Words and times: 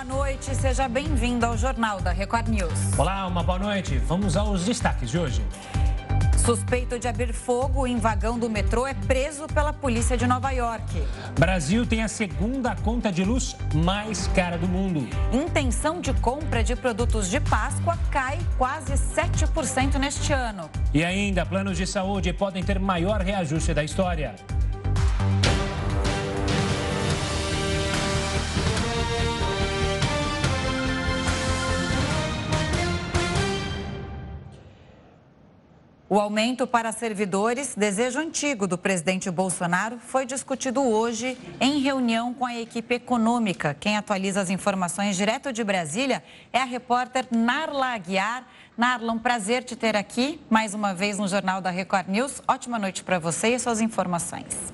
boa 0.00 0.04
noite. 0.04 0.54
Seja 0.54 0.88
bem-vindo 0.88 1.44
ao 1.44 1.58
Jornal 1.58 2.00
da 2.00 2.10
Record 2.10 2.48
News. 2.48 2.98
Olá, 2.98 3.26
uma 3.26 3.42
boa 3.42 3.58
noite. 3.58 3.98
Vamos 3.98 4.34
aos 4.34 4.64
destaques 4.64 5.10
de 5.10 5.18
hoje. 5.18 5.44
Suspeito 6.38 6.98
de 6.98 7.06
abrir 7.06 7.34
fogo 7.34 7.86
em 7.86 7.98
vagão 7.98 8.38
do 8.38 8.48
metrô 8.48 8.86
é 8.86 8.94
preso 8.94 9.46
pela 9.46 9.74
polícia 9.74 10.16
de 10.16 10.26
Nova 10.26 10.50
York. 10.52 11.02
Brasil 11.38 11.84
tem 11.84 12.02
a 12.02 12.08
segunda 12.08 12.74
conta 12.76 13.12
de 13.12 13.24
luz 13.24 13.54
mais 13.74 14.26
cara 14.28 14.56
do 14.56 14.66
mundo. 14.66 15.06
Intenção 15.32 16.00
de 16.00 16.14
compra 16.14 16.64
de 16.64 16.74
produtos 16.74 17.28
de 17.28 17.38
Páscoa 17.38 17.98
cai 18.10 18.38
quase 18.56 18.94
7% 18.94 19.96
neste 19.96 20.32
ano. 20.32 20.70
E 20.94 21.04
ainda, 21.04 21.44
planos 21.44 21.76
de 21.76 21.86
saúde 21.86 22.32
podem 22.32 22.64
ter 22.64 22.78
maior 22.78 23.20
reajuste 23.20 23.74
da 23.74 23.84
história. 23.84 24.34
O 36.12 36.18
aumento 36.18 36.66
para 36.66 36.90
servidores, 36.90 37.76
desejo 37.76 38.18
antigo 38.18 38.66
do 38.66 38.76
presidente 38.76 39.30
Bolsonaro, 39.30 39.96
foi 40.00 40.26
discutido 40.26 40.82
hoje 40.82 41.38
em 41.60 41.78
reunião 41.78 42.34
com 42.34 42.44
a 42.44 42.58
equipe 42.58 42.96
econômica. 42.96 43.76
Quem 43.78 43.96
atualiza 43.96 44.40
as 44.40 44.50
informações 44.50 45.16
direto 45.16 45.52
de 45.52 45.62
Brasília 45.62 46.20
é 46.52 46.58
a 46.58 46.64
repórter 46.64 47.28
Narla 47.30 47.94
Aguiar. 47.94 48.44
Narla, 48.76 49.12
um 49.12 49.20
prazer 49.20 49.62
te 49.62 49.76
ter 49.76 49.94
aqui 49.94 50.40
mais 50.50 50.74
uma 50.74 50.92
vez 50.92 51.16
no 51.16 51.28
Jornal 51.28 51.60
da 51.60 51.70
Record 51.70 52.08
News. 52.08 52.42
Ótima 52.48 52.76
noite 52.76 53.04
para 53.04 53.20
você 53.20 53.54
e 53.54 53.58
suas 53.60 53.80
informações. 53.80 54.72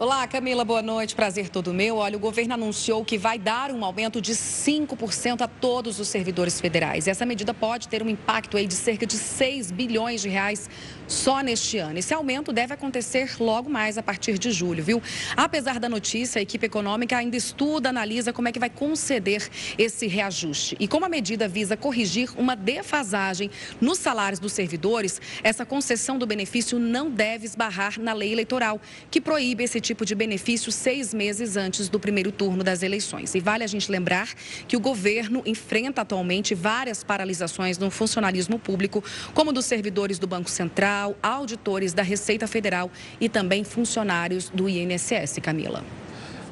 Olá, 0.00 0.28
Camila, 0.28 0.64
boa 0.64 0.80
noite. 0.80 1.16
Prazer 1.16 1.48
todo 1.48 1.74
meu. 1.74 1.96
Olha, 1.96 2.16
o 2.16 2.20
governo 2.20 2.54
anunciou 2.54 3.04
que 3.04 3.18
vai 3.18 3.36
dar 3.36 3.72
um 3.72 3.84
aumento 3.84 4.20
de 4.20 4.32
5% 4.32 5.40
a 5.40 5.48
todos 5.48 5.98
os 5.98 6.06
servidores 6.06 6.60
federais. 6.60 7.08
Essa 7.08 7.26
medida 7.26 7.52
pode 7.52 7.88
ter 7.88 8.00
um 8.00 8.08
impacto 8.08 8.56
aí 8.56 8.68
de 8.68 8.74
cerca 8.74 9.04
de 9.04 9.16
6 9.16 9.72
bilhões 9.72 10.22
de 10.22 10.28
reais 10.28 10.70
só 11.08 11.40
neste 11.40 11.78
ano. 11.78 11.98
Esse 11.98 12.12
aumento 12.12 12.52
deve 12.52 12.74
acontecer 12.74 13.34
logo 13.40 13.70
mais 13.70 13.96
a 13.96 14.02
partir 14.02 14.38
de 14.38 14.52
julho, 14.52 14.84
viu? 14.84 15.02
Apesar 15.34 15.80
da 15.80 15.88
notícia, 15.88 16.38
a 16.38 16.42
equipe 16.42 16.66
econômica 16.66 17.16
ainda 17.16 17.36
estuda, 17.36 17.88
analisa 17.88 18.32
como 18.32 18.46
é 18.48 18.52
que 18.52 18.58
vai 18.58 18.68
conceder 18.68 19.48
esse 19.78 20.06
reajuste. 20.06 20.76
E 20.78 20.86
como 20.86 21.06
a 21.06 21.08
medida 21.08 21.48
visa 21.48 21.76
corrigir 21.76 22.30
uma 22.36 22.54
defasagem 22.54 23.50
nos 23.80 23.98
salários 23.98 24.38
dos 24.38 24.52
servidores, 24.52 25.20
essa 25.42 25.64
concessão 25.64 26.18
do 26.18 26.26
benefício 26.26 26.78
não 26.78 27.10
deve 27.10 27.46
esbarrar 27.46 27.98
na 27.98 28.12
lei 28.12 28.32
eleitoral, 28.32 28.80
que 29.10 29.20
proíbe 29.20 29.64
esse 29.64 29.80
tipo 29.80 30.04
de 30.04 30.14
benefício 30.14 30.70
seis 30.70 31.14
meses 31.14 31.56
antes 31.56 31.88
do 31.88 31.98
primeiro 31.98 32.30
turno 32.30 32.62
das 32.62 32.82
eleições. 32.82 33.34
E 33.34 33.40
vale 33.40 33.64
a 33.64 33.66
gente 33.66 33.90
lembrar 33.90 34.28
que 34.66 34.76
o 34.76 34.80
governo 34.80 35.42
enfrenta 35.46 36.02
atualmente 36.02 36.54
várias 36.54 37.02
paralisações 37.02 37.78
no 37.78 37.90
funcionalismo 37.90 38.58
público, 38.58 39.02
como 39.32 39.52
dos 39.52 39.64
servidores 39.64 40.18
do 40.18 40.26
Banco 40.26 40.50
Central 40.50 40.97
Auditores 41.22 41.92
da 41.92 42.02
Receita 42.02 42.46
Federal 42.46 42.90
e 43.20 43.28
também 43.28 43.64
funcionários 43.64 44.48
do 44.48 44.68
INSS, 44.68 45.38
Camila. 45.42 45.82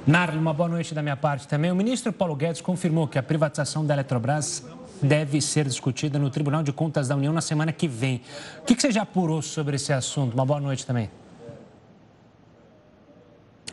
Narli, 0.07 0.39
uma 0.39 0.55
boa 0.55 0.69
noite 0.69 0.95
da 0.95 1.03
minha 1.03 1.17
parte 1.17 1.49
também. 1.49 1.73
O 1.73 1.75
ministro 1.75 2.13
Paulo 2.13 2.37
Guedes 2.37 2.61
confirmou 2.61 3.09
que 3.09 3.19
a 3.19 3.23
privatização 3.23 3.85
da 3.85 3.95
Eletrobras 3.95 4.65
deve 5.03 5.41
ser 5.41 5.67
discutida 5.67 6.19
no 6.19 6.31
Tribunal 6.31 6.63
de 6.63 6.73
Contas 6.73 7.09
da 7.09 7.17
União 7.17 7.33
na 7.33 7.41
semana 7.41 7.73
que 7.73 7.89
vem. 7.89 8.23
O 8.61 8.65
que 8.65 8.81
você 8.81 8.93
já 8.93 9.03
apurou 9.03 9.43
sobre 9.43 9.77
esse 9.77 9.93
assunto? 9.93 10.35
Uma 10.35 10.47
boa 10.47 10.61
noite 10.61 10.87
também. 10.87 11.11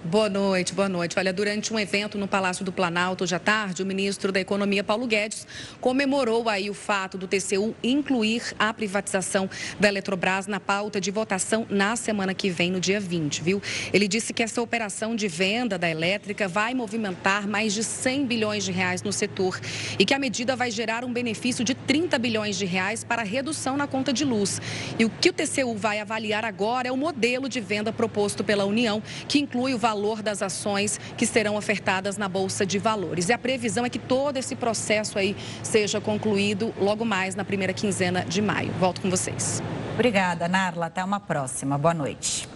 Boa 0.06 0.28
noite, 0.28 0.73
boa 0.73 0.90
noite. 0.90 1.18
Olha, 1.18 1.32
durante 1.32 1.73
um 1.73 1.80
evento 1.80 2.18
no 2.18 2.28
Palácio 2.28 2.66
do 2.66 2.73
Planalto 2.73 3.23
hoje 3.23 3.34
à 3.36 3.40
tarde, 3.40 3.82
o 3.82 3.86
ministro 3.86 4.34
da 4.34 4.40
Economia, 4.42 4.84
Paulo 4.84 5.08
Guedes, 5.08 5.48
comemorou 5.80 6.50
aí 6.50 6.70
o 6.70 6.73
fato 6.73 7.18
do 7.18 7.26
TCU 7.26 7.73
incluir 7.82 8.54
a 8.60 8.73
privatização 8.73 9.50
da 9.80 9.88
Eletrobras 9.88 10.45
na 10.45 10.60
pauta 10.60 11.00
de 11.00 11.10
votação 11.10 11.66
na 11.70 11.95
semana 11.95 12.33
que 12.33 12.50
vem, 12.50 12.70
no 12.70 12.82
dia 12.82 13.00
20, 13.00 13.42
viu? 13.42 13.61
Ele 13.94 14.05
disse 14.05 14.33
que 14.33 14.44
essa 14.44 14.61
operação 14.61 15.16
de 15.16 15.30
venda 15.30 15.77
da 15.77 15.89
elétrica 15.89 16.50
vai 16.50 16.73
movimentar 16.73 17.48
mais 17.48 17.73
de 17.73 17.82
100 17.82 18.26
bilhões 18.26 18.66
de 18.66 18.73
reais 18.73 19.02
no 19.04 19.14
setor 19.14 19.58
e 19.98 20.04
que 20.04 20.14
a 20.14 20.20
medida 20.20 20.54
vai 20.54 20.70
gerar 20.70 21.06
um 21.06 21.14
benefício 21.14 21.64
de 21.64 21.73
30 21.73 22.20
bilhões 22.20 22.58
de 22.58 22.66
reais 22.66 23.06
para 23.06 23.23
redução 23.23 23.77
na 23.77 23.88
conta 23.88 24.11
de 24.11 24.26
luz. 24.26 24.61
E 25.00 25.06
o 25.06 25.10
que 25.10 25.30
o 25.30 25.33
TCU 25.33 25.77
vai 25.77 26.02
avaliar 26.02 26.44
agora 26.44 26.89
é 26.89 26.92
o 26.92 26.98
modelo 26.98 27.48
de 27.48 27.61
venda 27.61 27.94
proposto 27.94 28.44
pela 28.44 28.66
União, 28.66 29.02
que 29.30 29.39
inclui 29.39 29.73
o 29.73 29.77
valor 29.77 29.92
valor 29.93 30.23
das 30.23 30.42
ações 30.42 30.99
que 31.15 31.26
serão 31.26 31.55
ofertadas 31.55 32.17
na 32.17 32.27
Bolsa 32.27 32.65
de 32.65 32.80
Valores. 32.80 33.30
E 33.30 33.33
a 33.33 33.37
previsão 33.37 33.86
é 33.86 33.89
que 33.89 33.99
todo 33.99 34.37
esse 34.37 34.55
processo 34.55 35.20
aí 35.20 35.36
seja 35.61 36.02
concluído 36.02 36.73
logo 36.80 37.05
mais 37.05 37.36
na 37.36 37.45
primeira 37.45 37.73
quinzena 37.73 38.26
de 38.26 38.42
maio. 38.42 38.71
Volto 38.80 39.02
com 39.02 39.09
vocês. 39.09 39.61
Obrigada, 39.93 40.48
Narla. 40.48 40.87
Até 40.87 41.03
uma 41.03 41.20
próxima. 41.20 41.77
Boa 41.77 41.93
noite. 41.93 42.49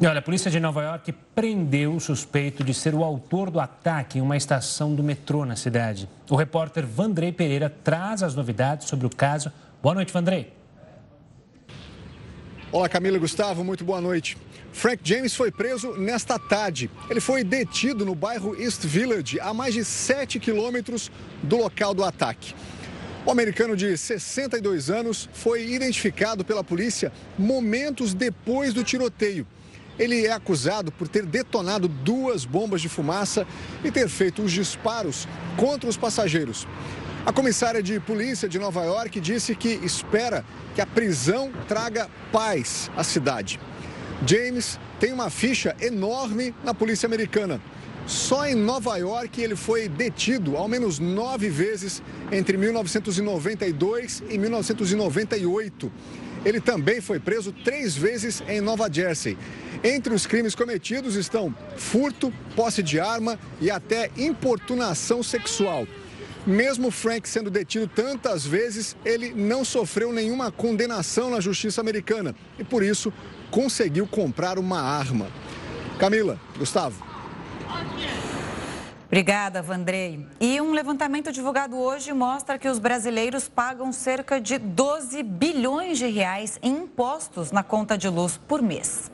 E 0.00 0.06
olha, 0.06 0.20
a 0.20 0.22
polícia 0.22 0.50
de 0.50 0.58
Nova 0.58 0.82
York 0.82 1.12
prendeu 1.34 1.94
o 1.94 2.00
suspeito 2.00 2.64
de 2.64 2.72
ser 2.72 2.94
o 2.94 3.04
autor 3.04 3.50
do 3.50 3.60
ataque 3.60 4.18
em 4.18 4.22
uma 4.22 4.36
estação 4.36 4.94
do 4.94 5.02
metrô 5.02 5.44
na 5.44 5.54
cidade. 5.54 6.08
O 6.30 6.34
repórter 6.34 6.86
Vandrei 6.86 7.30
Pereira 7.30 7.68
traz 7.68 8.22
as 8.22 8.34
novidades 8.34 8.88
sobre 8.88 9.06
o 9.06 9.10
caso. 9.10 9.52
Boa 9.82 9.94
noite, 9.94 10.12
Vandrei. 10.12 10.50
Olá, 12.72 12.88
Camila 12.88 13.18
e 13.18 13.20
Gustavo, 13.20 13.62
muito 13.62 13.84
boa 13.84 14.00
noite. 14.00 14.38
Frank 14.72 15.00
James 15.04 15.34
foi 15.34 15.50
preso 15.50 15.92
nesta 15.96 16.38
tarde. 16.38 16.90
Ele 17.08 17.20
foi 17.20 17.44
detido 17.44 18.04
no 18.04 18.14
bairro 18.14 18.60
East 18.60 18.84
Village, 18.84 19.38
a 19.38 19.52
mais 19.52 19.74
de 19.74 19.84
7 19.84 20.40
quilômetros 20.40 21.10
do 21.42 21.58
local 21.58 21.94
do 21.94 22.02
ataque. 22.02 22.54
O 23.24 23.30
americano 23.30 23.76
de 23.76 23.96
62 23.96 24.90
anos 24.90 25.28
foi 25.32 25.70
identificado 25.70 26.44
pela 26.44 26.64
polícia 26.64 27.12
momentos 27.38 28.14
depois 28.14 28.74
do 28.74 28.82
tiroteio. 28.82 29.46
Ele 29.98 30.26
é 30.26 30.32
acusado 30.32 30.90
por 30.90 31.06
ter 31.06 31.24
detonado 31.26 31.86
duas 31.86 32.44
bombas 32.44 32.80
de 32.80 32.88
fumaça 32.88 33.46
e 33.84 33.90
ter 33.90 34.08
feito 34.08 34.42
os 34.42 34.50
disparos 34.50 35.28
contra 35.56 35.88
os 35.88 35.96
passageiros. 35.96 36.66
A 37.24 37.32
comissária 37.32 37.80
de 37.80 38.00
polícia 38.00 38.48
de 38.48 38.58
Nova 38.58 38.82
York 38.82 39.20
disse 39.20 39.54
que 39.54 39.68
espera 39.84 40.44
que 40.74 40.80
a 40.80 40.86
prisão 40.86 41.52
traga 41.68 42.10
paz 42.32 42.90
à 42.96 43.04
cidade. 43.04 43.60
James 44.26 44.78
tem 45.00 45.12
uma 45.12 45.30
ficha 45.30 45.76
enorme 45.80 46.54
na 46.64 46.72
polícia 46.72 47.06
americana. 47.06 47.60
Só 48.06 48.46
em 48.46 48.54
Nova 48.54 48.96
York 48.96 49.40
ele 49.40 49.54
foi 49.54 49.88
detido 49.88 50.56
ao 50.56 50.68
menos 50.68 50.98
nove 50.98 51.48
vezes 51.48 52.02
entre 52.30 52.56
1992 52.56 54.22
e 54.28 54.38
1998. 54.38 55.92
Ele 56.44 56.60
também 56.60 57.00
foi 57.00 57.20
preso 57.20 57.52
três 57.64 57.96
vezes 57.96 58.42
em 58.48 58.60
Nova 58.60 58.92
Jersey. 58.92 59.38
Entre 59.84 60.12
os 60.12 60.26
crimes 60.26 60.54
cometidos 60.54 61.14
estão 61.14 61.54
furto, 61.76 62.32
posse 62.56 62.82
de 62.82 62.98
arma 62.98 63.38
e 63.60 63.70
até 63.70 64.10
importunação 64.16 65.22
sexual. 65.22 65.86
Mesmo 66.44 66.90
Frank 66.90 67.28
sendo 67.28 67.50
detido 67.50 67.86
tantas 67.86 68.44
vezes, 68.44 68.96
ele 69.04 69.32
não 69.32 69.64
sofreu 69.64 70.12
nenhuma 70.12 70.50
condenação 70.50 71.30
na 71.30 71.40
justiça 71.40 71.80
americana 71.80 72.34
e, 72.58 72.64
por 72.64 72.82
isso, 72.82 73.12
conseguiu 73.52 74.06
comprar 74.06 74.58
uma 74.58 74.80
arma. 74.80 75.28
Camila, 75.98 76.40
Gustavo. 76.58 77.04
Obrigada, 79.06 79.60
Vandrei. 79.60 80.26
E 80.40 80.58
um 80.58 80.72
levantamento 80.72 81.30
divulgado 81.30 81.76
hoje 81.76 82.14
mostra 82.14 82.58
que 82.58 82.66
os 82.66 82.78
brasileiros 82.78 83.46
pagam 83.46 83.92
cerca 83.92 84.40
de 84.40 84.56
12 84.56 85.22
bilhões 85.22 85.98
de 85.98 86.06
reais 86.06 86.58
em 86.62 86.78
impostos 86.78 87.52
na 87.52 87.62
conta 87.62 87.98
de 87.98 88.08
luz 88.08 88.40
por 88.48 88.62
mês. 88.62 89.12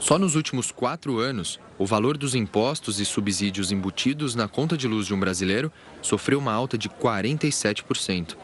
Só 0.00 0.18
nos 0.18 0.34
últimos 0.34 0.72
quatro 0.72 1.20
anos, 1.20 1.60
o 1.78 1.86
valor 1.86 2.18
dos 2.18 2.34
impostos 2.34 2.98
e 2.98 3.04
subsídios 3.04 3.70
embutidos 3.70 4.34
na 4.34 4.48
conta 4.48 4.76
de 4.76 4.88
luz 4.88 5.06
de 5.06 5.14
um 5.14 5.20
brasileiro 5.20 5.70
sofreu 6.02 6.40
uma 6.40 6.52
alta 6.52 6.76
de 6.76 6.88
47%. 6.88 8.36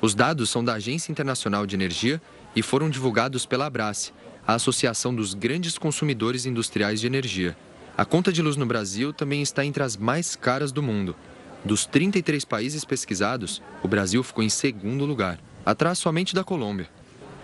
Os 0.00 0.14
dados 0.14 0.50
são 0.50 0.64
da 0.64 0.74
Agência 0.74 1.10
Internacional 1.10 1.66
de 1.66 1.74
Energia 1.74 2.22
e 2.54 2.62
foram 2.62 2.88
divulgados 2.88 3.44
pela 3.44 3.66
Abrace, 3.66 4.12
a 4.46 4.54
Associação 4.54 5.14
dos 5.14 5.32
Grandes 5.32 5.78
Consumidores 5.78 6.44
Industriais 6.44 7.00
de 7.00 7.06
Energia. 7.06 7.56
A 7.96 8.04
conta 8.04 8.32
de 8.32 8.42
luz 8.42 8.56
no 8.56 8.66
Brasil 8.66 9.12
também 9.12 9.40
está 9.40 9.64
entre 9.64 9.82
as 9.82 9.96
mais 9.96 10.36
caras 10.36 10.70
do 10.70 10.82
mundo. 10.82 11.16
Dos 11.64 11.86
33 11.86 12.44
países 12.44 12.84
pesquisados, 12.84 13.62
o 13.82 13.88
Brasil 13.88 14.22
ficou 14.22 14.44
em 14.44 14.50
segundo 14.50 15.06
lugar, 15.06 15.40
atrás 15.64 15.98
somente 15.98 16.34
da 16.34 16.44
Colômbia. 16.44 16.90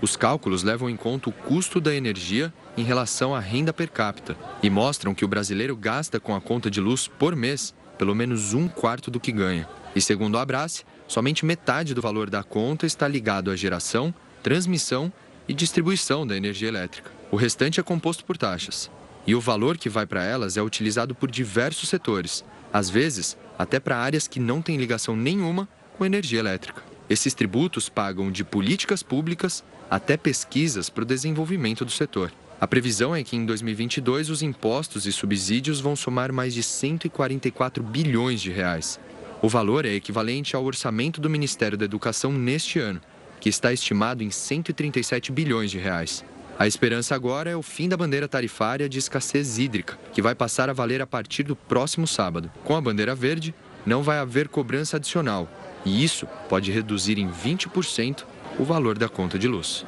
Os 0.03 0.17
cálculos 0.17 0.63
levam 0.63 0.91
em 0.91 0.97
conta 0.97 1.31
o 1.31 1.33
custo 1.33 1.81
da 1.81 1.95
energia 1.95 2.53
em 2.77 2.83
relação 2.83 3.35
à 3.35 3.41
renda 3.41 3.73
per 3.73 3.91
capita 3.91 4.37
e 4.63 4.69
mostram 4.69 5.15
que 5.15 5.25
o 5.25 5.29
brasileiro 5.29 5.77
gasta 5.77 6.21
com 6.21 6.35
a 6.35 6.41
conta 6.41 6.71
de 6.71 6.81
luz 6.81 7.07
por 7.07 7.35
mês 7.35 7.75
pelo 7.99 8.15
menos 8.15 8.55
um 8.55 8.67
quarto 8.67 9.11
do 9.11 9.21
que 9.21 9.31
ganha. 9.31 9.69
E 9.95 10.01
segundo 10.01 10.39
a 10.39 10.43
Abrace, 10.43 10.85
somente 11.07 11.45
metade 11.45 11.93
do 11.93 12.01
valor 12.01 12.31
da 12.31 12.43
conta 12.43 12.87
está 12.87 13.07
ligado 13.07 13.51
à 13.51 13.57
geração, 13.57 14.15
transmissão 14.43 15.13
e 15.51 15.53
distribuição 15.53 16.25
da 16.25 16.37
energia 16.37 16.69
elétrica. 16.69 17.11
O 17.29 17.35
restante 17.35 17.81
é 17.81 17.83
composto 17.83 18.25
por 18.25 18.37
taxas. 18.37 18.89
E 19.27 19.35
o 19.35 19.41
valor 19.41 19.77
que 19.77 19.89
vai 19.89 20.07
para 20.07 20.23
elas 20.23 20.57
é 20.57 20.63
utilizado 20.63 21.13
por 21.13 21.29
diversos 21.29 21.89
setores, 21.89 22.45
às 22.73 22.89
vezes 22.89 23.37
até 23.59 23.81
para 23.81 23.99
áreas 23.99 24.29
que 24.29 24.39
não 24.39 24.63
têm 24.63 24.77
ligação 24.77 25.17
nenhuma 25.17 25.69
com 25.99 26.07
energia 26.07 26.39
elétrica. 26.39 26.85
Esses 27.09 27.35
tributos 27.35 27.89
pagam 27.89 28.31
de 28.31 28.45
políticas 28.45 29.03
públicas 29.03 29.65
até 29.91 30.17
pesquisas 30.17 30.89
para 30.89 31.03
o 31.03 31.07
desenvolvimento 31.07 31.85
do 31.85 31.91
setor. 31.91 32.33
A 32.61 32.67
previsão 32.69 33.13
é 33.13 33.25
que 33.25 33.35
em 33.35 33.45
2022 33.45 34.31
os 34.31 34.43
impostos 34.43 35.05
e 35.05 35.11
subsídios 35.11 35.81
vão 35.81 35.97
somar 35.97 36.33
mais 36.33 36.55
de 36.55 36.63
144 36.63 37.83
bilhões 37.83 38.41
de 38.41 38.53
reais. 38.53 39.01
O 39.43 39.49
valor 39.49 39.85
é 39.85 39.95
equivalente 39.95 40.55
ao 40.55 40.65
orçamento 40.65 41.21
do 41.21 41.29
Ministério 41.29 41.77
da 41.77 41.85
Educação 41.85 42.33
neste 42.33 42.79
ano, 42.79 43.01
que 43.41 43.49
está 43.49 43.73
estimado 43.73 44.23
em 44.23 44.31
137 44.31 45.33
bilhões 45.33 45.71
de 45.71 45.79
reais. 45.79 46.25
A 46.59 46.67
esperança 46.67 47.15
agora 47.15 47.51
é 47.51 47.57
o 47.57 47.63
fim 47.63 47.89
da 47.89 47.97
bandeira 47.97 48.29
tarifária 48.29 48.87
de 48.87 48.99
escassez 48.99 49.59
hídrica, 49.59 49.99
que 50.13 50.21
vai 50.21 50.35
passar 50.35 50.69
a 50.69 50.75
valer 50.75 51.01
a 51.01 51.07
partir 51.07 51.43
do 51.43 51.57
próximo 51.57 52.07
sábado. 52.07 52.51
Com 52.65 52.77
a 52.77 52.81
bandeira 52.81 53.15
verde, 53.15 53.55
não 53.87 54.03
vai 54.03 54.19
haver 54.19 54.47
cobrança 54.49 54.99
adicional, 54.99 55.49
e 55.87 56.05
isso 56.05 56.27
pode 56.51 56.71
reduzir 56.71 57.19
em 57.19 57.31
20% 57.31 58.25
o 58.59 58.65
valor 58.65 58.99
da 58.99 59.09
conta 59.09 59.39
de 59.39 59.49
luz. 59.49 59.87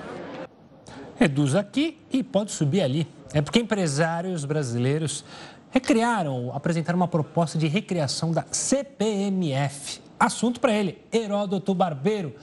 Reduz 1.17 1.55
aqui 1.55 1.99
e 2.11 2.23
pode 2.23 2.53
subir 2.53 2.81
ali. 2.81 3.07
É 3.35 3.43
porque 3.43 3.59
empresários 3.59 4.47
brasileiros 4.47 5.25
recriaram, 5.71 6.53
apresentaram 6.55 6.99
uma 6.99 7.09
proposta 7.09 7.59
de 7.59 7.67
recriação 7.67 8.33
da 8.33 8.45
CPMF. 8.51 10.01
Assunto 10.19 10.59
para 10.59 10.73
ele, 10.73 10.99
Heródoto 11.13 11.75
Barbeiro. 11.75 12.35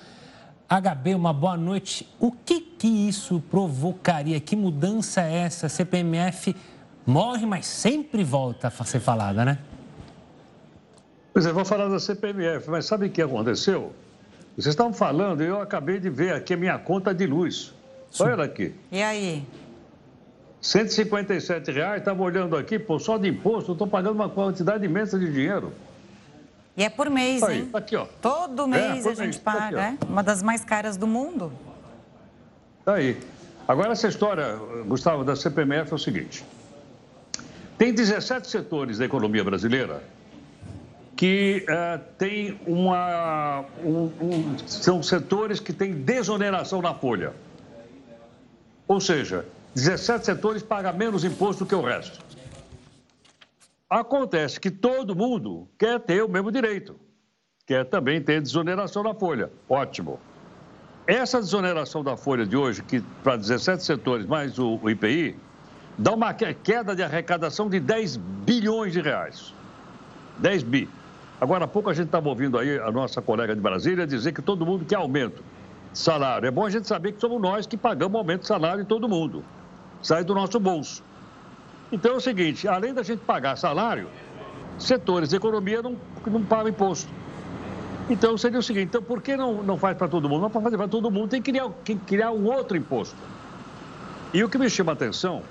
HB, 0.70 1.16
uma 1.16 1.34
boa 1.34 1.58
noite. 1.58 2.08
O 2.20 2.32
que, 2.32 2.62
que 2.62 2.88
isso 2.88 3.42
provocaria? 3.50 4.40
Que 4.40 4.56
mudança 4.56 5.22
é 5.24 5.40
essa? 5.40 5.68
CPMF 5.68 6.56
morre, 7.06 7.46
mas 7.48 7.66
sempre 7.66 8.24
volta 8.24 8.68
a 8.68 8.86
ser 8.86 9.00
falada, 9.00 9.44
né? 9.44 9.58
Pois 11.34 11.48
é, 11.48 11.52
vou 11.52 11.66
falar 11.66 11.88
da 11.88 12.00
CPMF, 12.00 12.70
mas 12.70 12.86
sabe 12.86 13.08
o 13.08 13.10
que 13.10 13.22
aconteceu? 13.22 13.94
Vocês 14.56 14.74
estavam 14.74 14.94
falando, 14.94 15.42
eu 15.42 15.60
acabei 15.60 16.00
de 16.00 16.10
ver 16.10 16.34
aqui 16.34 16.54
a 16.54 16.58
minha 16.58 16.78
conta 16.78 17.14
de 17.14 17.26
luz. 17.26 17.74
Olha 18.20 18.32
ela 18.32 18.46
aqui. 18.46 18.76
E 18.92 19.02
aí? 19.02 19.44
157 20.62 21.72
reais, 21.72 22.00
estava 22.00 22.22
olhando 22.22 22.56
aqui, 22.56 22.78
pô, 22.78 23.00
só 23.00 23.18
de 23.18 23.28
imposto, 23.28 23.72
eu 23.72 23.74
estou 23.74 23.88
pagando 23.88 24.16
uma 24.16 24.30
quantidade 24.30 24.86
imensa 24.86 25.18
de 25.18 25.32
dinheiro. 25.32 25.72
E 26.80 26.84
é 26.86 26.90
por 26.90 27.10
mês, 27.10 27.44
Aí, 27.44 27.60
hein? 27.60 27.70
aqui, 27.74 27.94
ó. 27.98 28.06
Todo 28.22 28.64
É, 28.64 28.68
mês 28.68 29.04
por 29.04 29.12
a 29.12 29.14
gente 29.16 29.20
mês, 29.26 29.40
tá 29.40 29.52
aqui, 29.52 29.60
paga, 29.76 29.82
é? 29.82 29.98
Uma 30.08 30.24
das 30.24 30.42
mais 30.42 30.64
caras 30.64 30.96
do 30.96 31.06
mundo. 31.06 31.52
Tá 32.86 32.94
aí. 32.94 33.20
Agora, 33.68 33.92
essa 33.92 34.08
história, 34.08 34.56
Gustavo, 34.88 35.26
da 35.26 35.36
CPMF 35.36 35.92
é 35.92 35.96
o 35.96 36.00
seguinte: 36.00 36.46
tem 37.78 37.94
17 37.94 38.48
setores 38.50 38.98
da 38.98 39.04
economia 39.04 39.44
brasileira 39.44 40.02
que 41.18 41.66
eh, 41.68 42.00
tem 42.18 42.58
uma. 42.66 43.66
um- 43.84 44.10
um- 44.22 44.58
são 44.66 45.04
setores 45.04 45.60
que 45.60 45.74
têm 45.74 45.92
desoneração 45.94 46.82
na 46.82 46.94
folha. 46.94 47.34
Ou 48.88 49.02
seja, 49.02 49.46
17 49.76 50.26
setores 50.26 50.64
pagam 50.64 50.94
menos 50.94 51.26
imposto 51.26 51.66
do 51.66 51.68
que 51.68 51.76
o 51.76 51.82
resto. 51.82 52.18
Acontece 53.90 54.60
que 54.60 54.70
todo 54.70 55.16
mundo 55.16 55.68
quer 55.78 56.00
ter 56.00 56.24
o 56.24 56.30
mesmo 56.30 56.52
direito, 56.52 56.96
quer 57.66 57.86
também 57.86 58.22
ter 58.22 58.40
desoneração 58.42 59.02
na 59.02 59.16
folha. 59.16 59.52
Ótimo. 59.68 60.20
Essa 61.08 61.40
desoneração 61.40 62.04
da 62.04 62.16
folha 62.16 62.46
de 62.46 62.56
hoje, 62.56 62.84
que 62.84 63.02
para 63.24 63.36
17 63.36 63.84
setores 63.84 64.28
mais 64.28 64.60
o, 64.60 64.80
o 64.84 64.90
IPI, 64.92 65.36
dá 65.98 66.14
uma 66.14 66.32
que- 66.36 66.54
queda 66.54 66.96
de 66.96 67.02
arrecadação 67.02 67.68
de 67.68 67.80
10 67.80 68.18
bilhões 68.18 68.94
de 68.94 69.02
reais. 69.02 69.56
10 70.38 70.62
bi. 70.62 70.88
Agora 71.42 71.66
há 71.66 71.68
pouco 71.68 71.90
a 71.90 71.94
gente 71.94 72.08
estava 72.08 72.30
ouvindo 72.30 72.60
aí 72.60 72.78
a 72.78 72.92
nossa 72.92 73.24
colega 73.24 73.56
de 73.56 73.62
Brasília 73.62 74.06
dizer 74.06 74.34
que 74.34 74.42
todo 74.42 74.66
mundo 74.68 74.86
quer 74.86 74.98
aumento 74.98 75.42
de 75.92 75.98
salário. 75.98 76.46
É 76.48 76.52
bom 76.52 76.64
a 76.64 76.70
gente 76.70 76.88
saber 76.88 77.14
que 77.14 77.20
somos 77.20 77.42
nós 77.42 77.66
que 77.66 77.76
pagamos 77.76 78.16
aumento 78.20 78.42
de 78.42 78.48
salário 78.48 78.84
em 78.84 78.86
todo 78.86 79.10
mundo. 79.10 79.44
Sai 80.04 80.24
do 80.24 80.36
nosso 80.36 80.60
bolso. 80.60 81.04
Então 81.92 82.14
é 82.14 82.16
o 82.16 82.22
seguinte, 82.22 82.68
além 82.68 82.94
da 82.94 83.02
gente 83.02 83.20
pagar 83.20 83.56
salário, 83.56 84.08
setores 84.78 85.30
de 85.30 85.36
economia 85.36 85.82
não, 85.82 85.96
não 86.28 86.44
pagam 86.44 86.70
imposto. 86.70 87.10
Então 88.10 88.38
seria 88.38 88.60
o 88.60 88.64
seguinte, 88.64 88.88
então 88.88 89.04
por 89.04 89.22
que 89.22 89.36
não, 89.36 89.62
não 89.64 89.78
faz 89.78 89.98
para 89.98 90.08
todo 90.08 90.28
mundo? 90.28 90.42
Não 90.42 90.50
para 90.50 90.62
fazer 90.62 90.78
para 90.78 90.88
todo 90.88 91.12
mundo, 91.12 91.30
tem 91.30 91.42
que 91.42 91.52
criar, 91.52 91.70
tem 91.84 91.98
que 91.98 92.06
criar 92.06 92.32
um 92.32 92.46
outro 92.46 92.78
imposto. 92.78 93.18
E 94.34 94.44
o 94.44 94.50
que 94.50 94.58
me 94.58 94.70
chama 94.70 94.92
a 94.92 94.94
atenção 94.94 95.44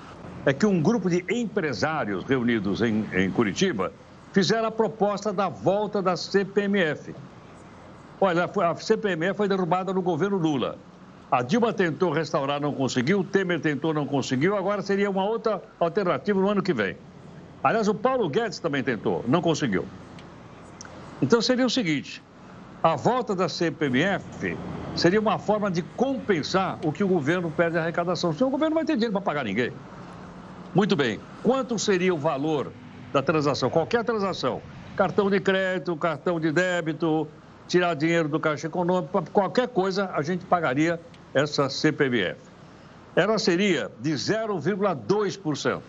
é 0.45 0.53
que 0.53 0.65
um 0.65 0.81
grupo 0.81 1.09
de 1.09 1.23
empresários 1.29 2.23
reunidos 2.23 2.81
em, 2.81 3.05
em 3.13 3.29
Curitiba 3.29 3.91
fizeram 4.31 4.67
a 4.67 4.71
proposta 4.71 5.33
da 5.33 5.49
volta 5.49 6.01
da 6.01 6.15
CPMF. 6.15 7.13
Olha, 8.21 8.45
a 8.45 8.75
CPMF 8.75 9.37
foi 9.37 9.47
derrubada 9.47 9.93
no 9.93 10.01
governo 10.01 10.37
Lula. 10.37 10.77
A 11.31 11.43
Dilma 11.43 11.71
tentou 11.71 12.11
restaurar, 12.11 12.59
não 12.59 12.73
conseguiu. 12.73 13.19
O 13.19 13.23
Temer 13.23 13.59
tentou, 13.59 13.93
não 13.93 14.05
conseguiu. 14.05 14.57
Agora 14.57 14.81
seria 14.81 15.09
uma 15.09 15.23
outra 15.23 15.61
alternativa 15.79 16.39
no 16.39 16.49
ano 16.49 16.63
que 16.63 16.73
vem. 16.73 16.97
Aliás, 17.63 17.87
o 17.87 17.93
Paulo 17.93 18.27
Guedes 18.27 18.57
também 18.57 18.83
tentou, 18.83 19.23
não 19.27 19.41
conseguiu. 19.41 19.85
Então 21.21 21.39
seria 21.39 21.65
o 21.65 21.69
seguinte: 21.69 22.23
a 22.81 22.95
volta 22.95 23.35
da 23.35 23.47
CPMF 23.47 24.57
seria 24.95 25.19
uma 25.19 25.37
forma 25.37 25.69
de 25.69 25.83
compensar 25.83 26.79
o 26.83 26.91
que 26.91 27.03
o 27.03 27.07
governo 27.07 27.51
perde 27.51 27.77
a 27.77 27.81
arrecadação. 27.81 28.33
Senão 28.33 28.47
o 28.47 28.51
governo 28.51 28.71
não 28.71 28.79
vai 28.79 28.85
ter 28.85 28.93
dinheiro 28.93 29.13
para 29.13 29.21
pagar 29.21 29.43
ninguém. 29.43 29.71
Muito 30.73 30.95
bem. 30.95 31.19
Quanto 31.43 31.77
seria 31.77 32.13
o 32.13 32.17
valor 32.17 32.71
da 33.13 33.21
transação? 33.21 33.69
Qualquer 33.69 34.03
transação. 34.03 34.61
Cartão 34.95 35.29
de 35.29 35.39
crédito, 35.39 35.95
cartão 35.95 36.39
de 36.39 36.51
débito, 36.51 37.27
tirar 37.67 37.93
dinheiro 37.93 38.27
do 38.27 38.39
caixa 38.39 38.67
econômico, 38.67 39.23
qualquer 39.31 39.67
coisa 39.67 40.09
a 40.13 40.21
gente 40.21 40.43
pagaria 40.43 40.99
essa 41.33 41.69
CPMF. 41.69 42.39
Ela 43.15 43.37
seria 43.37 43.91
de 43.99 44.11
0,2%. 44.11 45.81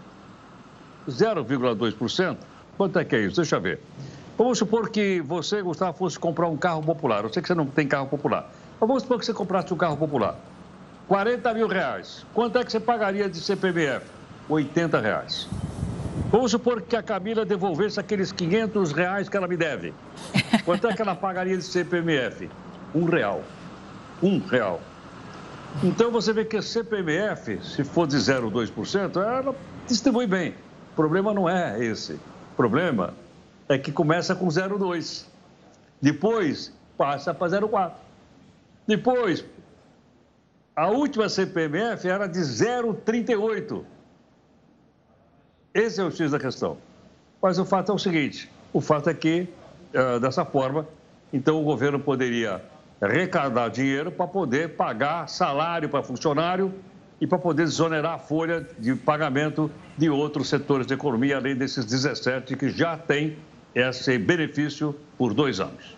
0,2%? 1.09 2.37
Quanto 2.77 2.99
é 2.99 3.05
que 3.05 3.17
é 3.17 3.21
isso? 3.21 3.37
Deixa 3.37 3.57
eu 3.57 3.61
ver. 3.61 3.81
Vamos 4.37 4.59
supor 4.59 4.89
que 4.89 5.21
você, 5.21 5.61
Gustavo, 5.61 5.99
fosse 5.99 6.19
comprar 6.19 6.49
um 6.49 6.57
carro 6.57 6.83
popular. 6.83 7.25
Eu 7.25 7.33
sei 7.33 7.43
que 7.43 7.49
você 7.49 7.55
não 7.55 7.67
tem 7.67 7.87
carro 7.87 8.07
popular. 8.07 8.51
Mas 8.81 8.89
vamos 8.89 9.03
supor 9.03 9.19
que 9.19 9.27
você 9.27 9.35
comprasse 9.35 9.73
um 9.73 9.77
carro 9.77 9.97
popular. 9.97 10.37
40 11.09 11.53
mil 11.55 11.67
reais. 11.69 12.25
Quanto 12.33 12.59
é 12.59 12.65
que 12.65 12.73
você 12.73 12.81
pagaria 12.81 13.29
de 13.29 13.39
CPMF? 13.39 14.07
80 14.49 15.01
reais. 15.01 15.49
Vamos 16.31 16.53
supor 16.53 16.81
que 16.83 16.97
a 16.97 17.03
Camila 17.03 17.45
devolvesse 17.45 17.99
aqueles 17.99 18.33
500 18.33 18.93
reais 18.93 19.29
que 19.29 19.37
ela 19.37 19.49
me 19.49 19.57
deve. 19.57 19.93
Quanto 20.65 20.87
é 20.87 20.95
que 20.95 21.03
ela 21.03 21.15
pagaria 21.15 21.57
de 21.57 21.65
CPMF? 21.65 22.49
Um 22.95 23.05
real. 23.05 23.43
Um 24.23 24.39
real. 24.39 24.81
Então 25.83 26.11
você 26.11 26.33
vê 26.33 26.45
que 26.45 26.57
a 26.57 26.63
CPMF, 26.63 27.59
se 27.63 27.85
for 27.85 28.07
de 28.07 28.17
0,2%, 28.17 29.17
ela 29.17 29.55
distribui 29.87 30.27
bem. 30.27 30.55
O 30.93 30.97
problema 30.97 31.33
não 31.33 31.49
é 31.49 31.83
esse. 31.83 32.15
O 32.15 32.57
problema 32.57 33.15
é 33.69 33.79
que 33.79 33.91
começa 33.91 34.35
com 34.35 34.47
0,2. 34.47 35.25
Depois 36.03 36.73
passa 36.99 37.33
para 37.33 37.61
0,4. 37.61 37.93
Depois, 38.87 39.45
a 40.75 40.89
última 40.89 41.29
CPMF 41.29 42.07
era 42.07 42.27
de 42.27 42.41
0,38. 42.41 43.85
Esse 45.73 46.01
é 46.01 46.05
o 46.05 46.11
X 46.11 46.33
da 46.33 46.39
questão. 46.39 46.77
Mas 47.41 47.59
o 47.59 47.65
fato 47.65 47.93
é 47.93 47.95
o 47.95 47.99
seguinte: 47.99 48.51
o 48.73 48.81
fato 48.81 49.09
é 49.09 49.15
que, 49.15 49.49
eh, 49.93 50.19
dessa 50.19 50.45
forma, 50.45 50.87
então 51.33 51.61
o 51.61 51.65
governo 51.65 51.99
poderia 51.99 52.61
arrecadar 53.01 53.69
dinheiro 53.69 54.13
para 54.13 54.27
poder 54.27 54.77
pagar 54.77 55.29
salário 55.29 55.89
para 55.89 56.03
funcionário 56.03 56.75
e 57.21 57.27
para 57.27 57.39
poder 57.39 57.65
desonerar 57.65 58.15
a 58.15 58.19
folha 58.19 58.67
de 58.79 58.95
pagamento 58.95 59.71
de 59.97 60.09
outros 60.09 60.49
setores 60.49 60.87
da 60.87 60.95
economia, 60.95 61.37
além 61.37 61.55
desses 61.55 61.85
17 61.85 62.57
que 62.57 62.71
já 62.71 62.97
têm 62.97 63.37
esse 63.75 64.19
benefício 64.19 64.99
por 65.17 65.35
dois 65.35 65.61
anos. 65.61 65.97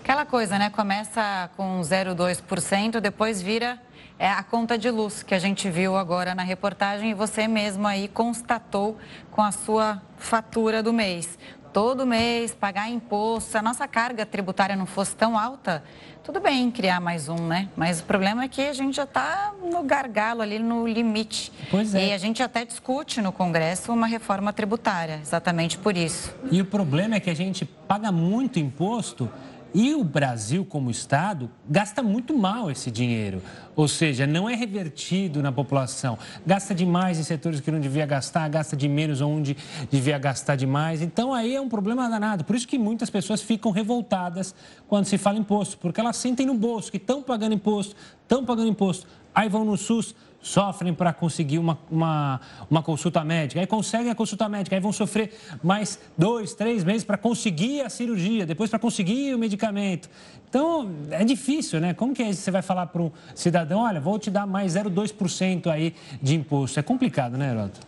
Aquela 0.00 0.26
coisa, 0.26 0.58
né? 0.58 0.68
Começa 0.68 1.50
com 1.56 1.80
0,2%, 1.80 3.00
depois 3.00 3.40
vira 3.40 3.80
é, 4.18 4.28
a 4.28 4.42
conta 4.42 4.76
de 4.76 4.90
luz 4.90 5.22
que 5.22 5.34
a 5.34 5.38
gente 5.38 5.70
viu 5.70 5.96
agora 5.96 6.34
na 6.34 6.42
reportagem 6.42 7.10
e 7.10 7.14
você 7.14 7.48
mesmo 7.48 7.86
aí 7.86 8.06
constatou 8.06 8.98
com 9.30 9.42
a 9.42 9.50
sua 9.50 10.02
fatura 10.18 10.82
do 10.82 10.92
mês. 10.92 11.38
Todo 11.74 12.06
mês 12.06 12.54
pagar 12.54 12.88
imposto, 12.88 13.50
se 13.50 13.58
a 13.58 13.60
nossa 13.60 13.88
carga 13.88 14.24
tributária 14.24 14.76
não 14.76 14.86
fosse 14.86 15.16
tão 15.16 15.36
alta, 15.36 15.82
tudo 16.22 16.38
bem 16.38 16.70
criar 16.70 17.00
mais 17.00 17.28
um, 17.28 17.48
né? 17.48 17.68
Mas 17.76 17.98
o 17.98 18.04
problema 18.04 18.44
é 18.44 18.48
que 18.48 18.62
a 18.62 18.72
gente 18.72 18.94
já 18.94 19.02
está 19.02 19.52
no 19.60 19.82
gargalo 19.82 20.40
ali, 20.40 20.60
no 20.60 20.86
limite. 20.86 21.50
Pois 21.72 21.92
é. 21.92 22.06
E 22.06 22.12
a 22.12 22.16
gente 22.16 22.40
até 22.44 22.64
discute 22.64 23.20
no 23.20 23.32
Congresso 23.32 23.92
uma 23.92 24.06
reforma 24.06 24.52
tributária, 24.52 25.18
exatamente 25.20 25.76
por 25.76 25.96
isso. 25.96 26.32
E 26.48 26.60
o 26.60 26.64
problema 26.64 27.16
é 27.16 27.20
que 27.20 27.28
a 27.28 27.34
gente 27.34 27.64
paga 27.64 28.12
muito 28.12 28.60
imposto 28.60 29.28
E 29.74 29.92
o 29.92 30.04
Brasil, 30.04 30.64
como 30.64 30.88
Estado, 30.88 31.50
gasta 31.68 32.00
muito 32.00 32.32
mal 32.38 32.70
esse 32.70 32.92
dinheiro. 32.92 33.42
Ou 33.74 33.88
seja, 33.88 34.24
não 34.24 34.48
é 34.48 34.54
revertido 34.54 35.42
na 35.42 35.50
população. 35.50 36.16
Gasta 36.46 36.72
demais 36.72 37.18
em 37.18 37.24
setores 37.24 37.58
que 37.58 37.72
não 37.72 37.80
devia 37.80 38.06
gastar, 38.06 38.48
gasta 38.48 38.76
de 38.76 38.88
menos 38.88 39.20
onde 39.20 39.56
devia 39.90 40.16
gastar 40.16 40.54
demais. 40.54 41.02
Então 41.02 41.34
aí 41.34 41.56
é 41.56 41.60
um 41.60 41.68
problema 41.68 42.08
danado. 42.08 42.44
Por 42.44 42.54
isso 42.54 42.68
que 42.68 42.78
muitas 42.78 43.10
pessoas 43.10 43.42
ficam 43.42 43.72
revoltadas 43.72 44.54
quando 44.86 45.06
se 45.06 45.18
fala 45.18 45.38
imposto, 45.38 45.76
porque 45.78 46.00
elas 46.00 46.18
sentem 46.18 46.46
no 46.46 46.54
bolso 46.54 46.92
que 46.92 46.96
estão 46.96 47.20
pagando 47.20 47.56
imposto, 47.56 47.96
estão 48.22 48.44
pagando 48.44 48.68
imposto, 48.68 49.08
aí 49.34 49.48
vão 49.48 49.64
no 49.64 49.76
SUS, 49.76 50.14
sofrem 50.44 50.92
para 50.92 51.12
conseguir 51.12 51.58
uma, 51.58 51.78
uma, 51.90 52.40
uma, 52.70 52.82
consulta 52.82 53.24
médica, 53.24 53.60
aí 53.60 53.66
conseguem 53.66 54.10
a 54.10 54.14
consulta 54.14 54.46
médica, 54.46 54.76
aí 54.76 54.80
vão 54.80 54.92
sofrer 54.92 55.32
mais 55.62 55.98
dois, 56.18 56.52
três 56.52 56.84
meses 56.84 57.02
para 57.02 57.16
conseguir 57.16 57.80
a 57.80 57.88
cirurgia, 57.88 58.44
depois 58.44 58.68
para 58.68 58.78
conseguir 58.78 59.34
o 59.34 59.38
medicamento. 59.38 60.08
Então, 60.48 60.90
é 61.10 61.24
difícil, 61.24 61.80
né? 61.80 61.94
Como 61.94 62.14
que 62.14 62.22
é 62.22 62.32
você 62.32 62.50
vai 62.50 62.62
falar 62.62 62.86
para 62.86 63.02
um 63.02 63.10
cidadão, 63.34 63.80
olha, 63.80 64.00
vou 64.00 64.18
te 64.18 64.30
dar 64.30 64.46
mais 64.46 64.74
0,2% 64.74 65.66
aí 65.68 65.94
de 66.20 66.34
imposto? 66.34 66.78
É 66.78 66.82
complicado, 66.82 67.38
né, 67.38 67.50
Heroto? 67.50 67.80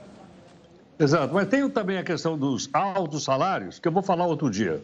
Exato, 0.98 1.34
mas 1.34 1.46
tem 1.48 1.68
também 1.68 1.98
a 1.98 2.02
questão 2.02 2.38
dos 2.38 2.70
altos 2.72 3.22
salários, 3.22 3.78
que 3.78 3.86
eu 3.86 3.92
vou 3.92 4.02
falar 4.02 4.26
outro 4.26 4.50
dia. 4.50 4.82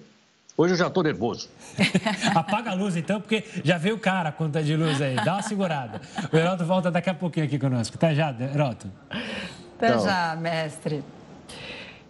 Hoje 0.56 0.74
eu 0.74 0.78
já 0.78 0.88
estou 0.88 1.02
nervoso. 1.02 1.48
Apaga 2.34 2.70
a 2.72 2.74
luz 2.74 2.96
então, 2.96 3.20
porque 3.20 3.44
já 3.64 3.78
veio 3.78 3.94
o 3.94 3.98
cara 3.98 4.28
a 4.28 4.32
conta 4.32 4.62
de 4.62 4.76
luz 4.76 5.00
aí. 5.00 5.16
Dá 5.16 5.34
uma 5.34 5.42
segurada. 5.42 6.00
O 6.30 6.36
Heroto 6.36 6.64
volta 6.64 6.90
daqui 6.90 7.08
a 7.08 7.14
pouquinho 7.14 7.46
aqui 7.46 7.58
conosco. 7.58 7.96
Até 7.96 8.14
já, 8.14 8.34
Heroto. 8.38 8.90
Até 9.76 9.98
já, 9.98 10.36
mestre. 10.36 11.02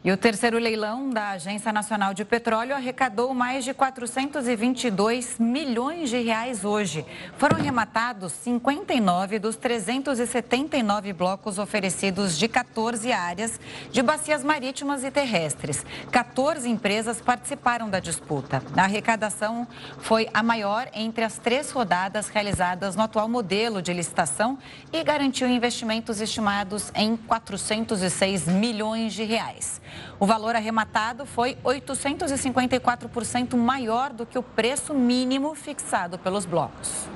E 0.04 0.11
o 0.11 0.16
terceiro 0.16 0.59
leilão 0.59 1.11
da 1.11 1.30
Agência 1.30 1.73
Nacional 1.73 2.12
de 2.12 2.25
Petróleo 2.25 2.75
arrecadou 2.75 3.32
mais 3.32 3.64
de 3.64 3.73
422 3.73 5.38
milhões 5.38 6.11
de 6.11 6.21
reais 6.21 6.64
hoje. 6.64 7.06
Foram 7.38 7.56
arrematados 7.56 8.32
59 8.32 9.38
dos 9.38 9.54
379 9.54 11.12
blocos 11.12 11.56
oferecidos 11.56 12.37
de 12.37 12.49
14 12.49 13.12
áreas 13.12 13.61
de 13.92 14.02
bacias 14.02 14.42
marítimas 14.42 15.04
e 15.04 15.11
terrestres. 15.12 15.87
14 16.11 16.68
empresas 16.68 17.21
participaram 17.21 17.88
da 17.88 18.00
disputa. 18.00 18.61
A 18.76 18.82
arrecadação 18.82 19.68
foi 19.99 20.28
a 20.35 20.42
maior 20.42 20.88
entre 20.94 21.23
as 21.23 21.38
três 21.38 21.71
rodadas 21.71 22.26
realizadas 22.26 22.97
no 22.97 23.04
atual 23.04 23.28
modelo 23.28 23.80
de 23.80 23.92
licitação 23.92 24.59
e 24.92 25.04
garantiu 25.04 25.47
investimentos 25.47 26.21
estimados 26.21 26.90
em 26.97 27.16
406 27.16 28.49
milhões 28.49 29.14
de 29.14 29.23
reais. 29.23 29.80
O 30.19 30.27
valor 30.27 30.55
arrematado 30.55 31.27
foi 31.27 31.57
854% 31.65 33.57
maior 33.57 34.13
do 34.13 34.25
que 34.25 34.39
o 34.39 34.43
preço 34.43 34.95
mínimo 34.95 35.55
fixado 35.55 36.19
pelos 36.19 36.47
blocos. 36.47 37.09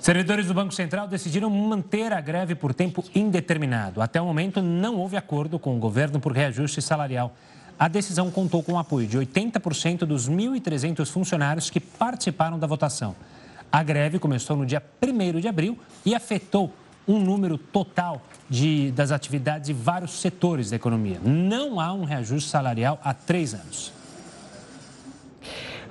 Servidores 0.00 0.46
do 0.46 0.54
Banco 0.54 0.72
Central 0.72 1.06
decidiram 1.06 1.50
manter 1.50 2.10
a 2.12 2.20
greve 2.22 2.54
por 2.54 2.72
tempo 2.72 3.04
indeterminado. 3.14 4.00
Até 4.00 4.18
o 4.18 4.24
momento, 4.24 4.62
não 4.62 4.96
houve 4.96 5.16
acordo 5.16 5.58
com 5.58 5.76
o 5.76 5.78
governo 5.78 6.18
por 6.18 6.32
reajuste 6.32 6.80
salarial. 6.80 7.34
A 7.78 7.86
decisão 7.86 8.30
contou 8.30 8.62
com 8.62 8.72
o 8.72 8.78
apoio 8.78 9.06
de 9.06 9.18
80% 9.18 10.00
dos 10.00 10.28
1.300 10.28 11.06
funcionários 11.10 11.68
que 11.68 11.80
participaram 11.80 12.58
da 12.58 12.66
votação. 12.66 13.14
A 13.70 13.82
greve 13.82 14.18
começou 14.18 14.56
no 14.56 14.66
dia 14.66 14.82
1 15.02 15.38
de 15.38 15.48
abril 15.48 15.78
e 16.04 16.14
afetou 16.14 16.72
um 17.06 17.18
número 17.18 17.58
total 17.58 18.22
de, 18.48 18.90
das 18.92 19.10
atividades 19.10 19.66
de 19.66 19.72
vários 19.72 20.20
setores 20.20 20.70
da 20.70 20.76
economia. 20.76 21.20
Não 21.24 21.80
há 21.80 21.92
um 21.92 22.04
reajuste 22.04 22.50
salarial 22.50 23.00
há 23.02 23.14
três 23.14 23.54
anos. 23.54 23.92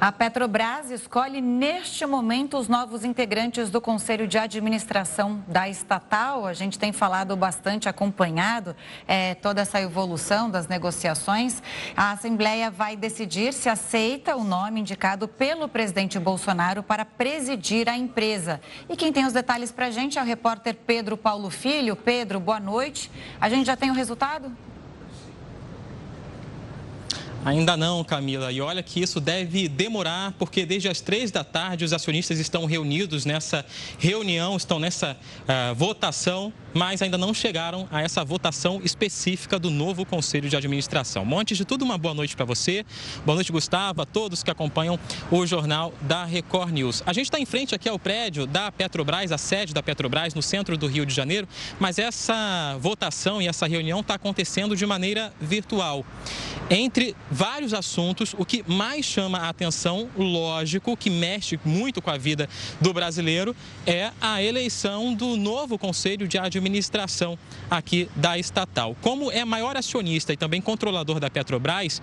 A 0.02 0.14
Petrobras 0.14 0.92
escolhe 0.92 1.42
neste 1.42 2.06
momento 2.06 2.58
os 2.58 2.70
novos 2.70 3.04
integrantes 3.04 3.70
do 3.70 3.82
Conselho 3.82 4.30
de 4.30 4.38
Administração 4.38 5.44
da 5.46 5.68
estatal. 5.68 6.46
A 6.46 6.54
gente 6.54 6.80
tem 6.80 6.94
falado 6.94 7.36
bastante, 7.36 7.90
acompanhado 7.90 8.74
é, 9.06 9.36
toda 9.36 9.60
essa 9.60 9.82
evolução 9.82 10.50
das 10.50 10.70
negociações. 10.70 11.62
A 11.98 12.12
Assembleia 12.12 12.72
vai 12.72 12.96
decidir 12.96 13.52
se 13.52 13.68
aceita 13.68 14.38
o 14.38 14.44
nome 14.46 14.80
indicado 14.80 15.28
pelo 15.28 15.68
presidente 15.68 16.18
Bolsonaro 16.18 16.82
para 16.82 17.04
presidir 17.04 17.90
a 17.90 17.98
empresa. 17.98 18.62
E 18.88 18.96
quem 18.96 19.12
tem 19.12 19.26
os 19.26 19.34
detalhes 19.34 19.70
para 19.70 19.88
a 19.88 19.92
gente 19.92 20.18
é 20.18 20.22
o 20.22 20.26
repórter 20.26 20.78
Pedro 20.88 21.18
Paulo 21.18 21.50
Filho. 21.50 21.98
Pedro, 21.98 22.40
boa 22.40 22.60
noite. 22.62 23.12
A 23.42 23.50
gente 23.50 23.66
já 23.66 23.76
tem 23.76 23.92
o 23.92 23.94
resultado? 23.94 24.50
Ainda 27.46 27.78
não, 27.78 28.04
Camila. 28.04 28.52
E 28.52 28.60
olha 28.60 28.84
que 28.84 29.02
isso 29.02 29.20
deve 29.20 29.70
demorar, 29.70 30.34
porque 30.38 30.66
desde 30.66 30.90
as 30.90 31.00
três 31.00 31.32
da 31.32 31.44
tarde 31.44 31.86
os 31.86 31.94
acionistas 31.94 32.38
estão 32.38 32.66
reunidos 32.66 33.26
nessa 33.26 33.66
reunião, 33.98 34.58
estão 34.58 34.78
nessa 34.78 35.16
uh, 35.44 35.74
votação, 35.74 36.52
mas 36.74 37.02
ainda 37.02 37.18
não 37.18 37.34
chegaram 37.34 37.88
a 37.92 38.02
essa 38.02 38.24
votação 38.24 38.82
específica 38.84 39.58
do 39.58 39.70
novo 39.70 40.06
Conselho 40.06 40.50
de 40.50 40.56
Administração. 40.56 41.26
Bom, 41.26 41.40
antes 41.40 41.58
de 41.58 41.66
tudo, 41.66 41.84
uma 41.84 41.98
boa 41.98 42.14
noite 42.14 42.36
para 42.36 42.46
você. 42.46 42.86
Boa 43.26 43.36
noite, 43.36 43.52
Gustavo, 43.52 44.02
a 44.02 44.06
todos 44.06 44.44
que 44.44 44.52
acompanham 44.52 45.00
o 45.32 45.46
jornal 45.46 45.94
da 46.02 46.26
Record 46.26 46.72
News. 46.72 47.04
A 47.06 47.14
gente 47.14 47.26
está 47.26 47.40
em 47.40 47.46
frente 47.46 47.74
aqui 47.74 47.90
ao 47.90 47.98
prédio 47.98 48.46
da 48.46 48.72
Petrobras, 48.72 49.32
a 49.32 49.38
sede 49.38 49.74
da 49.74 49.82
Petrobras, 49.82 50.34
no 50.34 50.42
centro 50.42 50.78
do 50.78 50.88
Rio 50.88 51.06
de 51.06 51.14
Janeiro, 51.14 51.48
mas 51.80 51.98
essa 51.98 52.78
votação 52.80 53.42
e 53.42 53.48
essa 53.48 53.68
reunião 53.68 54.02
está 54.02 54.16
acontecendo 54.16 54.76
de 54.76 54.86
maneira 54.86 55.34
virtual. 55.40 56.06
Entre 56.70 57.16
vários 57.32 57.74
assuntos. 57.74 58.36
O 58.38 58.46
que 58.46 58.64
mais 58.68 59.06
chama 59.06 59.40
a 59.40 59.50
atenção, 59.50 60.10
lógico, 60.16 60.96
que 60.96 61.10
mexe 61.10 61.60
muito 61.66 62.02
com 62.02 62.12
a 62.12 62.18
vida 62.18 62.48
do 62.80 62.94
brasileiro, 62.94 63.56
é 63.88 64.12
a 64.22 64.42
eleição 64.44 65.14
do 65.14 65.36
novo 65.36 65.78
Conselho 65.78 66.28
de 66.28 66.38
Administração 66.38 66.59
aqui 67.70 68.10
da 68.16 68.38
estatal. 68.38 68.96
Como 69.02 69.32
é 69.32 69.46
maior 69.46 69.78
acionista 69.78 70.34
e 70.34 70.38
também 70.38 70.62
controlador 70.62 71.20
da 71.20 71.30
Petrobras, 71.30 72.02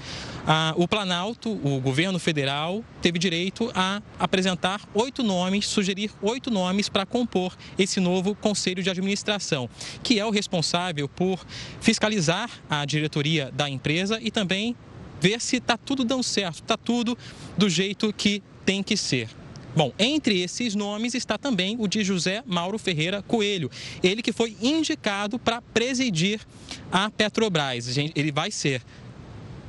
o 0.77 0.87
Planalto, 0.87 1.51
o 1.51 1.81
governo 1.81 2.19
federal, 2.19 2.85
teve 3.03 3.19
direito 3.19 3.71
a 3.75 4.03
apresentar 4.19 4.81
oito 4.95 5.23
nomes, 5.23 5.67
sugerir 5.67 6.11
oito 6.23 6.51
nomes 6.51 6.89
para 6.89 7.05
compor 7.05 7.57
esse 7.79 8.01
novo 8.01 8.35
Conselho 8.35 8.83
de 8.83 8.91
Administração, 8.91 9.69
que 10.03 10.19
é 10.19 10.25
o 10.25 10.31
responsável 10.31 11.09
por 11.09 11.45
fiscalizar 11.81 12.51
a 12.69 12.85
diretoria 12.85 13.51
da 13.53 13.69
empresa 13.69 14.19
e 14.23 14.31
também 14.31 14.77
ver 15.21 15.41
se 15.41 15.57
está 15.57 15.77
tudo 15.77 16.05
dando 16.05 16.23
certo, 16.23 16.63
está 16.63 16.77
tudo 16.77 17.17
do 17.57 17.69
jeito 17.69 18.13
que 18.13 18.43
tem 18.65 18.83
que 18.83 18.97
ser. 18.97 19.29
Bom, 19.77 19.93
entre 19.99 20.41
esses 20.41 20.75
nomes 20.75 21.13
está 21.13 21.37
também 21.37 21.77
o 21.79 21.87
de 21.87 22.03
José 22.03 22.43
Mauro 22.47 22.79
Ferreira 22.79 23.21
Coelho, 23.21 23.71
ele 24.03 24.23
que 24.23 24.33
foi 24.33 24.57
indicado 24.63 25.39
para 25.39 25.61
presidir 25.61 26.41
a 26.91 27.11
Petrobras. 27.11 27.95
Ele 27.99 28.33
vai 28.33 28.51
ser 28.51 28.81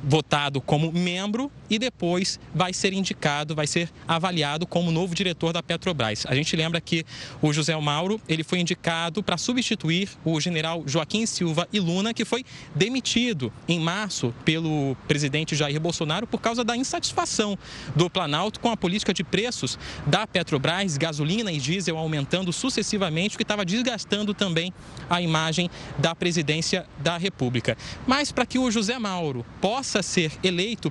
votado 0.02 0.62
como 0.62 0.90
membro 0.90 1.52
e 1.70 1.78
depois 1.78 2.38
vai 2.54 2.72
ser 2.72 2.92
indicado, 2.92 3.54
vai 3.54 3.66
ser 3.66 3.90
avaliado 4.06 4.66
como 4.66 4.90
novo 4.90 5.14
diretor 5.14 5.52
da 5.52 5.62
Petrobras. 5.62 6.24
A 6.26 6.34
gente 6.34 6.54
lembra 6.56 6.80
que 6.80 7.04
o 7.42 7.52
José 7.52 7.76
Mauro, 7.76 8.20
ele 8.28 8.42
foi 8.42 8.60
indicado 8.60 9.22
para 9.22 9.36
substituir 9.36 10.08
o 10.24 10.40
general 10.40 10.82
Joaquim 10.86 11.26
Silva 11.26 11.68
e 11.72 11.78
Luna, 11.80 12.14
que 12.14 12.24
foi 12.24 12.44
demitido 12.74 13.52
em 13.68 13.78
março 13.78 14.34
pelo 14.44 14.96
presidente 15.06 15.54
Jair 15.54 15.80
Bolsonaro 15.80 16.26
por 16.26 16.40
causa 16.40 16.64
da 16.64 16.76
insatisfação 16.76 17.58
do 17.94 18.10
Planalto 18.10 18.60
com 18.60 18.70
a 18.70 18.76
política 18.76 19.12
de 19.12 19.22
preços 19.22 19.78
da 20.06 20.26
Petrobras, 20.26 20.96
gasolina 20.96 21.52
e 21.52 21.58
diesel 21.58 21.96
aumentando 21.96 22.52
sucessivamente, 22.52 23.34
o 23.34 23.38
que 23.38 23.44
estava 23.44 23.64
desgastando 23.64 24.34
também 24.34 24.72
a 25.08 25.20
imagem 25.20 25.70
da 25.98 26.14
presidência 26.14 26.86
da 26.98 27.16
República. 27.16 27.76
Mas 28.06 28.32
para 28.32 28.46
que 28.46 28.58
o 28.58 28.70
José 28.70 28.98
Mauro 28.98 29.44
possa 29.60 30.02
ser 30.02 30.32
eleito 30.42 30.90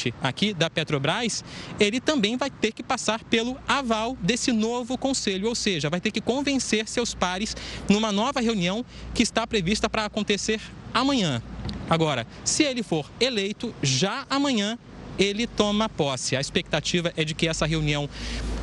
presidente 0.00 0.14
aqui 0.22 0.54
da 0.54 0.70
Petrobras, 0.70 1.44
ele 1.78 2.00
também 2.00 2.36
vai 2.36 2.50
ter 2.50 2.72
que 2.72 2.82
passar 2.82 3.22
pelo 3.24 3.58
aval 3.68 4.16
desse 4.20 4.50
novo 4.52 4.96
conselho, 4.96 5.48
ou 5.48 5.54
seja, 5.54 5.90
vai 5.90 6.00
ter 6.00 6.10
que 6.10 6.20
convencer 6.20 6.88
seus 6.88 7.14
pares 7.14 7.54
numa 7.88 8.10
nova 8.10 8.40
reunião 8.40 8.84
que 9.14 9.22
está 9.22 9.46
prevista 9.46 9.90
para 9.90 10.06
acontecer 10.06 10.60
amanhã. 10.94 11.42
Agora, 11.88 12.26
se 12.44 12.62
ele 12.62 12.82
for 12.82 13.10
eleito 13.20 13.74
já 13.82 14.24
amanhã, 14.30 14.78
ele 15.18 15.46
toma 15.46 15.88
posse. 15.88 16.34
A 16.34 16.40
expectativa 16.40 17.12
é 17.16 17.24
de 17.24 17.34
que 17.34 17.46
essa 17.46 17.66
reunião 17.66 18.08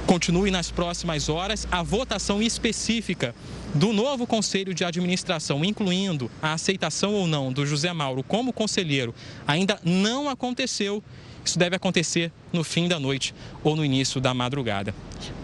continue 0.08 0.50
nas 0.50 0.72
próximas 0.72 1.30
horas. 1.30 1.68
A 1.70 1.84
votação 1.84 2.42
específica 2.42 3.36
do 3.78 3.94
novo 3.94 4.26
conselho 4.26 4.74
de 4.74 4.84
administração, 4.84 5.64
incluindo 5.64 6.30
a 6.42 6.54
aceitação 6.54 7.14
ou 7.14 7.28
não 7.28 7.54
do 7.54 7.66
José 7.66 7.94
Mauro 7.94 8.24
como 8.24 8.52
conselheiro, 8.52 9.14
ainda 9.48 9.80
não 9.84 10.28
aconteceu. 10.28 11.04
Isso 11.46 11.58
deve 11.58 11.78
acontecer 11.78 12.30
no 12.52 12.62
fim 12.62 12.90
da 12.90 13.00
noite 13.00 13.34
ou 13.64 13.76
no 13.76 13.86
início 13.86 14.20
da 14.20 14.34
madrugada. 14.34 14.94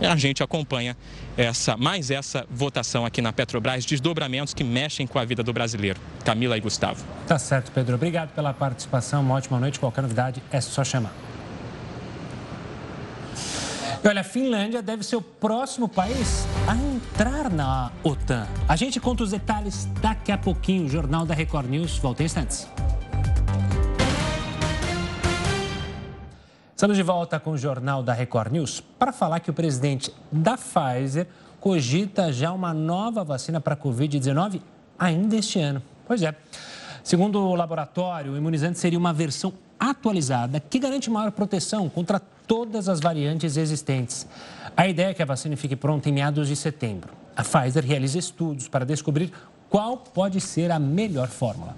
A 0.02 0.18
gente 0.18 0.44
acompanha 0.44 0.98
essa, 1.38 1.78
mais 1.78 2.12
essa 2.12 2.46
votação 2.52 3.06
aqui 3.06 3.22
na 3.22 3.32
Petrobras, 3.32 3.86
desdobramentos 3.86 4.54
que 4.54 4.66
mexem 4.66 5.08
com 5.08 5.18
a 5.18 5.24
vida 5.24 5.42
do 5.42 5.54
brasileiro. 5.54 6.02
Camila 6.25 6.58
e 6.58 6.60
Gustavo. 6.60 7.06
Tá 7.25 7.40
certo, 7.40 7.72
Pedro. 7.72 7.96
Obrigado 7.96 8.34
pela 8.34 8.54
participação. 8.54 9.22
Uma 9.22 9.36
ótima 9.36 9.60
noite. 9.60 9.80
Qualquer 9.80 10.02
novidade 10.02 10.44
é 10.52 10.60
só 10.60 10.84
chamar. 10.84 11.13
E 14.04 14.08
olha, 14.10 14.20
a 14.20 14.24
Finlândia 14.24 14.82
deve 14.82 15.02
ser 15.02 15.16
o 15.16 15.22
próximo 15.22 15.88
país 15.88 16.46
a 16.68 16.76
entrar 16.76 17.50
na 17.50 17.90
OTAN. 18.04 18.46
A 18.68 18.76
gente 18.76 19.00
conta 19.00 19.24
os 19.24 19.32
detalhes 19.32 19.86
daqui 20.02 20.30
a 20.30 20.38
pouquinho. 20.38 20.88
O 20.88 20.90
Jornal 20.90 21.26
da 21.26 21.34
Record 21.34 21.70
News 21.70 22.00
volta 22.00 22.22
em 22.22 22.26
instantes. 22.26 22.68
Estamos 26.76 26.98
de 26.98 27.04
volta 27.04 27.40
com 27.40 27.52
o 27.52 27.58
Jornal 27.58 28.04
da 28.04 28.12
Record 28.12 28.52
News 28.52 28.82
para 28.82 29.14
falar 29.14 29.40
que 29.40 29.50
o 29.50 29.54
presidente 29.54 30.14
da 30.30 30.58
Pfizer 30.58 31.26
cogita 31.62 32.34
já 32.34 32.52
uma 32.52 32.74
nova 32.74 33.24
vacina 33.24 33.62
para 33.62 33.74
a 33.74 33.78
Covid-19 33.78 34.60
ainda 35.00 35.38
este 35.38 35.62
ano. 35.62 35.82
Pois 36.06 36.22
é. 36.22 36.36
Segundo 37.06 37.40
o 37.40 37.56
laboratório, 37.56 38.34
o 38.34 38.38
imunizante 38.38 38.80
seria 38.80 39.00
uma 39.00 39.14
versão 39.14 39.54
atualizada 39.90 40.60
que 40.60 40.80
garante 40.80 41.10
maior 41.10 41.32
proteção 41.32 41.90
contra 41.90 42.20
todas 42.48 42.88
as 42.88 43.00
variantes 43.00 43.58
existentes. 43.58 44.28
A 44.75 44.88
ideia 44.88 45.10
é 45.10 45.13
que 45.13 45.22
a 45.22 45.25
vacina 45.25 45.58
fique 45.58 45.75
pronta 45.75 46.10
em 46.10 46.13
meados 46.13 46.48
de 46.48 46.56
setembro. 46.56 47.13
A 47.36 47.44
Pfizer 47.44 47.86
realiza 47.86 48.18
estudos 48.18 48.68
para 48.68 48.86
descobrir 48.86 49.32
qual 49.70 49.98
pode 49.98 50.40
ser 50.40 50.72
a 50.72 50.80
melhor 50.80 51.28
fórmula. 51.28 51.75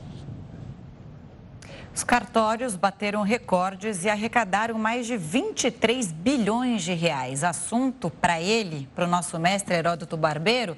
Os 1.95 2.03
cartórios 2.03 2.75
bateram 2.75 3.21
recordes 3.21 4.03
e 4.03 4.09
arrecadaram 4.09 4.77
mais 4.77 5.07
de 5.07 5.15
23 5.15 6.11
bilhões 6.11 6.83
de 6.83 6.93
reais. 6.93 7.41
Assunto 7.41 8.09
para 8.09 8.41
ele, 8.41 8.85
para 8.93 9.05
o 9.05 9.07
nosso 9.07 9.39
mestre 9.39 9.75
Heródoto 9.75 10.17
Barbeiro. 10.17 10.75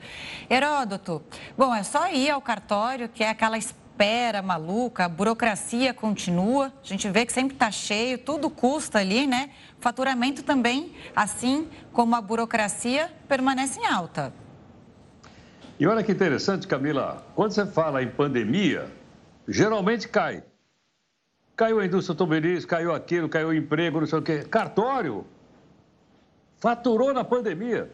Heródoto, 0.47 1.23
bom, 1.57 1.73
é 1.73 1.81
só 1.81 2.07
ir 2.11 2.29
ao 2.29 2.39
cartório, 2.39 3.09
que 3.09 3.23
é 3.23 3.29
aquela 3.31 3.57
espera 3.97 4.43
maluca, 4.43 5.05
a 5.05 5.09
burocracia 5.09 5.91
continua, 5.91 6.71
a 6.83 6.87
gente 6.87 7.09
vê 7.09 7.25
que 7.25 7.33
sempre 7.33 7.55
está 7.55 7.71
cheio, 7.71 8.19
tudo 8.19 8.47
custa 8.47 8.99
ali, 8.99 9.25
né? 9.25 9.49
Faturamento 9.79 10.43
também, 10.43 10.93
assim 11.15 11.67
como 11.91 12.15
a 12.15 12.21
burocracia, 12.21 13.11
permanece 13.27 13.79
em 13.79 13.87
alta. 13.87 14.31
E 15.79 15.87
olha 15.87 16.03
que 16.03 16.11
interessante, 16.11 16.67
Camila, 16.67 17.25
quando 17.33 17.53
você 17.53 17.65
fala 17.65 18.03
em 18.03 18.07
pandemia, 18.07 18.87
geralmente 19.47 20.07
cai. 20.07 20.43
Caiu 21.55 21.79
a 21.79 21.85
indústria 21.85 22.13
automobilística, 22.13 22.75
caiu 22.75 22.93
aquilo, 22.93 23.27
caiu 23.27 23.47
o 23.47 23.53
emprego, 23.53 23.99
não 23.99 24.05
sei 24.05 24.19
o 24.19 24.21
quê. 24.21 24.43
Cartório 24.43 25.25
faturou 26.59 27.11
na 27.15 27.23
pandemia. 27.23 27.91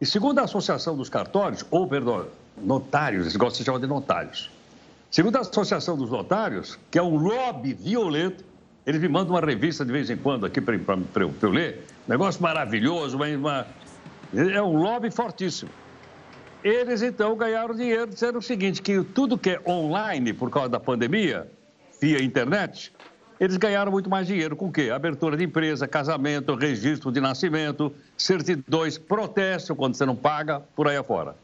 E 0.00 0.06
segundo 0.06 0.38
a 0.38 0.44
Associação 0.44 0.96
dos 0.96 1.10
Cartórios, 1.10 1.66
ou, 1.70 1.86
perdão, 1.86 2.26
notários, 2.56 3.22
eles 3.24 3.36
gostam 3.36 3.58
de 3.58 3.64
chamar 3.66 3.78
de 3.78 3.86
notários. 3.86 4.50
Segundo 5.10 5.36
a 5.36 5.40
Associação 5.40 5.96
dos 5.96 6.08
Notários, 6.08 6.78
que 6.88 6.96
é 6.96 7.02
um 7.02 7.16
lobby 7.16 7.74
violento, 7.74 8.44
eles 8.86 9.00
me 9.00 9.08
mandam 9.08 9.34
uma 9.34 9.40
revista 9.40 9.84
de 9.84 9.90
vez 9.90 10.08
em 10.08 10.16
quando 10.16 10.46
aqui 10.46 10.60
para 10.60 10.76
eu, 11.16 11.34
eu, 11.42 11.50
ler. 11.50 11.84
Negócio 12.06 12.40
maravilhoso, 12.40 13.16
uma, 13.16 13.26
uma, 13.26 13.66
é 14.32 14.62
um 14.62 14.76
lobby 14.76 15.10
fortíssimo. 15.10 15.68
Eles 16.62 17.02
então 17.02 17.36
ganharam 17.36 17.74
dinheiro 17.74 18.06
dizendo 18.06 18.38
o 18.38 18.42
seguinte: 18.42 18.80
que 18.80 19.02
tudo 19.02 19.36
que 19.36 19.50
é 19.50 19.60
online 19.66 20.32
por 20.32 20.48
causa 20.48 20.68
da 20.68 20.78
pandemia, 20.78 21.50
via 22.00 22.22
internet, 22.22 22.92
eles 23.40 23.56
ganharam 23.56 23.90
muito 23.90 24.08
mais 24.08 24.28
dinheiro 24.28 24.54
com 24.54 24.68
o 24.68 24.72
quê? 24.72 24.90
Abertura 24.94 25.36
de 25.36 25.42
empresa, 25.42 25.88
casamento, 25.88 26.54
registro 26.54 27.10
de 27.10 27.20
nascimento, 27.20 27.92
certidões, 28.16 28.96
protesto 28.96 29.74
quando 29.74 29.96
você 29.96 30.06
não 30.06 30.14
paga, 30.14 30.60
por 30.76 30.86
aí 30.86 30.96
afora. 30.96 31.34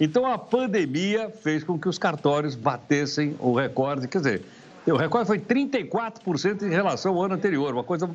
Então 0.00 0.26
a 0.26 0.38
pandemia 0.38 1.30
fez 1.30 1.64
com 1.64 1.78
que 1.78 1.88
os 1.88 1.98
cartórios 1.98 2.54
batessem 2.54 3.34
o 3.40 3.52
recorde, 3.52 4.06
quer 4.06 4.18
dizer, 4.18 4.42
o 4.86 4.96
recorde 4.96 5.26
foi 5.26 5.38
34% 5.38 6.62
em 6.62 6.70
relação 6.70 7.14
ao 7.14 7.24
ano 7.24 7.34
anterior, 7.34 7.72
uma 7.72 7.84
coisa 7.84 8.08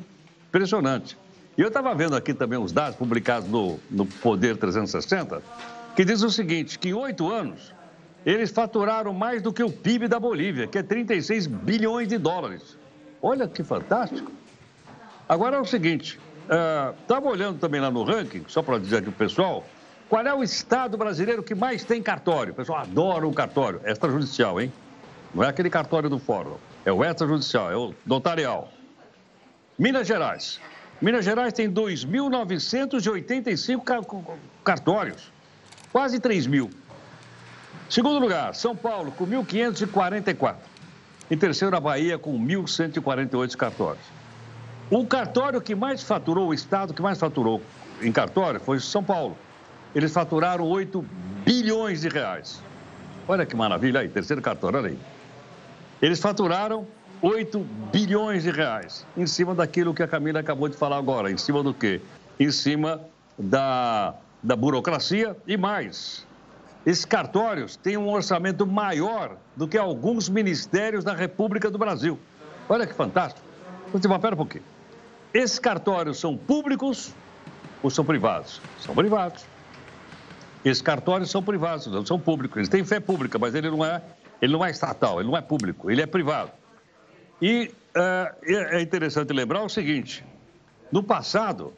impressionante. 0.48 1.16
E 1.56 1.60
eu 1.60 1.68
estava 1.68 1.94
vendo 1.94 2.16
aqui 2.16 2.34
também 2.34 2.58
os 2.58 2.72
dados 2.72 2.96
publicados 2.96 3.48
no, 3.48 3.78
no 3.90 4.06
Poder 4.06 4.56
360, 4.56 5.42
que 5.94 6.04
diz 6.04 6.22
o 6.22 6.30
seguinte, 6.30 6.78
que 6.78 6.88
em 6.88 6.94
oito 6.94 7.30
anos, 7.30 7.72
eles 8.26 8.50
faturaram 8.50 9.12
mais 9.12 9.42
do 9.42 9.52
que 9.52 9.62
o 9.62 9.70
PIB 9.70 10.08
da 10.08 10.18
Bolívia, 10.18 10.66
que 10.66 10.78
é 10.78 10.82
36 10.82 11.46
bilhões 11.46 12.08
de 12.08 12.18
dólares. 12.18 12.76
Olha 13.22 13.46
que 13.46 13.62
fantástico. 13.62 14.32
Agora 15.28 15.56
é 15.56 15.60
o 15.60 15.64
seguinte, 15.64 16.18
estava 17.02 17.26
uh, 17.26 17.30
olhando 17.30 17.58
também 17.58 17.80
lá 17.80 17.90
no 17.90 18.02
ranking, 18.02 18.44
só 18.48 18.62
para 18.62 18.78
dizer 18.78 18.98
aqui 18.98 19.08
o 19.08 19.12
pessoal, 19.12 19.64
qual 20.14 20.24
é 20.24 20.32
o 20.32 20.44
estado 20.44 20.96
brasileiro 20.96 21.42
que 21.42 21.56
mais 21.56 21.82
tem 21.82 22.00
cartório? 22.00 22.52
O 22.52 22.54
pessoal 22.54 22.82
adora 22.82 23.26
o 23.26 23.32
cartório. 23.32 23.80
Extrajudicial, 23.84 24.60
hein? 24.60 24.72
Não 25.34 25.42
é 25.42 25.48
aquele 25.48 25.68
cartório 25.68 26.08
do 26.08 26.20
fórum. 26.20 26.54
É 26.84 26.92
o 26.92 27.04
extrajudicial, 27.04 27.72
é 27.72 27.76
o 27.76 27.92
notarial. 28.06 28.70
Minas 29.76 30.06
Gerais. 30.06 30.60
Minas 31.02 31.24
Gerais 31.24 31.52
tem 31.52 31.68
2.985 31.68 34.36
cartórios. 34.62 35.32
Quase 35.90 36.20
3 36.20 36.46
mil. 36.46 36.70
Segundo 37.90 38.20
lugar, 38.20 38.54
São 38.54 38.76
Paulo, 38.76 39.10
com 39.10 39.26
1.544. 39.26 40.54
Em 41.28 41.36
terceiro, 41.36 41.76
a 41.76 41.80
Bahia, 41.80 42.16
com 42.16 42.38
1.148 42.38 43.56
cartórios. 43.56 44.04
O 44.92 45.04
cartório 45.04 45.60
que 45.60 45.74
mais 45.74 46.04
faturou, 46.04 46.50
o 46.50 46.54
estado 46.54 46.94
que 46.94 47.02
mais 47.02 47.18
faturou 47.18 47.60
em 48.00 48.12
cartório 48.12 48.60
foi 48.60 48.78
São 48.78 49.02
Paulo, 49.02 49.36
eles 49.94 50.12
faturaram 50.12 50.66
8 50.66 51.04
bilhões 51.44 52.00
de 52.00 52.08
reais. 52.08 52.60
Olha 53.28 53.46
que 53.46 53.54
maravilha 53.54 54.00
aí, 54.00 54.08
terceiro 54.08 54.42
cartório, 54.42 54.78
olha 54.78 54.88
aí. 54.90 54.98
Eles 56.02 56.20
faturaram 56.20 56.86
8 57.22 57.58
bilhões 57.92 58.42
de 58.42 58.50
reais, 58.50 59.06
em 59.16 59.26
cima 59.26 59.54
daquilo 59.54 59.94
que 59.94 60.02
a 60.02 60.08
Camila 60.08 60.40
acabou 60.40 60.68
de 60.68 60.76
falar 60.76 60.98
agora. 60.98 61.30
Em 61.30 61.38
cima 61.38 61.62
do 61.62 61.72
quê? 61.72 62.00
Em 62.38 62.50
cima 62.50 63.00
da, 63.38 64.14
da 64.42 64.56
burocracia 64.56 65.36
e 65.46 65.56
mais. 65.56 66.26
Esses 66.84 67.04
cartórios 67.04 67.76
têm 67.76 67.96
um 67.96 68.10
orçamento 68.10 68.66
maior 68.66 69.36
do 69.56 69.66
que 69.66 69.78
alguns 69.78 70.28
ministérios 70.28 71.02
da 71.02 71.14
República 71.14 71.70
do 71.70 71.78
Brasil. 71.78 72.18
Olha 72.68 72.86
que 72.86 72.92
fantástico. 72.92 73.46
Você 73.90 74.06
vai, 74.06 74.18
pera 74.18 74.34
um 74.34 74.38
pouquinho. 74.38 74.64
Esses 75.32 75.58
cartórios 75.58 76.18
são 76.18 76.36
públicos 76.36 77.14
ou 77.82 77.90
são 77.90 78.04
privados? 78.04 78.60
São 78.80 78.94
privados. 78.94 79.46
Esses 80.64 80.80
cartórios 80.80 81.30
são 81.30 81.42
privados, 81.42 81.86
não 81.86 82.06
são 82.06 82.18
públicos. 82.18 82.56
Eles 82.56 82.68
têm 82.68 82.84
fé 82.84 82.98
pública, 82.98 83.38
mas 83.38 83.54
ele 83.54 83.70
não 83.70 83.84
é, 83.84 84.00
ele 84.40 84.52
não 84.52 84.64
é 84.64 84.70
estatal, 84.70 85.20
ele 85.20 85.28
não 85.28 85.36
é 85.36 85.42
público, 85.42 85.90
ele 85.90 86.00
é 86.00 86.06
privado. 86.06 86.50
E 87.40 87.70
uh, 87.94 88.34
é 88.46 88.80
interessante 88.80 89.32
lembrar 89.32 89.62
o 89.62 89.68
seguinte: 89.68 90.24
no 90.90 91.02
passado, 91.02 91.74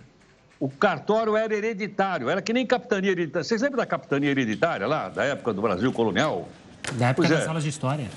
o 0.60 0.68
cartório 0.68 1.36
era 1.36 1.54
hereditário, 1.54 2.30
era 2.30 2.40
que 2.40 2.52
nem 2.52 2.64
capitania 2.64 3.10
hereditária. 3.10 3.44
Vocês 3.44 3.60
lembram 3.60 3.78
da 3.78 3.86
capitania 3.86 4.30
hereditária 4.30 4.86
lá, 4.86 5.08
da 5.08 5.24
época 5.24 5.52
do 5.52 5.60
Brasil 5.60 5.92
colonial? 5.92 6.48
Da 6.92 7.08
época 7.08 7.26
pois 7.26 7.30
das 7.30 7.44
é. 7.44 7.48
aulas 7.48 7.64
de 7.64 7.70
história. 7.70 8.08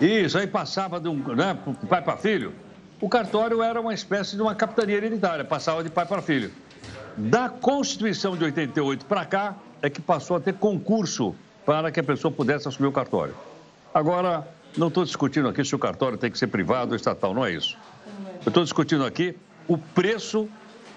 Isso, 0.00 0.36
aí 0.36 0.46
passava 0.46 0.98
de 0.98 1.08
um 1.08 1.16
né, 1.34 1.56
pai 1.88 2.02
para 2.02 2.16
filho. 2.16 2.52
O 3.00 3.08
cartório 3.08 3.62
era 3.62 3.80
uma 3.80 3.94
espécie 3.94 4.36
de 4.36 4.42
uma 4.42 4.54
capitania 4.54 4.96
hereditária, 4.96 5.44
passava 5.44 5.82
de 5.82 5.90
pai 5.90 6.04
para 6.04 6.20
filho. 6.20 6.50
Da 7.16 7.48
Constituição 7.48 8.36
de 8.36 8.44
88 8.44 9.04
para 9.04 9.24
cá, 9.24 9.56
é 9.82 9.90
que 9.90 10.00
passou 10.00 10.36
a 10.36 10.40
ter 10.40 10.54
concurso 10.54 11.34
para 11.64 11.90
que 11.90 12.00
a 12.00 12.02
pessoa 12.02 12.32
pudesse 12.32 12.68
assumir 12.68 12.88
o 12.88 12.92
cartório. 12.92 13.34
Agora, 13.92 14.46
não 14.76 14.88
estou 14.88 15.04
discutindo 15.04 15.48
aqui 15.48 15.64
se 15.64 15.74
o 15.74 15.78
cartório 15.78 16.16
tem 16.16 16.30
que 16.30 16.38
ser 16.38 16.46
privado 16.46 16.90
ou 16.90 16.96
estatal, 16.96 17.34
não 17.34 17.44
é 17.44 17.52
isso. 17.52 17.76
Eu 18.44 18.48
estou 18.48 18.62
discutindo 18.62 19.04
aqui 19.04 19.36
o 19.66 19.76
preço 19.76 20.48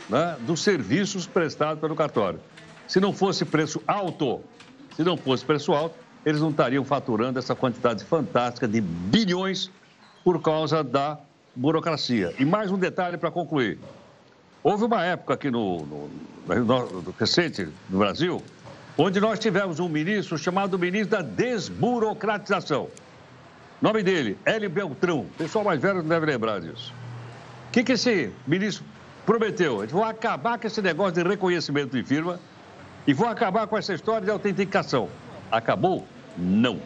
né, 0.09 0.37
dos 0.41 0.61
serviços 0.61 1.25
prestados 1.25 1.79
pelo 1.79 1.95
cartório. 1.95 2.39
Se 2.87 2.99
não 2.99 3.13
fosse 3.13 3.45
preço 3.45 3.81
alto, 3.87 4.41
se 4.95 5.03
não 5.03 5.17
fosse 5.17 5.43
preço 5.43 5.73
alto, 5.73 5.95
eles 6.25 6.39
não 6.39 6.51
estariam 6.51 6.85
faturando 6.85 7.39
essa 7.39 7.55
quantidade 7.55 8.03
fantástica 8.03 8.67
de 8.67 8.79
bilhões 8.79 9.71
por 10.23 10.41
causa 10.41 10.83
da 10.83 11.19
burocracia. 11.55 12.33
E 12.39 12.45
mais 12.45 12.71
um 12.71 12.77
detalhe 12.77 13.17
para 13.17 13.29
concluir. 13.31 13.79
Houve 14.63 14.85
uma 14.85 15.03
época 15.03 15.33
aqui 15.33 15.51
no, 15.51 15.85
no, 15.85 16.09
no, 16.47 17.15
recente 17.19 17.67
no 17.89 17.99
Brasil, 17.99 18.41
onde 18.97 19.19
nós 19.19 19.37
tivemos 19.37 19.81
um 19.81 19.89
ministro 19.89 20.37
chamado 20.37 20.79
ministro 20.79 21.17
da 21.17 21.21
desburocratização. 21.21 22.87
Nome 23.81 24.01
dele, 24.01 24.37
Hélio 24.45 24.69
Beltrão. 24.69 25.19
O 25.19 25.37
pessoal 25.37 25.65
mais 25.65 25.81
velho 25.81 25.95
não 25.95 26.07
deve 26.07 26.25
lembrar 26.25 26.61
disso. 26.61 26.93
O 27.67 27.71
que, 27.73 27.83
que 27.83 27.91
esse 27.91 28.31
ministro 28.47 28.85
prometeu? 29.25 29.81
Eles 29.81 29.91
vão 29.91 30.05
acabar 30.05 30.57
com 30.57 30.65
esse 30.65 30.81
negócio 30.81 31.21
de 31.21 31.27
reconhecimento 31.27 31.97
de 31.97 32.01
firma 32.01 32.39
e 33.05 33.13
vão 33.13 33.27
acabar 33.27 33.67
com 33.67 33.77
essa 33.77 33.93
história 33.93 34.21
de 34.21 34.31
autenticação. 34.31 35.09
Acabou? 35.51 36.07
Não. 36.37 36.79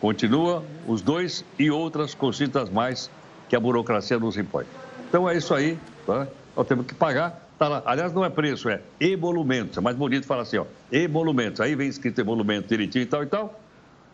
Continua 0.00 0.64
os 0.86 1.02
dois 1.02 1.44
e 1.58 1.70
outras 1.70 2.14
cositas 2.14 2.70
mais 2.70 3.10
que 3.50 3.54
a 3.54 3.60
burocracia 3.60 4.18
nos 4.18 4.38
impõe. 4.38 4.64
Então 5.06 5.28
é 5.28 5.36
isso 5.36 5.54
aí. 5.54 5.78
Tá? 6.06 6.26
Nós 6.56 6.66
temos 6.66 6.86
que 6.86 6.94
pagar. 6.94 7.42
Tá 7.58 7.68
lá. 7.68 7.82
Aliás, 7.86 8.12
não 8.12 8.24
é 8.24 8.30
preço, 8.30 8.68
é 8.68 8.80
emolumentos. 9.00 9.78
É 9.78 9.80
mais 9.80 9.96
bonito 9.96 10.26
falar 10.26 10.42
assim, 10.42 10.58
ó, 10.58 10.64
emolumentos. 10.90 11.60
Aí 11.60 11.74
vem 11.74 11.88
escrito 11.88 12.20
emolumento 12.20 12.68
direitinho 12.68 13.02
e 13.02 13.06
tal 13.06 13.22
e 13.22 13.26
tal, 13.26 13.60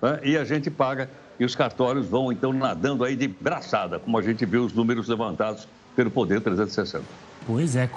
né? 0.01 0.21
e 0.23 0.37
a 0.37 0.45
gente 0.45 0.71
paga. 0.71 1.09
E 1.41 1.45
os 1.45 1.57
cartórios 1.57 2.07
vão, 2.07 2.31
então, 2.31 2.53
nadando 2.53 3.05
aí 3.05 3.17
de 3.17 3.27
braçada, 3.27 3.99
como 3.99 4.17
a 4.19 4.23
gente 4.23 4.45
viu 4.45 4.65
os 4.65 4.73
números 4.73 5.09
levantados 5.09 5.67
pelo 5.97 6.11
Poder 6.11 6.41
360. 6.41 7.05
Pois 7.47 7.75
é. 7.75 7.89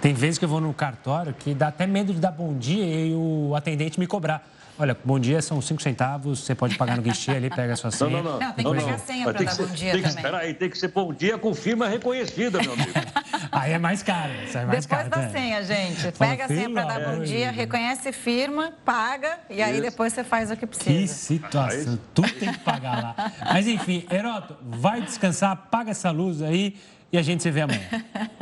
Tem 0.00 0.14
vezes 0.14 0.38
que 0.38 0.44
eu 0.44 0.48
vou 0.48 0.60
no 0.60 0.72
cartório 0.72 1.32
que 1.32 1.54
dá 1.54 1.68
até 1.68 1.86
medo 1.86 2.12
de 2.12 2.18
dar 2.18 2.32
bom 2.32 2.56
dia 2.56 2.84
e 2.84 3.14
o 3.14 3.54
atendente 3.54 4.00
me 4.00 4.06
cobrar. 4.06 4.44
Olha, 4.80 4.96
bom 5.04 5.18
dia 5.18 5.42
são 5.42 5.60
cinco 5.60 5.82
centavos, 5.82 6.38
você 6.38 6.54
pode 6.54 6.76
pagar 6.76 6.96
no 6.96 7.02
guichê 7.02 7.32
ali, 7.32 7.50
pega 7.50 7.72
a 7.72 7.76
sua 7.76 7.90
senha. 7.90 8.10
Não, 8.10 8.22
não, 8.22 8.38
não. 8.38 8.46
não 8.46 8.52
tem 8.52 8.64
que 8.64 8.70
pegar 8.76 8.94
a 8.94 8.98
senha 8.98 9.24
para 9.24 9.44
dar 9.44 9.50
ser, 9.50 9.66
bom 9.66 9.74
dia 9.74 9.92
tem 9.92 10.02
que, 10.02 10.08
também. 10.08 10.22
Peraí, 10.22 10.54
tem 10.54 10.70
que 10.70 10.78
ser 10.78 10.88
bom 10.88 11.12
dia 11.12 11.36
com 11.36 11.52
firma 11.52 11.88
reconhecida, 11.88 12.60
meu 12.62 12.74
amigo. 12.74 12.90
aí 13.50 13.72
é 13.72 13.78
mais 13.78 14.04
caro, 14.04 14.32
isso 14.44 14.56
é 14.56 14.64
mais 14.64 14.86
depois 14.86 15.08
caro. 15.08 15.26
da 15.26 15.30
senha, 15.30 15.64
gente. 15.64 16.12
Pega 16.12 16.44
a 16.44 16.48
senha 16.48 16.70
para 16.70 16.84
dar 16.84 17.00
bom 17.00 17.24
dia, 17.24 17.50
reconhece 17.50 18.12
firma, 18.12 18.72
paga 18.84 19.40
e 19.50 19.60
aí 19.60 19.80
depois 19.80 20.12
você 20.12 20.22
faz 20.22 20.48
o 20.52 20.56
que 20.56 20.66
precisa. 20.66 20.90
Que 20.90 21.08
situação, 21.08 21.94
ah, 21.94 22.08
tudo 22.14 22.32
tem 22.34 22.52
que 22.52 22.60
pagar 22.60 23.02
lá. 23.02 23.32
Mas 23.52 23.66
enfim, 23.66 24.06
Heroto, 24.08 24.56
vai 24.62 25.00
descansar, 25.00 25.56
paga 25.72 25.90
essa 25.90 26.12
luz 26.12 26.40
aí 26.40 26.76
e 27.12 27.18
a 27.18 27.22
gente 27.22 27.42
se 27.42 27.50
vê 27.50 27.62
amanhã. 27.62 27.80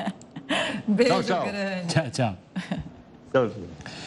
Beijo 0.87 1.23
tchau, 1.23 1.23
tchau. 1.23 1.47
grande. 1.47 1.87
Tchau, 1.95 2.11
tchau. 2.11 2.39
Tchau, 3.33 3.49
tchau. 3.49 4.06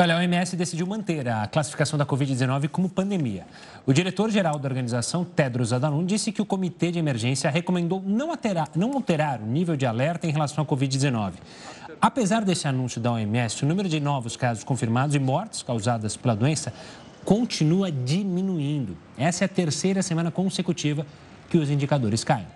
Olha, 0.00 0.14
a 0.14 0.18
OMS 0.18 0.56
decidiu 0.56 0.86
manter 0.86 1.28
a 1.28 1.46
classificação 1.46 1.98
da 1.98 2.06
Covid-19 2.06 2.70
como 2.70 2.88
pandemia. 2.88 3.46
O 3.84 3.92
diretor-geral 3.92 4.58
da 4.58 4.66
organização, 4.66 5.26
Tedros 5.26 5.74
Adhanom, 5.74 6.06
disse 6.06 6.32
que 6.32 6.40
o 6.40 6.46
comitê 6.46 6.90
de 6.90 6.98
emergência 6.98 7.50
recomendou 7.50 8.02
não 8.06 8.30
alterar, 8.30 8.70
não 8.74 8.94
alterar 8.94 9.42
o 9.42 9.46
nível 9.46 9.76
de 9.76 9.84
alerta 9.84 10.26
em 10.26 10.30
relação 10.30 10.64
à 10.64 10.66
Covid-19. 10.66 11.34
Apesar 12.00 12.46
desse 12.46 12.66
anúncio 12.66 12.98
da 12.98 13.12
OMS, 13.12 13.62
o 13.62 13.68
número 13.68 13.90
de 13.90 14.00
novos 14.00 14.38
casos 14.38 14.64
confirmados 14.64 15.14
e 15.14 15.18
mortes 15.18 15.62
causadas 15.62 16.16
pela 16.16 16.34
doença 16.34 16.72
continua 17.22 17.92
diminuindo. 17.92 18.96
Essa 19.18 19.44
é 19.44 19.46
a 19.46 19.48
terceira 19.48 20.02
semana 20.02 20.30
consecutiva 20.30 21.06
que 21.50 21.58
os 21.58 21.68
indicadores 21.68 22.24
caem. 22.24 22.46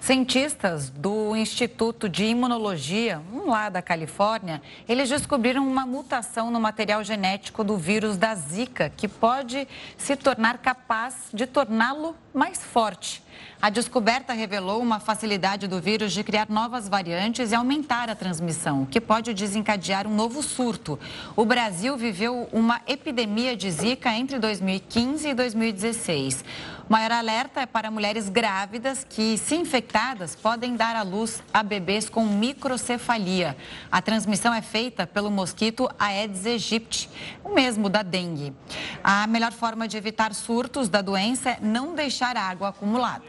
Cientistas 0.00 0.88
do 0.88 1.34
Instituto 1.34 2.08
de 2.08 2.26
Imunologia, 2.26 3.20
um 3.32 3.50
lá 3.50 3.68
da 3.68 3.82
Califórnia, 3.82 4.62
eles 4.88 5.08
descobriram 5.08 5.66
uma 5.66 5.84
mutação 5.84 6.50
no 6.50 6.60
material 6.60 7.02
genético 7.02 7.64
do 7.64 7.76
vírus 7.76 8.16
da 8.16 8.34
Zika 8.34 8.92
que 8.96 9.08
pode 9.08 9.66
se 9.96 10.14
tornar 10.14 10.58
capaz 10.58 11.28
de 11.32 11.44
torná-lo 11.44 12.14
mais 12.32 12.62
forte. 12.62 13.22
A 13.60 13.70
descoberta 13.70 14.32
revelou 14.32 14.80
uma 14.80 15.00
facilidade 15.00 15.66
do 15.66 15.80
vírus 15.80 16.12
de 16.12 16.22
criar 16.22 16.46
novas 16.48 16.88
variantes 16.88 17.50
e 17.50 17.54
aumentar 17.54 18.08
a 18.08 18.14
transmissão, 18.14 18.86
que 18.86 19.00
pode 19.00 19.32
desencadear 19.34 20.06
um 20.06 20.14
novo 20.14 20.42
surto. 20.42 20.98
O 21.34 21.44
Brasil 21.44 21.96
viveu 21.96 22.48
uma 22.52 22.80
epidemia 22.86 23.56
de 23.56 23.70
Zika 23.70 24.12
entre 24.12 24.38
2015 24.38 25.28
e 25.28 25.34
2016. 25.34 26.44
O 26.88 26.92
maior 26.92 27.10
alerta 27.10 27.62
é 27.62 27.66
para 27.66 27.90
mulheres 27.90 28.28
grávidas 28.28 29.04
que, 29.08 29.36
se 29.36 29.56
infectadas, 29.56 30.36
podem 30.36 30.76
dar 30.76 30.94
à 30.94 31.02
luz 31.02 31.42
a 31.52 31.60
bebês 31.60 32.08
com 32.08 32.24
microcefalia. 32.24 33.56
A 33.90 34.00
transmissão 34.00 34.54
é 34.54 34.62
feita 34.62 35.04
pelo 35.04 35.28
mosquito 35.28 35.90
Aedes 35.98 36.46
aegypti, 36.46 37.10
o 37.42 37.52
mesmo 37.52 37.88
da 37.88 38.02
dengue. 38.02 38.54
A 39.02 39.26
melhor 39.26 39.50
forma 39.50 39.88
de 39.88 39.96
evitar 39.96 40.32
surtos 40.32 40.88
da 40.88 41.02
doença 41.02 41.50
é 41.50 41.58
não 41.60 41.92
deixar 41.92 42.36
água 42.36 42.68
acumulada. 42.68 43.24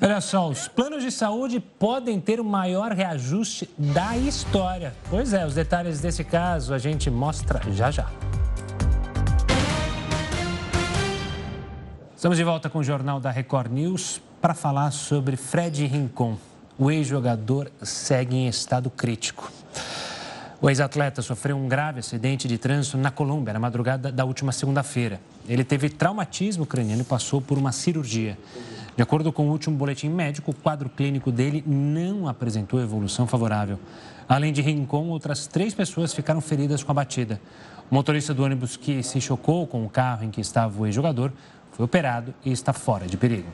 Olha 0.00 0.20
só, 0.22 0.48
os 0.48 0.68
planos 0.68 1.02
de 1.02 1.10
saúde 1.10 1.60
podem 1.60 2.18
ter 2.18 2.40
o 2.40 2.44
maior 2.44 2.92
reajuste 2.92 3.68
da 3.76 4.16
história. 4.16 4.94
Pois 5.10 5.34
é, 5.34 5.44
os 5.44 5.54
detalhes 5.54 6.00
desse 6.00 6.24
caso 6.24 6.72
a 6.72 6.78
gente 6.78 7.10
mostra 7.10 7.60
já 7.72 7.90
já. 7.90 8.10
Estamos 12.16 12.38
de 12.38 12.44
volta 12.44 12.70
com 12.70 12.78
o 12.78 12.82
Jornal 12.82 13.20
da 13.20 13.30
Record 13.30 13.70
News 13.70 14.22
para 14.40 14.54
falar 14.54 14.90
sobre 14.90 15.36
Fred 15.36 15.84
Rincon. 15.84 16.38
O 16.78 16.90
ex-jogador 16.90 17.70
segue 17.82 18.34
em 18.34 18.48
estado 18.48 18.88
crítico. 18.88 19.52
O 20.58 20.70
ex-atleta 20.70 21.20
sofreu 21.20 21.58
um 21.58 21.68
grave 21.68 21.98
acidente 21.98 22.48
de 22.48 22.56
trânsito 22.56 22.96
na 22.96 23.10
Colômbia 23.10 23.52
na 23.52 23.60
madrugada 23.60 24.10
da 24.10 24.24
última 24.24 24.50
segunda-feira. 24.50 25.20
Ele 25.46 25.62
teve 25.62 25.90
traumatismo 25.90 26.64
craniano 26.64 27.02
e 27.02 27.04
passou 27.04 27.42
por 27.42 27.58
uma 27.58 27.70
cirurgia. 27.70 28.38
De 28.96 29.02
acordo 29.02 29.30
com 29.30 29.46
o 29.46 29.50
último 29.50 29.76
boletim 29.76 30.08
médico, 30.08 30.52
o 30.52 30.54
quadro 30.54 30.88
clínico 30.88 31.30
dele 31.30 31.62
não 31.66 32.26
apresentou 32.26 32.80
evolução 32.80 33.26
favorável. 33.26 33.78
Além 34.26 34.54
de 34.54 34.62
Rincon, 34.62 35.08
outras 35.08 35.46
três 35.46 35.74
pessoas 35.74 36.14
ficaram 36.14 36.40
feridas 36.40 36.82
com 36.82 36.92
a 36.92 36.94
batida. 36.94 37.38
O 37.90 37.94
motorista 37.94 38.32
do 38.32 38.42
ônibus 38.42 38.74
que 38.76 39.02
se 39.02 39.20
chocou 39.20 39.66
com 39.66 39.84
o 39.84 39.90
carro 39.90 40.24
em 40.24 40.30
que 40.30 40.40
estava 40.40 40.80
o 40.80 40.86
ex-jogador 40.86 41.30
foi 41.76 41.84
operado 41.84 42.34
e 42.42 42.50
está 42.50 42.72
fora 42.72 43.06
de 43.06 43.18
perigo. 43.18 43.48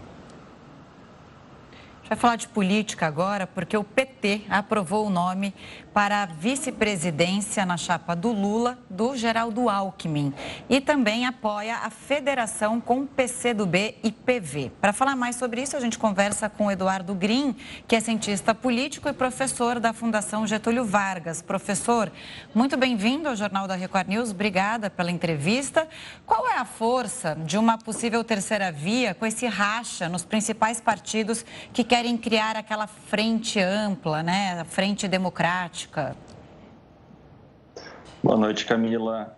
Vai 2.08 2.16
falar 2.16 2.36
de 2.36 2.46
política 2.46 3.04
agora, 3.04 3.48
porque 3.48 3.76
o 3.76 3.82
PT 3.82 4.42
aprovou 4.48 5.08
o 5.08 5.10
nome 5.10 5.52
para 5.92 6.22
a 6.22 6.26
vice-presidência 6.26 7.66
na 7.66 7.76
chapa 7.76 8.16
do 8.16 8.32
Lula, 8.32 8.78
do 8.88 9.14
Geraldo 9.16 9.68
Alckmin. 9.68 10.32
E 10.68 10.80
também 10.80 11.26
apoia 11.26 11.76
a 11.76 11.90
federação 11.90 12.80
com 12.80 13.06
PCdoB 13.06 13.96
e 14.02 14.10
PV. 14.10 14.72
Para 14.80 14.92
falar 14.92 15.16
mais 15.16 15.36
sobre 15.36 15.62
isso, 15.62 15.76
a 15.76 15.80
gente 15.80 15.98
conversa 15.98 16.48
com 16.48 16.70
Eduardo 16.70 17.14
Green, 17.14 17.54
que 17.86 17.94
é 17.94 18.00
cientista 18.00 18.54
político 18.54 19.08
e 19.08 19.12
professor 19.12 19.78
da 19.78 19.92
Fundação 19.92 20.46
Getúlio 20.46 20.84
Vargas. 20.84 21.42
Professor, 21.42 22.10
muito 22.54 22.76
bem-vindo 22.76 23.28
ao 23.28 23.36
Jornal 23.36 23.68
da 23.68 23.74
Record 23.74 24.08
News. 24.08 24.30
Obrigada 24.30 24.88
pela 24.88 25.10
entrevista. 25.10 25.86
Qual 26.24 26.48
é 26.48 26.56
a 26.56 26.64
força 26.64 27.34
de 27.34 27.58
uma 27.58 27.76
possível 27.76 28.24
terceira 28.24 28.72
via 28.72 29.14
com 29.14 29.26
esse 29.26 29.46
racha 29.46 30.08
nos 30.08 30.24
principais 30.24 30.80
partidos 30.80 31.44
que 31.72 31.84
querem 31.84 32.16
criar 32.16 32.56
aquela 32.56 32.86
frente 32.86 33.60
ampla, 33.60 34.22
né? 34.22 34.60
A 34.60 34.64
frente 34.64 35.06
democrática. 35.06 35.81
Boa 38.22 38.36
noite, 38.36 38.64
Camila. 38.66 39.36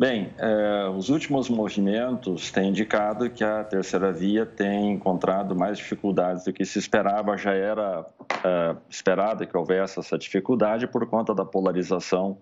Bem, 0.00 0.32
eh, 0.38 0.88
os 0.96 1.10
últimos 1.10 1.50
movimentos 1.50 2.50
têm 2.50 2.70
indicado 2.70 3.28
que 3.28 3.44
a 3.44 3.62
terceira 3.62 4.10
via 4.10 4.46
tem 4.46 4.92
encontrado 4.92 5.54
mais 5.54 5.76
dificuldades 5.76 6.44
do 6.44 6.54
que 6.54 6.64
se 6.64 6.78
esperava. 6.78 7.36
Já 7.36 7.52
era 7.52 8.06
eh, 8.42 8.76
esperado 8.88 9.46
que 9.46 9.54
houvesse 9.54 9.98
essa 9.98 10.16
dificuldade 10.16 10.86
por 10.86 11.06
conta 11.06 11.34
da 11.34 11.44
polarização 11.44 12.38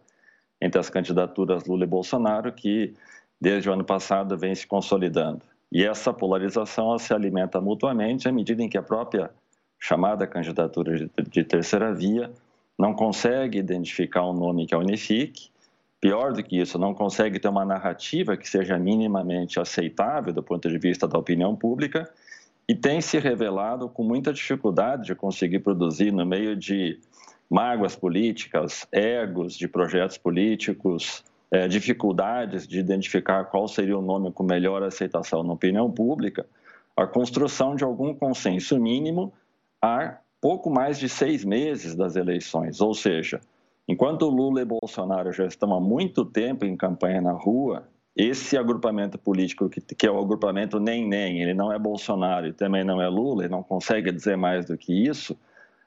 entre 0.60 0.78
as 0.78 0.88
candidaturas 0.88 1.64
Lula 1.64 1.82
e 1.82 1.86
Bolsonaro, 1.88 2.52
que 2.52 2.94
desde 3.40 3.68
o 3.68 3.72
ano 3.72 3.84
passado 3.84 4.38
vem 4.38 4.54
se 4.54 4.66
consolidando. 4.66 5.42
E 5.70 5.84
essa 5.84 6.12
polarização 6.12 6.96
se 6.96 7.12
alimenta 7.12 7.60
mutuamente 7.60 8.28
à 8.28 8.32
medida 8.32 8.62
em 8.62 8.68
que 8.68 8.78
a 8.78 8.82
própria 8.82 9.30
chamada 9.78 10.26
candidatura 10.26 10.96
de, 10.96 11.10
de 11.28 11.44
terceira 11.44 11.92
via, 11.92 12.30
não 12.78 12.94
consegue 12.94 13.58
identificar 13.58 14.24
um 14.24 14.32
nome 14.32 14.66
que 14.66 14.74
a 14.74 14.78
unifique. 14.78 15.50
Pior 16.00 16.32
do 16.32 16.42
que 16.44 16.60
isso, 16.60 16.78
não 16.78 16.94
consegue 16.94 17.40
ter 17.40 17.48
uma 17.48 17.64
narrativa 17.64 18.36
que 18.36 18.48
seja 18.48 18.78
minimamente 18.78 19.58
aceitável 19.58 20.32
do 20.32 20.42
ponto 20.42 20.68
de 20.68 20.78
vista 20.78 21.08
da 21.08 21.18
opinião 21.18 21.56
pública 21.56 22.08
e 22.68 22.74
tem 22.74 23.00
se 23.00 23.18
revelado 23.18 23.88
com 23.88 24.04
muita 24.04 24.32
dificuldade 24.32 25.06
de 25.06 25.14
conseguir 25.16 25.58
produzir 25.58 26.12
no 26.12 26.24
meio 26.24 26.54
de 26.54 27.00
mágoas 27.50 27.96
políticas, 27.96 28.86
egos 28.92 29.56
de 29.56 29.66
projetos 29.66 30.18
políticos, 30.18 31.24
é, 31.50 31.66
dificuldades 31.66 32.68
de 32.68 32.78
identificar 32.78 33.44
qual 33.46 33.66
seria 33.66 33.98
o 33.98 34.02
nome 34.02 34.30
com 34.30 34.44
melhor 34.44 34.82
aceitação 34.82 35.42
na 35.42 35.54
opinião 35.54 35.90
pública, 35.90 36.46
a 36.96 37.06
construção 37.06 37.74
de 37.74 37.82
algum 37.82 38.14
consenso 38.14 38.78
mínimo 38.78 39.32
há 39.80 40.18
pouco 40.40 40.70
mais 40.70 40.98
de 40.98 41.08
seis 41.08 41.44
meses 41.44 41.94
das 41.94 42.16
eleições. 42.16 42.80
Ou 42.80 42.94
seja, 42.94 43.40
enquanto 43.86 44.28
Lula 44.28 44.62
e 44.62 44.64
Bolsonaro 44.64 45.32
já 45.32 45.46
estão 45.46 45.74
há 45.74 45.80
muito 45.80 46.24
tempo 46.24 46.64
em 46.64 46.76
campanha 46.76 47.20
na 47.20 47.32
rua, 47.32 47.88
esse 48.16 48.56
agrupamento 48.56 49.18
político, 49.18 49.68
que, 49.68 49.80
que 49.80 50.06
é 50.06 50.10
o 50.10 50.18
agrupamento 50.18 50.80
nem-nem, 50.80 51.40
ele 51.40 51.54
não 51.54 51.72
é 51.72 51.78
Bolsonaro 51.78 52.48
e 52.48 52.52
também 52.52 52.82
não 52.82 53.00
é 53.00 53.08
Lula, 53.08 53.44
ele 53.44 53.52
não 53.52 53.62
consegue 53.62 54.10
dizer 54.10 54.36
mais 54.36 54.66
do 54.66 54.76
que 54.76 54.92
isso, 54.92 55.36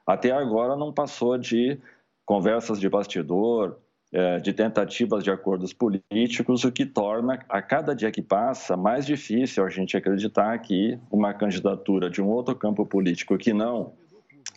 até 0.06 0.30
agora 0.30 0.74
não 0.74 0.92
passou 0.92 1.36
de 1.36 1.78
conversas 2.24 2.80
de 2.80 2.88
bastidor, 2.88 3.76
é, 4.10 4.38
de 4.38 4.52
tentativas 4.52 5.24
de 5.24 5.30
acordos 5.30 5.72
políticos, 5.72 6.64
o 6.64 6.72
que 6.72 6.84
torna, 6.84 7.38
a 7.48 7.62
cada 7.62 7.94
dia 7.94 8.10
que 8.10 8.22
passa, 8.22 8.76
mais 8.76 9.06
difícil 9.06 9.64
a 9.64 9.70
gente 9.70 9.96
acreditar 9.96 10.58
que 10.58 10.98
uma 11.10 11.32
candidatura 11.32 12.10
de 12.10 12.20
um 12.20 12.28
outro 12.28 12.54
campo 12.54 12.84
político 12.84 13.38
que 13.38 13.52
não 13.52 13.92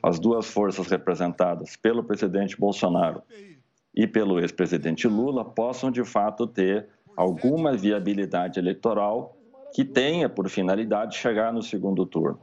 as 0.02 0.20
duas 0.20 0.46
forças 0.46 0.88
representadas 0.88 1.76
pelo 1.76 2.04
presidente 2.04 2.60
Bolsonaro 2.60 3.22
e 3.96 4.06
pelo 4.06 4.40
ex-presidente 4.40 5.08
Lula 5.08 5.46
possam, 5.46 5.90
de 5.90 6.04
fato, 6.04 6.46
ter 6.46 6.88
alguma 7.16 7.76
viabilidade 7.76 8.60
eleitoral 8.60 9.38
que 9.74 9.84
tenha 9.84 10.30
por 10.30 10.50
finalidade 10.50 11.18
chegar 11.18 11.52
no 11.52 11.62
segundo 11.62 12.06
turno. 12.06 12.40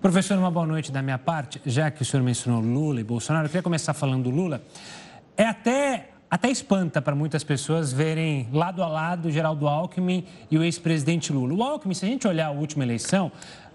Professor, 0.00 0.38
uma 0.38 0.50
boa 0.50 0.66
noite 0.66 0.92
da 0.92 1.02
minha 1.02 1.18
parte. 1.18 1.60
Já 1.64 1.90
que 1.90 2.02
o 2.02 2.04
senhor 2.04 2.22
mencionou 2.22 2.60
Lula 2.60 3.00
e 3.00 3.04
Bolsonaro, 3.04 3.46
eu 3.46 3.50
queria 3.50 3.62
começar 3.62 3.92
falando 3.92 4.24
do 4.24 4.30
Lula. 4.30 4.62
É 5.36 5.44
até, 5.44 6.10
até 6.30 6.50
espanta 6.50 7.02
para 7.02 7.14
muitas 7.14 7.44
pessoas 7.44 7.92
verem 7.92 8.48
lado 8.52 8.82
a 8.82 8.88
lado 8.88 9.30
Geraldo 9.30 9.68
Alckmin 9.68 10.24
e 10.50 10.56
o 10.56 10.62
ex-presidente 10.62 11.32
Lula. 11.32 11.54
O 11.54 11.62
Alckmin, 11.62 11.94
se 11.94 12.04
a 12.04 12.08
gente 12.08 12.26
olhar 12.26 12.46
a 12.46 12.50
última 12.50 12.84
eleição, 12.84 13.30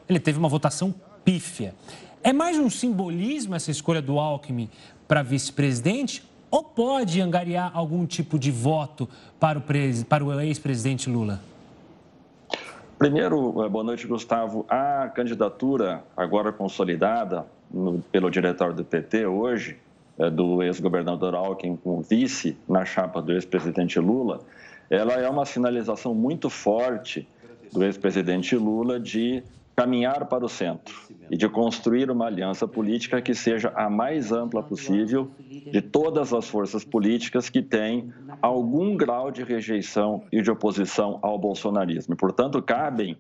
ele 0.10 0.20
teve 0.20 0.40
uma 0.40 0.50
votação 0.50 0.94
pífia. 1.24 1.76
É 2.24 2.32
mais 2.32 2.60
um 2.60 2.70
simbolismo 2.70 3.56
essa 3.56 3.72
escolha 3.72 4.00
do 4.00 4.20
Alckmin 4.20 4.70
para 5.08 5.24
vice-presidente 5.24 6.24
ou 6.52 6.64
pode 6.64 7.20
angariar 7.20 7.72
algum 7.74 8.06
tipo 8.06 8.38
de 8.38 8.52
voto 8.52 9.10
para 9.40 9.58
o, 9.58 9.64
para 10.08 10.24
o 10.24 10.40
ex-presidente 10.40 11.10
Lula? 11.10 11.40
Primeiro, 13.00 13.66
eh, 13.66 13.70
boa 13.70 13.84
noite, 13.84 14.06
Gustavo. 14.06 14.68
A 14.70 15.10
candidatura 15.10 16.04
agora 16.16 16.52
consolidada 16.52 17.48
no, 17.74 18.04
pelo 18.12 18.30
diretório 18.30 18.76
do 18.76 18.86
PT 18.86 19.26
hoje, 19.26 19.80
é, 20.20 20.30
do 20.30 20.62
ex-governador 20.62 21.34
Alckmin 21.34 21.76
como 21.76 22.04
vice 22.04 22.56
na 22.70 22.86
chapa 22.86 23.20
do 23.20 23.32
ex-presidente 23.32 24.00
Lula, 24.00 24.42
ela 24.92 25.14
é 25.14 25.28
uma 25.28 25.46
sinalização 25.46 26.14
muito 26.14 26.52
forte 26.52 27.28
do 27.74 27.84
ex-presidente 27.84 28.56
Lula 28.56 29.00
de 29.00 29.42
caminhar 29.82 30.28
para 30.28 30.46
o 30.46 30.50
centro 30.50 30.96
e 31.32 31.36
de 31.36 31.50
construir 31.50 32.12
uma 32.12 32.28
aliança 32.28 32.68
política 32.68 33.20
que 33.20 33.34
seja 33.34 33.74
a 33.76 33.90
mais 33.90 34.32
ampla 34.32 34.62
possível 34.62 35.32
de 35.50 35.82
todas 35.82 36.34
as 36.34 36.48
forças 36.48 36.86
políticas 36.86 37.50
que 37.50 37.64
têm 37.64 38.14
algum 38.44 38.96
grau 38.96 39.32
de 39.32 39.44
rejeição 39.44 40.24
e 40.32 40.40
de 40.40 40.52
oposição 40.52 41.18
ao 41.24 41.40
bolsonarismo. 41.40 42.16
Portanto, 42.16 42.62
cabem 42.62 43.18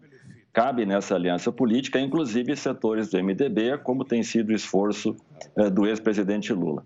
cabe 0.53 0.85
nessa 0.85 1.15
aliança 1.15 1.51
política, 1.51 1.99
inclusive 1.99 2.55
setores 2.57 3.09
do 3.09 3.17
MDB, 3.17 3.77
como 3.79 4.03
tem 4.03 4.21
sido 4.21 4.49
o 4.49 4.53
esforço 4.53 5.15
eh, 5.55 5.69
do 5.69 5.87
ex-presidente 5.87 6.51
Lula. 6.51 6.83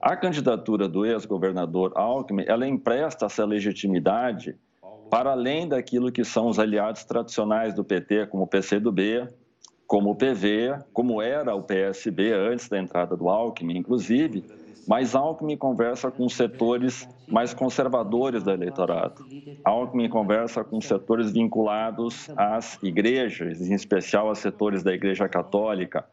A 0.00 0.16
candidatura 0.16 0.88
do 0.88 1.04
ex-governador 1.04 1.92
Alckmin, 1.96 2.44
ela 2.46 2.66
empresta 2.66 3.26
essa 3.26 3.44
legitimidade 3.44 4.54
para 5.10 5.32
além 5.32 5.68
daquilo 5.68 6.12
que 6.12 6.24
são 6.24 6.48
os 6.48 6.58
aliados 6.58 7.04
tradicionais 7.04 7.74
do 7.74 7.84
PT, 7.84 8.26
como 8.26 8.44
o 8.44 8.46
PCdoB, 8.46 9.28
como 9.86 10.10
o 10.10 10.14
PV, 10.14 10.78
como 10.92 11.22
era 11.22 11.54
o 11.54 11.62
PSB 11.62 12.32
antes 12.32 12.68
da 12.68 12.78
entrada 12.78 13.16
do 13.16 13.28
Alckmin, 13.28 13.78
inclusive, 13.78 14.44
mas 14.86 15.14
Alckmin 15.14 15.56
conversa 15.56 16.10
com 16.10 16.28
setores 16.28 17.08
mais 17.26 17.52
conservadores 17.54 18.42
do 18.42 18.50
eleitorado. 18.50 19.24
Alckmin 19.64 20.08
conversa 20.08 20.62
com 20.62 20.80
setores 20.80 21.30
vinculados 21.30 22.30
às 22.36 22.78
igrejas, 22.82 23.60
em 23.60 23.74
especial 23.74 24.30
a 24.30 24.34
setores 24.34 24.82
da 24.82 24.92
Igreja 24.92 25.28
Católica. 25.28 26.04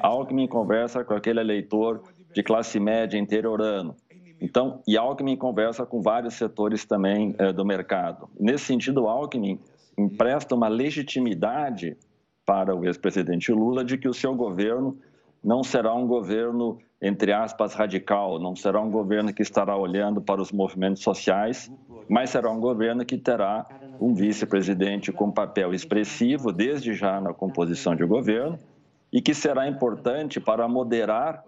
Alckmin 0.00 0.46
conversa 0.46 1.04
com 1.04 1.14
aquele 1.14 1.40
eleitor 1.40 2.02
de 2.32 2.42
classe 2.42 2.80
média 2.80 3.18
interiorano. 3.18 3.94
Então, 4.42 4.80
e 4.88 4.96
Alckmin 4.96 5.36
conversa 5.36 5.86
com 5.86 6.02
vários 6.02 6.34
setores 6.34 6.84
também 6.84 7.32
é, 7.38 7.52
do 7.52 7.64
mercado. 7.64 8.28
Nesse 8.38 8.64
sentido, 8.64 9.06
Alckmin 9.06 9.60
empresta 9.96 10.52
uma 10.56 10.66
legitimidade 10.66 11.96
para 12.44 12.74
o 12.74 12.84
ex-presidente 12.84 13.52
Lula 13.52 13.84
de 13.84 13.96
que 13.96 14.08
o 14.08 14.12
seu 14.12 14.34
governo 14.34 14.98
não 15.44 15.62
será 15.62 15.94
um 15.94 16.08
governo, 16.08 16.78
entre 17.00 17.32
aspas, 17.32 17.74
radical, 17.74 18.40
não 18.40 18.56
será 18.56 18.80
um 18.80 18.90
governo 18.90 19.32
que 19.32 19.42
estará 19.42 19.76
olhando 19.76 20.20
para 20.20 20.42
os 20.42 20.50
movimentos 20.50 21.04
sociais, 21.04 21.70
mas 22.08 22.30
será 22.30 22.50
um 22.50 22.58
governo 22.58 23.04
que 23.04 23.16
terá 23.16 23.64
um 24.00 24.12
vice-presidente 24.12 25.12
com 25.12 25.30
papel 25.30 25.72
expressivo 25.72 26.52
desde 26.52 26.94
já 26.94 27.20
na 27.20 27.32
composição 27.32 27.94
de 27.94 28.04
governo 28.04 28.58
e 29.12 29.22
que 29.22 29.34
será 29.34 29.68
importante 29.68 30.40
para 30.40 30.66
moderar 30.66 31.44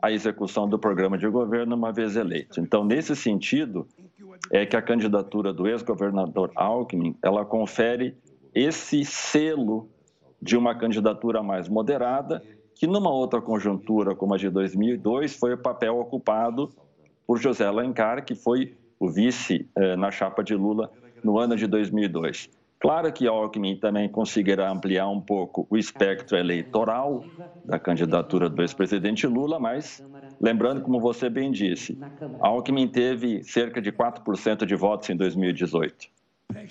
a 0.00 0.12
execução 0.12 0.68
do 0.68 0.78
programa 0.78 1.16
de 1.16 1.28
governo 1.28 1.74
uma 1.74 1.92
vez 1.92 2.16
eleito. 2.16 2.60
Então, 2.60 2.84
nesse 2.84 3.14
sentido, 3.16 3.86
é 4.50 4.66
que 4.66 4.76
a 4.76 4.82
candidatura 4.82 5.52
do 5.52 5.66
ex-governador 5.66 6.50
Alckmin, 6.54 7.16
ela 7.22 7.44
confere 7.44 8.16
esse 8.54 9.04
selo 9.04 9.88
de 10.40 10.56
uma 10.56 10.74
candidatura 10.74 11.42
mais 11.42 11.68
moderada, 11.68 12.42
que 12.74 12.86
numa 12.86 13.10
outra 13.10 13.40
conjuntura, 13.40 14.14
como 14.14 14.34
a 14.34 14.36
de 14.36 14.50
2002, 14.50 15.34
foi 15.36 15.54
o 15.54 15.58
papel 15.58 15.98
ocupado 15.98 16.70
por 17.26 17.38
José 17.38 17.64
Alencar, 17.64 18.24
que 18.24 18.34
foi 18.34 18.74
o 18.98 19.08
vice 19.08 19.68
eh, 19.76 19.96
na 19.96 20.10
chapa 20.10 20.42
de 20.42 20.54
Lula 20.54 20.90
no 21.22 21.38
ano 21.38 21.56
de 21.56 21.66
2002. 21.66 22.50
Claro 22.84 23.10
que 23.10 23.26
Alckmin 23.26 23.76
também 23.76 24.10
conseguirá 24.10 24.70
ampliar 24.70 25.08
um 25.08 25.18
pouco 25.18 25.66
o 25.70 25.76
espectro 25.78 26.36
eleitoral 26.36 27.24
da 27.64 27.78
candidatura 27.78 28.46
do 28.46 28.60
ex-presidente 28.60 29.26
Lula, 29.26 29.58
mas 29.58 30.04
lembrando, 30.38 30.82
como 30.82 31.00
você 31.00 31.30
bem 31.30 31.50
disse, 31.50 31.98
Alckmin 32.40 32.86
teve 32.86 33.42
cerca 33.42 33.80
de 33.80 33.90
4% 33.90 34.66
de 34.66 34.74
votos 34.74 35.08
em 35.08 35.16
2018. 35.16 36.08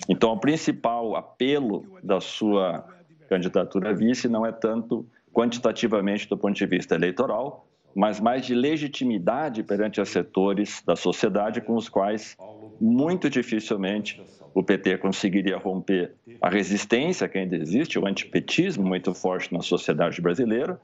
Então, 0.08 0.30
o 0.30 0.38
principal 0.38 1.16
apelo 1.16 1.84
da 2.00 2.20
sua 2.20 2.86
candidatura 3.28 3.90
a 3.90 3.92
vice 3.92 4.28
não 4.28 4.46
é 4.46 4.52
tanto 4.52 5.04
quantitativamente 5.32 6.28
do 6.28 6.38
ponto 6.38 6.54
de 6.54 6.64
vista 6.64 6.94
eleitoral, 6.94 7.66
mas 7.92 8.20
mais 8.20 8.46
de 8.46 8.54
legitimidade 8.54 9.64
perante 9.64 10.00
os 10.00 10.10
setores 10.10 10.80
da 10.86 10.94
sociedade 10.94 11.60
com 11.60 11.74
os 11.74 11.88
quais 11.88 12.36
muito 12.80 13.30
dificilmente 13.30 14.20
o 14.54 14.62
PT 14.62 14.98
conseguiria 14.98 15.56
romper 15.56 16.12
a 16.40 16.48
resistência 16.48 17.28
que 17.28 17.38
ainda 17.38 17.56
existe, 17.56 17.98
o 17.98 18.06
antipetismo 18.06 18.86
muito 18.86 19.12
forte 19.12 19.52
na 19.52 19.60
sociedade 19.60 20.20
brasileira, 20.20 20.80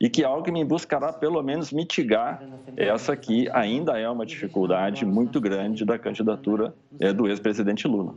e 0.00 0.08
que 0.10 0.24
Alckmin 0.24 0.64
buscará 0.64 1.12
pelo 1.12 1.40
menos 1.42 1.72
mitigar 1.72 2.42
essa 2.76 3.16
que 3.16 3.48
ainda 3.52 3.98
é 3.98 4.08
uma 4.08 4.26
dificuldade 4.26 5.06
muito 5.06 5.40
grande 5.40 5.84
da 5.84 5.96
candidatura 5.98 6.74
é, 6.98 7.12
do 7.12 7.28
ex-presidente 7.28 7.86
Lula. 7.86 8.14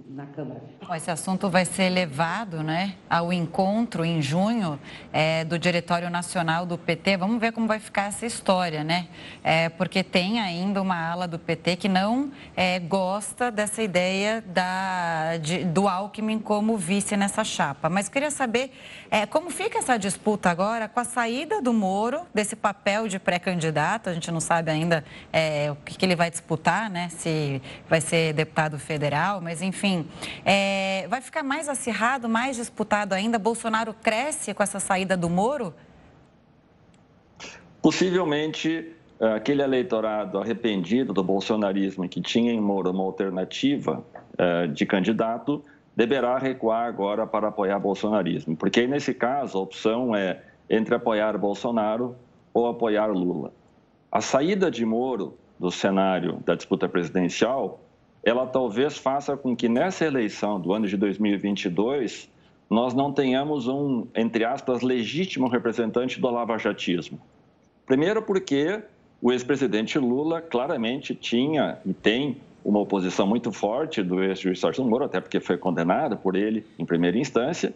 Esse 0.95 1.11
assunto 1.11 1.49
vai 1.49 1.65
ser 1.65 1.89
levado 1.89 2.63
né, 2.63 2.95
ao 3.09 3.31
encontro 3.31 4.03
em 4.03 4.21
junho 4.21 4.79
é, 5.13 5.45
do 5.45 5.59
Diretório 5.59 6.09
Nacional 6.09 6.65
do 6.65 6.77
PT. 6.77 7.17
Vamos 7.17 7.39
ver 7.39 7.51
como 7.51 7.67
vai 7.67 7.79
ficar 7.79 8.07
essa 8.07 8.25
história, 8.25 8.83
né? 8.83 9.07
É, 9.43 9.69
porque 9.69 10.03
tem 10.03 10.39
ainda 10.39 10.81
uma 10.81 11.09
ala 11.09 11.27
do 11.27 11.37
PT 11.37 11.75
que 11.75 11.87
não 11.87 12.31
é, 12.55 12.79
gosta 12.79 13.51
dessa 13.51 13.83
ideia 13.83 14.43
da, 14.47 15.37
de, 15.37 15.63
do 15.63 15.87
Alckmin 15.87 16.39
como 16.39 16.75
vice 16.75 17.15
nessa 17.15 17.43
chapa. 17.43 17.87
Mas 17.89 18.09
queria 18.09 18.31
saber 18.31 18.71
é, 19.11 19.25
como 19.25 19.49
fica 19.49 19.77
essa 19.77 19.97
disputa 19.97 20.49
agora 20.49 20.87
com 20.87 20.99
a 20.99 21.03
saída 21.03 21.61
do 21.61 21.66
Moro, 21.73 22.21
desse 22.33 22.55
papel 22.55 23.07
de 23.07 23.19
pré-candidato? 23.19 24.09
A 24.09 24.13
gente 24.13 24.31
não 24.31 24.39
sabe 24.39 24.71
ainda 24.71 25.03
é, 25.31 25.71
o 25.71 25.75
que, 25.75 25.97
que, 25.97 26.05
ele 26.05 26.15
vai 26.15 26.29
disputar, 26.29 26.89
né? 26.89 27.09
Se 27.09 27.61
vai 27.89 28.01
ser 28.01 28.33
deputado 28.33 28.77
federal, 28.79 29.41
mas 29.41 29.61
enfim. 29.61 30.07
É, 30.45 31.07
vai 31.09 31.21
ficar 31.21 31.43
mais 31.43 31.69
acirrado, 31.69 32.27
mais 32.27 32.55
disputado 32.55 33.13
ainda? 33.13 33.37
Bolsonaro 33.39 33.93
cresce 33.93 34.53
com 34.53 34.63
essa 34.63 34.79
saída 34.79 35.15
do 35.15 35.29
Moro? 35.29 35.73
Possivelmente 37.81 38.93
aquele 39.19 39.61
eleitorado 39.61 40.37
arrependido 40.37 41.11
do 41.11 41.23
bolsonarismo 41.23 42.07
que 42.07 42.21
tinha 42.21 42.51
em 42.51 42.61
Moro 42.61 42.91
uma 42.91 43.03
alternativa 43.03 44.03
é, 44.37 44.67
de 44.67 44.85
candidato 44.85 45.63
deverá 45.95 46.37
recuar 46.37 46.87
agora 46.87 47.25
para 47.25 47.47
apoiar 47.47 47.79
bolsonarismo, 47.79 48.55
porque 48.55 48.85
nesse 48.85 49.15
caso 49.15 49.57
a 49.57 49.61
opção 49.61 50.15
é 50.15 50.41
entre 50.69 50.95
apoiar 50.95 51.37
Bolsonaro 51.37 52.15
ou 52.53 52.67
apoiar 52.67 53.07
Lula. 53.07 53.53
A 54.11 54.21
saída 54.21 54.71
de 54.71 54.85
Moro 54.85 55.37
do 55.59 55.71
cenário 55.71 56.39
da 56.45 56.55
disputa 56.55 56.87
presidencial, 56.87 57.79
ela 58.23 58.45
talvez 58.45 58.97
faça 58.97 59.35
com 59.35 59.55
que 59.55 59.67
nessa 59.69 60.05
eleição 60.05 60.59
do 60.59 60.73
ano 60.73 60.87
de 60.87 60.97
2022 60.97 62.29
nós 62.69 62.93
não 62.93 63.13
tenhamos 63.13 63.67
um, 63.67 64.07
entre 64.15 64.43
aspas, 64.43 64.81
legítimo 64.81 65.47
representante 65.47 66.19
do 66.19 66.29
lavajatismo. 66.29 67.19
Primeiro 67.85 68.21
porque 68.21 68.81
o 69.21 69.31
ex-presidente 69.31 69.97
Lula 69.97 70.41
claramente 70.41 71.15
tinha 71.15 71.77
e 71.85 71.93
tem 71.93 72.37
uma 72.63 72.79
oposição 72.79 73.25
muito 73.25 73.51
forte 73.51 74.03
do 74.03 74.21
ex-juiz 74.21 74.59
Sérgio 74.59 74.83
Moro, 74.83 75.05
até 75.05 75.21
porque 75.21 75.39
foi 75.39 75.57
condenado 75.57 76.17
por 76.17 76.35
ele 76.35 76.65
em 76.77 76.85
primeira 76.85 77.17
instância. 77.17 77.73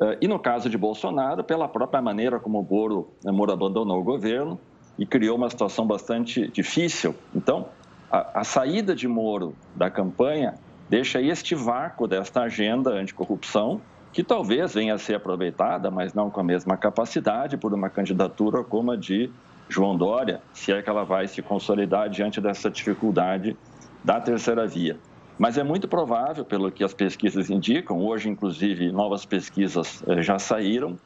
Eh, 0.00 0.18
e 0.22 0.28
no 0.28 0.38
caso 0.38 0.70
de 0.70 0.78
Bolsonaro, 0.78 1.42
pela 1.42 1.68
própria 1.68 2.00
maneira 2.00 2.38
como 2.38 2.60
o 2.60 2.62
Moro, 2.62 3.12
né, 3.24 3.32
Moro 3.32 3.52
abandonou 3.52 4.00
o 4.00 4.04
governo 4.04 4.58
e 4.98 5.06
criou 5.06 5.36
uma 5.36 5.50
situação 5.50 5.86
bastante 5.86 6.48
difícil. 6.48 7.14
Então, 7.34 7.68
a, 8.10 8.40
a 8.40 8.44
saída 8.44 8.94
de 8.94 9.06
Moro 9.06 9.54
da 9.74 9.90
campanha 9.90 10.54
deixa 10.88 11.20
este 11.20 11.54
vácuo 11.54 12.06
desta 12.06 12.42
agenda 12.42 12.90
anticorrupção, 12.90 13.80
que 14.12 14.24
talvez 14.24 14.74
venha 14.74 14.94
a 14.94 14.98
ser 14.98 15.16
aproveitada, 15.16 15.90
mas 15.90 16.14
não 16.14 16.30
com 16.30 16.40
a 16.40 16.44
mesma 16.44 16.76
capacidade, 16.76 17.56
por 17.56 17.74
uma 17.74 17.90
candidatura 17.90 18.64
como 18.64 18.92
a 18.92 18.96
de 18.96 19.30
João 19.68 19.96
Dória, 19.96 20.40
se 20.54 20.72
é 20.72 20.80
que 20.80 20.88
ela 20.88 21.04
vai 21.04 21.28
se 21.28 21.42
consolidar 21.42 22.08
diante 22.08 22.40
dessa 22.40 22.70
dificuldade 22.70 23.54
da 24.02 24.18
terceira 24.18 24.66
via. 24.66 24.98
Mas 25.38 25.56
é 25.56 25.62
muito 25.62 25.86
provável, 25.86 26.44
pelo 26.44 26.70
que 26.70 26.82
as 26.82 26.92
pesquisas 26.92 27.48
indicam, 27.48 27.98
hoje, 28.04 28.28
inclusive, 28.28 28.90
novas 28.90 29.24
pesquisas 29.24 30.02
eh, 30.08 30.20
já 30.20 30.38
saíram, 30.38 30.98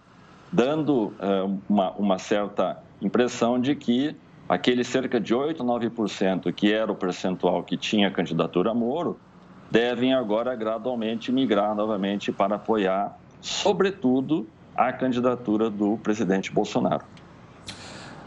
dando 0.50 1.12
eh, 1.20 1.44
uma, 1.68 1.90
uma 1.92 2.18
certa 2.18 2.78
impressão 3.02 3.60
de 3.60 3.74
que 3.74 4.16
aquele 4.48 4.84
cerca 4.84 5.20
de 5.20 5.34
8, 5.34 5.62
9% 5.62 6.52
que 6.52 6.72
era 6.72 6.90
o 6.90 6.94
percentual 6.94 7.62
que 7.62 7.76
tinha 7.76 8.10
candidatura 8.10 8.70
a 8.70 8.74
Moro, 8.74 9.18
devem 9.70 10.14
agora 10.14 10.54
gradualmente 10.54 11.30
migrar 11.30 11.74
novamente 11.74 12.32
para 12.32 12.56
apoiar, 12.56 13.16
sobretudo, 13.40 14.48
a 14.74 14.92
candidatura 14.92 15.68
do 15.68 15.98
presidente 15.98 16.50
Bolsonaro. 16.50 17.04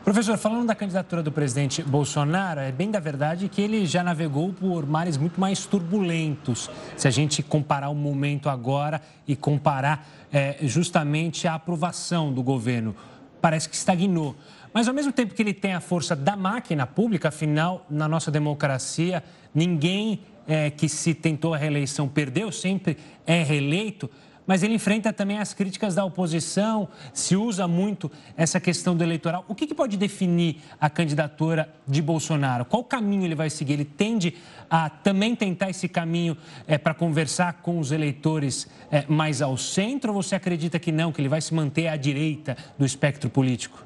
Professor, 0.06 0.38
falando 0.38 0.68
da 0.68 0.76
candidatura 0.76 1.24
do 1.24 1.32
presidente 1.32 1.82
Bolsonaro, 1.82 2.60
é 2.60 2.72
bem 2.72 2.92
da 2.92 3.00
verdade 3.00 3.50
que 3.50 3.60
ele 3.60 3.88
já 3.88 4.04
navegou 4.04 4.54
por 4.54 4.86
mares 4.86 5.18
muito 5.18 5.42
mais 5.42 5.66
turbulentos. 5.66 6.70
Se 6.96 7.08
a 7.08 7.12
gente 7.12 7.42
comparar 7.42 7.90
o 7.90 7.96
momento 7.96 8.48
agora 8.48 9.02
e 9.28 9.36
comparar 9.36 10.08
é, 10.32 10.58
justamente 10.62 11.48
a 11.48 11.56
aprovação 11.56 12.32
do 12.32 12.44
governo, 12.44 12.96
parece 13.42 13.68
que 13.68 13.76
estagnou. 13.76 14.36
Mas 14.72 14.88
ao 14.88 14.94
mesmo 14.94 15.12
tempo 15.12 15.34
que 15.34 15.42
ele 15.42 15.56
tem 15.56 15.74
a 15.74 15.80
força 15.80 16.16
da 16.16 16.36
máquina 16.36 16.86
pública, 16.86 17.30
afinal, 17.30 17.84
na 17.90 18.08
nossa 18.08 18.30
democracia, 18.30 19.24
ninguém 19.56 20.20
é, 20.48 20.70
que 20.70 20.88
se 20.88 21.16
tentou 21.16 21.56
a 21.56 21.58
reeleição 21.58 22.08
perdeu, 22.08 22.52
sempre 22.52 22.96
é 23.26 23.42
reeleito 23.42 24.08
mas 24.46 24.64
ele 24.64 24.76
enfrenta 24.76 25.12
também 25.12 25.40
as 25.40 25.54
críticas 25.54 25.96
da 25.96 26.06
oposição, 26.06 26.88
se 27.14 27.36
usa 27.36 27.68
muito 27.68 28.12
essa 28.38 28.60
questão 28.60 28.96
do 28.96 29.04
eleitoral. 29.04 29.46
O 29.48 29.56
que, 29.56 29.68
que 29.68 29.74
pode 29.74 29.98
definir 29.98 30.58
a 30.80 30.90
candidatura 30.90 31.70
de 31.88 32.02
Bolsonaro? 32.02 32.66
Qual 32.66 32.84
caminho 32.84 33.24
ele 33.24 33.36
vai 33.36 33.50
seguir? 33.50 33.74
Ele 33.74 33.86
tende 33.86 34.36
a 34.70 34.90
também 34.90 35.36
tentar 35.36 35.70
esse 35.70 35.88
caminho 35.88 36.38
é, 36.68 36.78
para 36.78 36.94
conversar 36.94 37.54
com 37.62 37.80
os 37.80 37.92
eleitores 37.92 38.68
é, 38.92 39.06
mais 39.08 39.42
ao 39.42 39.58
centro 39.58 40.14
ou 40.14 40.22
você 40.22 40.36
acredita 40.36 40.80
que 40.80 40.92
não, 40.92 41.12
que 41.12 41.22
ele 41.22 41.30
vai 41.30 41.42
se 41.42 41.54
manter 41.54 41.88
à 41.88 41.96
direita 41.96 42.58
do 42.78 42.86
espectro 42.86 43.30
político? 43.30 43.86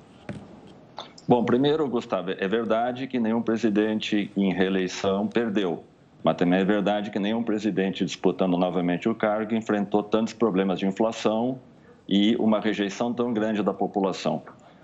Bom, 1.28 1.44
primeiro, 1.46 1.88
Gustavo, 1.88 2.32
é 2.32 2.48
verdade 2.48 3.06
que 3.06 3.20
nenhum 3.20 3.42
presidente 3.42 4.32
em 4.36 4.52
reeleição 4.52 5.28
perdeu. 5.28 5.84
Mas 6.24 6.36
também 6.36 6.60
é 6.60 6.66
verdade 6.66 7.12
que 7.12 7.20
nenhum 7.20 7.44
presidente 7.44 8.04
disputando 8.04 8.58
novamente 8.58 9.08
o 9.08 9.16
cargo 9.16 9.56
enfrentou 9.56 10.04
tantos 10.04 10.34
problemas 10.34 10.80
de 10.80 10.86
inflação 10.86 11.60
e 12.08 12.36
uma 12.38 12.60
rejeição 12.60 13.14
tão 13.14 13.32
grande 13.32 13.64
da 13.64 13.74
população. 13.74 14.42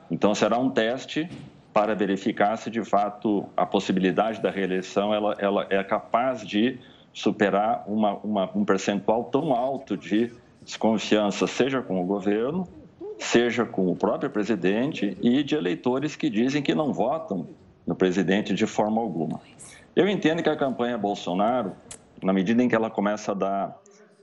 Então, 0.09 0.33
será 0.33 0.57
um 0.57 0.69
teste 0.69 1.29
para 1.73 1.93
verificar 1.93 2.55
se, 2.55 2.69
de 2.69 2.83
fato, 2.83 3.45
a 3.57 3.65
possibilidade 3.65 4.41
da 4.41 4.49
reeleição 4.49 5.13
ela, 5.13 5.35
ela 5.39 5.67
é 5.69 5.83
capaz 5.83 6.45
de 6.45 6.79
superar 7.11 7.83
uma, 7.87 8.13
uma, 8.17 8.49
um 8.55 8.63
percentual 8.63 9.25
tão 9.25 9.51
alto 9.51 9.97
de 9.97 10.31
desconfiança, 10.61 11.47
seja 11.47 11.81
com 11.81 12.01
o 12.01 12.05
governo, 12.05 12.67
seja 13.17 13.65
com 13.65 13.89
o 13.89 13.95
próprio 13.95 14.29
presidente 14.29 15.17
e 15.21 15.43
de 15.43 15.55
eleitores 15.55 16.15
que 16.15 16.29
dizem 16.29 16.61
que 16.61 16.75
não 16.75 16.93
votam 16.93 17.47
no 17.85 17.95
presidente 17.95 18.53
de 18.53 18.65
forma 18.65 19.01
alguma. 19.01 19.41
Eu 19.95 20.09
entendo 20.09 20.43
que 20.43 20.49
a 20.49 20.57
campanha 20.57 20.97
Bolsonaro, 20.97 21.73
na 22.21 22.33
medida 22.33 22.61
em 22.61 22.67
que 22.67 22.75
ela 22.75 22.89
começa 22.89 23.31
a 23.31 23.35
dar 23.35 23.77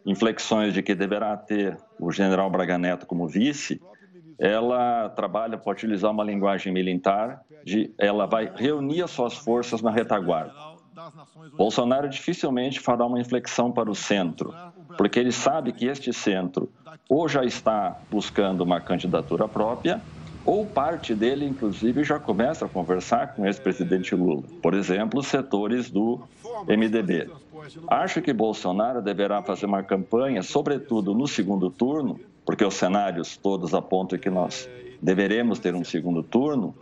inflexões 0.05 0.75
de 0.75 0.83
que 0.83 0.95
deverá 0.95 1.35
ter 1.37 1.79
o 1.99 2.13
general 2.13 2.51
Braga 2.51 2.77
Neto 2.77 3.07
como 3.07 3.27
vice, 3.27 3.81
ela 4.39 5.09
trabalha 5.11 5.57
para 5.57 5.73
utilizar 5.73 6.11
uma 6.11 6.25
linguagem 6.25 6.73
militar, 6.73 7.43
de, 7.65 7.91
ela 7.97 8.27
vai 8.27 8.53
reunir 8.55 9.03
as 9.03 9.13
suas 9.13 9.35
forças 9.35 9.81
na 9.81 9.91
retaguarda. 9.91 10.53
Bolsonaro 11.57 12.09
dificilmente 12.09 12.79
fará 12.79 13.07
uma 13.07 13.21
inflexão 13.21 13.73
para 13.73 13.91
o 13.91 13.95
centro, 13.95 14.55
porque 14.99 15.19
ele 15.19 15.33
sabe 15.33 15.73
que 15.73 15.87
este 15.87 16.13
centro 16.13 16.71
ou 17.09 17.29
já 17.29 17.45
está 17.45 17.99
buscando 18.11 18.63
uma 18.63 18.81
candidatura 18.81 19.49
própria, 19.49 20.03
ou 20.45 20.67
parte 20.67 21.15
dele, 21.15 21.47
inclusive, 21.47 22.03
já 22.05 22.19
começa 22.19 22.67
a 22.67 22.69
conversar 22.69 23.35
com 23.35 23.43
o 23.43 23.47
ex-presidente 23.47 24.15
Lula. 24.15 24.43
Por 24.61 24.75
exemplo, 24.75 25.23
setores 25.23 25.91
do 25.91 26.21
MDB. 26.67 27.31
Acho 27.89 28.21
que 28.21 28.33
Bolsonaro 28.33 29.01
deverá 29.01 29.43
fazer 29.43 29.67
uma 29.67 29.83
campanha, 29.83 30.43
sobretudo 30.43 31.15
no 31.15 31.29
segundo 31.29 31.71
turno, 31.71 32.19
porque 32.45 32.65
os 32.65 32.75
cenários 32.75 33.37
todos 33.37 33.73
apontam 33.73 34.19
que 34.19 34.29
nós 34.29 34.69
deveremos 35.01 35.59
ter 35.59 35.75
um 35.75 35.85
segundo 35.85 36.23
turno, 36.23 36.75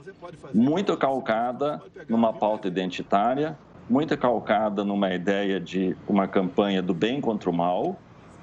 muito 0.55 0.97
calcada 0.97 1.83
numa 2.09 2.33
pauta 2.33 2.69
identitária, 2.69 3.59
muito 3.89 4.17
calcada 4.17 4.85
numa 4.85 5.13
ideia 5.13 5.61
de 5.61 5.97
uma 6.09 6.29
campanha 6.29 6.81
do 6.81 6.95
bem 6.95 7.21
contra 7.21 7.51
o 7.51 7.53
mal, 7.53 7.99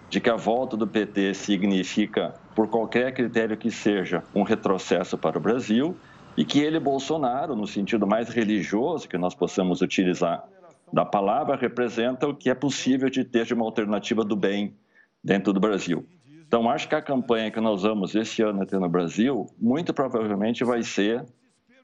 de 0.09 0.19
que 0.21 0.29
a 0.29 0.35
volta 0.35 0.77
do 0.77 0.87
PT 0.87 1.33
significa, 1.33 2.33
por 2.55 2.69
qualquer 2.69 3.13
critério 3.13 3.57
que 3.57 3.69
seja, 3.69 4.23
um 4.33 4.43
retrocesso 4.43 5.17
para 5.17 5.37
o 5.37 5.41
Brasil 5.41 5.95
e 6.37 6.45
que 6.45 6.59
ele, 6.59 6.79
Bolsonaro, 6.79 7.55
no 7.55 7.67
sentido 7.67 8.07
mais 8.07 8.29
religioso 8.29 9.09
que 9.09 9.17
nós 9.17 9.35
possamos 9.35 9.81
utilizar 9.81 10.43
da 10.93 11.03
palavra, 11.03 11.57
representa 11.57 12.27
o 12.27 12.33
que 12.33 12.49
é 12.49 12.53
possível 12.53 13.09
de 13.09 13.25
ter 13.25 13.45
de 13.45 13.53
uma 13.53 13.65
alternativa 13.65 14.23
do 14.23 14.35
bem 14.35 14.73
dentro 15.23 15.51
do 15.51 15.59
Brasil. 15.59 16.05
Então, 16.47 16.69
acho 16.69 16.87
que 16.87 16.95
a 16.95 17.01
campanha 17.01 17.51
que 17.51 17.59
nós 17.59 17.83
vamos 17.83 18.15
esse 18.15 18.41
ano 18.41 18.65
ter 18.65 18.79
no 18.79 18.87
Brasil, 18.87 19.47
muito 19.59 19.93
provavelmente 19.93 20.63
vai 20.63 20.81
ser, 20.81 21.25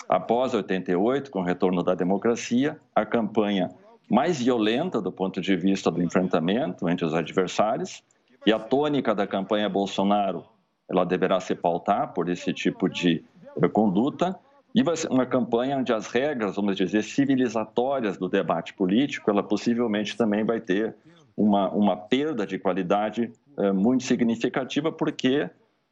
após 0.08 0.54
88, 0.54 1.30
com 1.30 1.40
o 1.40 1.44
retorno 1.44 1.84
da 1.84 1.94
democracia, 1.94 2.80
a 2.96 3.06
campanha 3.06 3.70
mais 4.10 4.42
violenta 4.42 5.02
do 5.02 5.12
ponto 5.12 5.42
de 5.42 5.56
vista 5.58 5.92
do 5.92 6.02
enfrentamento 6.02 6.88
entre 6.88 7.06
os 7.06 7.14
adversários, 7.14 8.04
e 8.46 8.52
a 8.52 8.60
tônica 8.60 9.16
da 9.16 9.26
campanha 9.26 9.70
Bolsonaro, 9.70 10.46
ela 10.90 11.06
deverá 11.06 11.40
se 11.40 11.56
pautar 11.56 12.14
por 12.14 12.30
esse 12.30 12.54
tipo 12.54 12.90
de 12.90 13.24
eh, 13.62 13.68
conduta 13.70 14.38
e 14.76 14.82
vai 14.82 14.98
ser 14.98 15.10
uma 15.12 15.26
campanha 15.26 15.78
onde 15.78 15.94
as 15.94 16.08
regras, 16.08 16.56
vamos 16.56 16.76
dizer, 16.76 17.04
civilizatórias 17.04 18.18
do 18.18 18.28
debate 18.28 18.74
político, 18.74 19.30
ela 19.30 19.44
possivelmente 19.44 20.18
também 20.18 20.44
vai 20.44 20.60
ter 20.60 20.96
uma, 21.38 21.70
uma 21.70 21.96
perda 21.96 22.46
de 22.46 22.58
qualidade 22.58 23.32
é, 23.58 23.72
muito 23.72 24.04
significativa, 24.04 24.92
porque 24.92 25.50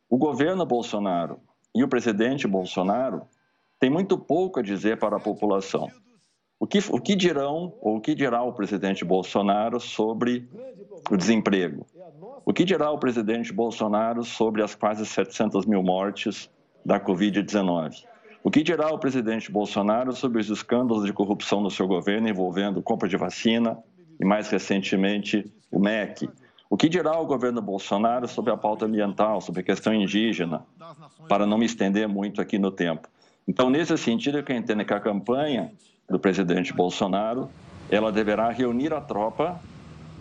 o 0.10 0.18
governo 0.18 0.66
Bolsonaro 0.66 1.40
e 1.76 1.84
o 1.84 1.88
presidente 1.88 2.48
Bolsonaro 2.48 3.22
têm 3.80 3.90
muito 3.90 4.18
pouco 4.18 4.60
a 4.60 4.64
dizer 4.64 4.98
para 4.98 5.18
a 5.18 5.20
população. 5.20 5.90
O 6.62 6.68
que, 6.68 6.78
o 6.92 7.02
que 7.02 7.16
dirão, 7.16 7.74
ou 7.82 7.98
o 7.98 8.00
que 8.00 8.14
dirá 8.14 8.44
o 8.44 8.54
presidente 8.54 9.04
Bolsonaro 9.04 9.80
sobre 9.80 10.48
o 11.10 11.18
desemprego? 11.18 11.88
O 12.46 12.54
que 12.54 12.64
dirá 12.64 12.92
o 12.92 13.00
presidente 13.00 13.52
Bolsonaro 13.52 14.24
sobre 14.24 14.62
as 14.62 14.76
quase 14.76 15.04
700 15.04 15.66
mil 15.66 15.82
mortes 15.82 16.52
da 16.86 17.00
Covid-19? 17.00 18.04
O 18.44 18.52
que 18.52 18.62
dirá 18.62 18.94
o 18.94 19.00
presidente 19.00 19.52
Bolsonaro 19.52 20.14
sobre 20.14 20.40
os 20.40 20.52
escândalos 20.52 21.04
de 21.04 21.12
corrupção 21.12 21.62
no 21.62 21.72
seu 21.72 21.88
governo 21.88 22.30
envolvendo 22.30 22.80
compra 22.80 23.10
de 23.10 23.18
vacina 23.18 23.76
e, 24.20 24.24
mais 24.24 24.48
recentemente, 24.48 25.52
o 25.72 25.80
MEC? 25.80 26.30
O 26.70 26.78
que 26.78 26.88
dirá 26.88 27.20
o 27.20 27.26
governo 27.26 27.60
Bolsonaro 27.60 28.28
sobre 28.28 28.54
a 28.54 28.58
pauta 28.58 28.86
ambiental, 28.86 29.42
sobre 29.42 29.62
a 29.62 29.64
questão 29.64 29.96
indígena, 29.96 30.64
para 31.28 31.48
não 31.48 31.58
me 31.58 31.66
estender 31.66 32.08
muito 32.08 32.40
aqui 32.40 32.60
no 32.60 32.70
tempo? 32.70 33.08
Então, 33.48 33.68
nesse 33.68 33.98
sentido, 33.98 34.38
eu 34.38 34.56
entendo 34.56 34.86
que 34.86 34.94
a 34.94 35.00
campanha 35.00 35.72
do 36.12 36.20
presidente 36.20 36.74
Bolsonaro 36.74 37.50
ela 37.90 38.12
deverá 38.12 38.50
reunir 38.50 38.94
a 38.94 39.02
tropa 39.02 39.60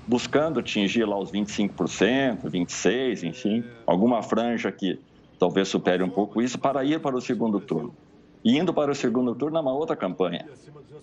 buscando 0.06 0.58
atingir 0.58 1.04
lá 1.04 1.16
os 1.16 1.30
25%, 1.30 2.50
26%, 2.50 3.22
enfim, 3.22 3.64
alguma 3.86 4.22
franja 4.22 4.72
que 4.72 4.98
talvez 5.38 5.68
supere 5.68 6.02
um 6.02 6.10
pouco 6.10 6.42
isso, 6.42 6.58
para 6.58 6.84
ir 6.84 7.00
para 7.00 7.16
o 7.16 7.20
segundo 7.20 7.60
turno. 7.60 7.94
E 8.44 8.58
indo 8.58 8.74
para 8.74 8.90
o 8.90 8.94
segundo 8.94 9.34
turno 9.34 9.58
é 9.58 9.60
uma 9.60 9.72
outra 9.72 9.94
campanha. 9.94 10.46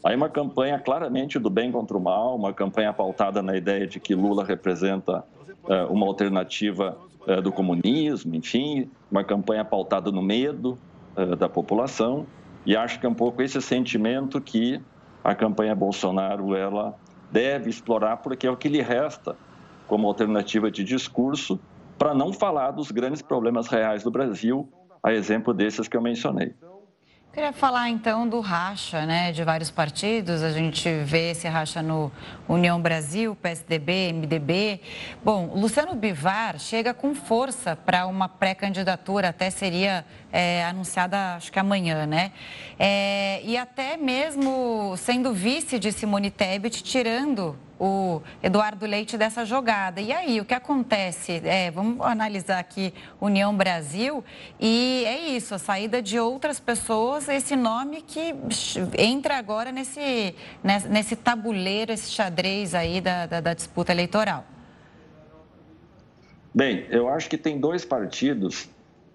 Aí 0.03 0.15
uma 0.15 0.27
campanha 0.27 0.77
claramente 0.77 1.39
do 1.39 1.49
bem 1.49 1.71
contra 1.71 1.95
o 1.95 2.01
mal, 2.01 2.35
uma 2.35 2.51
campanha 2.51 2.91
pautada 2.91 3.41
na 3.41 3.55
ideia 3.55 3.87
de 3.87 3.99
que 3.99 4.13
Lula 4.13 4.43
representa 4.43 5.23
uh, 5.63 5.91
uma 5.91 6.05
alternativa 6.05 6.97
uh, 7.25 7.41
do 7.41 7.51
comunismo, 7.51 8.35
enfim, 8.35 8.89
uma 9.09 9.23
campanha 9.23 9.63
pautada 9.63 10.11
no 10.11 10.21
medo 10.21 10.77
uh, 11.15 11.35
da 11.35 11.47
população. 11.47 12.25
E 12.65 12.75
acho 12.75 12.99
que 12.99 13.05
é 13.05 13.09
um 13.09 13.13
pouco 13.13 13.41
esse 13.41 13.61
sentimento 13.61 14.41
que 14.41 14.81
a 15.23 15.33
campanha 15.35 15.75
Bolsonaro 15.75 16.55
ela 16.55 16.95
deve 17.31 17.69
explorar, 17.69 18.17
porque 18.17 18.47
é 18.47 18.51
o 18.51 18.57
que 18.57 18.69
lhe 18.69 18.81
resta 18.81 19.35
como 19.87 20.07
alternativa 20.07 20.69
de 20.69 20.83
discurso 20.83 21.59
para 21.97 22.13
não 22.13 22.31
falar 22.31 22.71
dos 22.71 22.91
grandes 22.91 23.21
problemas 23.21 23.67
reais 23.67 24.03
do 24.03 24.11
Brasil, 24.11 24.69
a 25.01 25.13
exemplo 25.13 25.53
desses 25.53 25.87
que 25.87 25.97
eu 25.97 26.01
mencionei. 26.01 26.53
Queria 27.37 27.53
falar 27.53 27.87
então 27.91 28.27
do 28.27 28.39
racha, 28.39 29.05
né, 29.05 29.31
de 29.31 29.43
vários 29.43 29.69
partidos. 29.69 30.41
A 30.41 30.51
gente 30.51 30.89
vê 31.03 31.29
esse 31.29 31.47
racha 31.47 31.83
no 31.83 32.11
União 32.49 32.81
Brasil, 32.81 33.35
PSDB, 33.35 34.11
MDB. 34.11 34.81
Bom, 35.23 35.51
Luciano 35.53 35.93
Bivar 35.93 36.57
chega 36.57 36.95
com 36.95 37.13
força 37.13 37.75
para 37.75 38.07
uma 38.07 38.27
pré-candidatura, 38.27 39.29
até 39.29 39.51
seria 39.51 40.03
é, 40.31 40.65
anunciada, 40.65 41.35
acho 41.35 41.51
que 41.51 41.59
amanhã, 41.59 42.07
né? 42.07 42.31
É, 42.79 43.39
e 43.43 43.55
até 43.55 43.97
mesmo 43.97 44.95
sendo 44.97 45.31
vice 45.31 45.77
de 45.77 45.91
Simone 45.91 46.31
Tebet, 46.31 46.81
tirando 46.81 47.55
o 47.79 48.21
Eduardo 48.41 48.85
Leite 48.85 49.17
dessa 49.17 49.45
jogada. 49.45 50.01
E 50.01 50.11
aí, 50.11 50.39
o 50.39 50.45
que 50.45 50.53
acontece? 50.53 51.41
É, 51.43 51.69
vamos 51.71 52.05
analisar 52.05 52.59
aqui 52.59 52.93
União 53.21 53.55
Brasil 53.55 54.23
e 54.59 55.03
é 55.05 55.29
isso, 55.29 55.53
a 55.55 55.59
saída 55.59 56.01
de 56.01 56.19
outras 56.19 56.59
pessoas, 56.59 57.27
esse 57.29 57.55
nome 57.55 58.01
que 58.01 58.33
entra 58.97 59.37
agora 59.37 59.71
nesse, 59.71 60.33
nesse 60.89 61.15
tabuleiro, 61.15 61.91
esse 61.91 62.11
xadrez 62.11 62.73
aí 62.73 63.01
da, 63.01 63.25
da, 63.25 63.41
da 63.41 63.53
disputa 63.53 63.91
eleitoral. 63.91 64.45
Bem, 66.53 66.87
eu 66.89 67.07
acho 67.07 67.29
que 67.29 67.37
tem 67.37 67.59
dois 67.59 67.85
partidos 67.85 68.67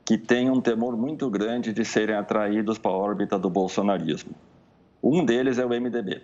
que 0.05 0.17
têm 0.19 0.51
um 0.51 0.61
temor 0.61 0.97
muito 0.97 1.29
grande 1.31 1.73
de 1.73 1.85
serem 1.85 2.15
atraídos 2.15 2.79
para 2.79 2.91
a 2.91 2.95
órbita 2.95 3.39
do 3.39 3.51
bolsonarismo. 3.51 4.33
Um 5.03 5.25
deles 5.25 5.59
é 5.59 5.65
o 5.65 5.69
MDB. 5.69 6.23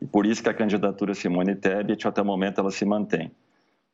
E 0.00 0.06
por 0.06 0.26
isso 0.26 0.42
que 0.42 0.48
a 0.48 0.54
candidatura 0.54 1.14
Simone 1.14 1.54
Tebet, 1.54 2.06
até 2.06 2.22
o 2.22 2.24
momento, 2.24 2.60
ela 2.60 2.70
se 2.70 2.84
mantém. 2.84 3.30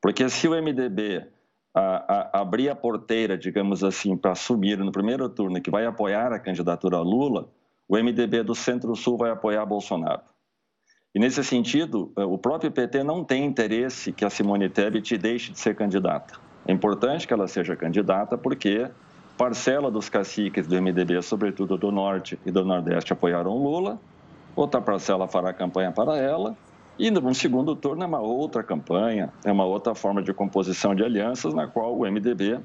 Porque 0.00 0.28
se 0.28 0.48
o 0.48 0.52
MDB 0.52 1.26
a, 1.74 2.38
a, 2.38 2.40
abrir 2.40 2.68
a 2.68 2.74
porteira, 2.74 3.36
digamos 3.36 3.84
assim, 3.84 4.16
para 4.16 4.32
assumir 4.32 4.78
no 4.78 4.90
primeiro 4.90 5.28
turno 5.28 5.60
que 5.60 5.70
vai 5.70 5.86
apoiar 5.86 6.32
a 6.32 6.38
candidatura 6.38 6.98
Lula, 6.98 7.48
o 7.88 7.96
MDB 7.96 8.42
do 8.42 8.54
Centro-Sul 8.54 9.16
vai 9.16 9.30
apoiar 9.30 9.64
Bolsonaro. 9.66 10.22
E 11.14 11.18
nesse 11.18 11.42
sentido, 11.42 12.12
o 12.16 12.38
próprio 12.38 12.70
PT 12.70 13.02
não 13.02 13.24
tem 13.24 13.44
interesse 13.44 14.12
que 14.12 14.24
a 14.24 14.30
Simone 14.30 14.68
Tebet 14.68 15.18
deixe 15.18 15.50
de 15.50 15.58
ser 15.58 15.74
candidata. 15.74 16.38
É 16.66 16.72
importante 16.72 17.26
que 17.26 17.32
ela 17.32 17.48
seja 17.48 17.74
candidata 17.74 18.38
porque 18.38 18.88
parcela 19.36 19.90
dos 19.90 20.08
caciques 20.08 20.68
do 20.68 20.80
MDB, 20.80 21.20
sobretudo 21.22 21.76
do 21.76 21.90
Norte 21.90 22.38
e 22.46 22.50
do 22.50 22.64
Nordeste, 22.64 23.12
apoiaram 23.12 23.56
Lula, 23.56 23.98
outra 24.62 24.80
parcela 24.80 25.26
fará 25.26 25.52
campanha 25.52 25.90
para 25.92 26.16
ela, 26.16 26.56
e 26.98 27.10
no 27.10 27.34
segundo 27.34 27.74
turno 27.74 28.02
é 28.02 28.06
uma 28.06 28.20
outra 28.20 28.62
campanha, 28.62 29.32
é 29.44 29.50
uma 29.50 29.64
outra 29.64 29.94
forma 29.94 30.22
de 30.22 30.34
composição 30.34 30.94
de 30.94 31.02
alianças, 31.02 31.54
na 31.54 31.66
qual 31.66 31.96
o 31.96 32.10
MDB, 32.10 32.60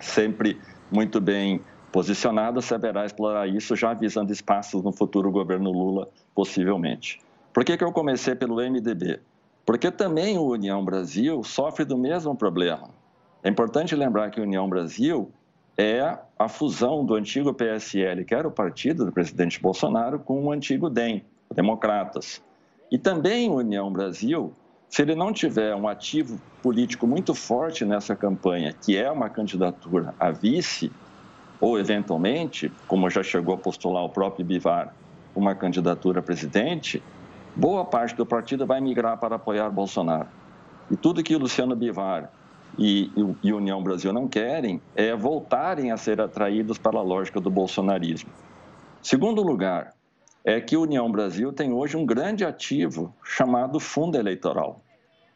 sempre 0.00 0.60
muito 0.90 1.20
bem 1.20 1.60
posicionado, 1.92 2.60
saberá 2.60 3.06
explorar 3.06 3.46
isso, 3.46 3.76
já 3.76 3.94
visando 3.94 4.32
espaços 4.32 4.82
no 4.82 4.92
futuro 4.92 5.30
governo 5.30 5.70
Lula, 5.70 6.08
possivelmente. 6.34 7.20
Por 7.52 7.64
que, 7.64 7.76
que 7.76 7.84
eu 7.84 7.92
comecei 7.92 8.34
pelo 8.34 8.56
MDB? 8.56 9.20
Porque 9.64 9.90
também 9.90 10.38
o 10.38 10.48
União 10.48 10.84
Brasil 10.84 11.44
sofre 11.44 11.84
do 11.84 11.96
mesmo 11.96 12.34
problema. 12.34 12.90
É 13.44 13.48
importante 13.48 13.94
lembrar 13.94 14.30
que 14.30 14.40
a 14.40 14.42
União 14.42 14.68
Brasil 14.68 15.30
é 15.76 16.18
a 16.38 16.48
fusão 16.48 17.04
do 17.04 17.14
antigo 17.14 17.52
PSL, 17.54 18.24
que 18.24 18.34
era 18.34 18.46
o 18.46 18.50
partido 18.50 19.04
do 19.04 19.12
presidente 19.12 19.60
Bolsonaro, 19.60 20.18
com 20.18 20.44
o 20.44 20.52
antigo 20.52 20.90
DEM, 20.90 21.24
Democratas. 21.54 22.42
E 22.90 22.98
também 22.98 23.48
a 23.48 23.52
União 23.52 23.90
Brasil, 23.90 24.52
se 24.88 25.00
ele 25.02 25.14
não 25.14 25.32
tiver 25.32 25.74
um 25.74 25.88
ativo 25.88 26.38
político 26.62 27.06
muito 27.06 27.34
forte 27.34 27.84
nessa 27.84 28.14
campanha, 28.14 28.74
que 28.74 28.96
é 28.96 29.10
uma 29.10 29.30
candidatura 29.30 30.14
a 30.20 30.30
vice, 30.30 30.92
ou 31.60 31.78
eventualmente, 31.78 32.70
como 32.86 33.08
já 33.08 33.22
chegou 33.22 33.54
a 33.54 33.58
postular 33.58 34.04
o 34.04 34.08
próprio 34.08 34.44
Bivar, 34.44 34.94
uma 35.34 35.54
candidatura 35.54 36.20
a 36.20 36.22
presidente, 36.22 37.02
boa 37.56 37.84
parte 37.84 38.14
do 38.14 38.26
partido 38.26 38.66
vai 38.66 38.80
migrar 38.80 39.16
para 39.18 39.36
apoiar 39.36 39.70
Bolsonaro. 39.70 40.28
E 40.90 40.96
tudo 40.96 41.22
que 41.22 41.34
o 41.34 41.38
Luciano 41.38 41.74
Bivar 41.74 42.30
e, 42.78 43.10
e 43.42 43.52
União 43.52 43.82
Brasil 43.82 44.12
não 44.12 44.28
querem 44.28 44.80
é 44.94 45.14
voltarem 45.14 45.90
a 45.90 45.96
ser 45.96 46.20
atraídos 46.20 46.78
para 46.78 46.98
a 46.98 47.02
lógica 47.02 47.40
do 47.40 47.50
bolsonarismo. 47.50 48.30
Segundo 49.02 49.42
lugar, 49.42 49.94
é 50.44 50.60
que 50.60 50.76
União 50.76 51.10
Brasil 51.10 51.52
tem 51.52 51.72
hoje 51.72 51.96
um 51.96 52.04
grande 52.04 52.44
ativo 52.44 53.14
chamado 53.22 53.78
fundo 53.78 54.16
eleitoral. 54.16 54.80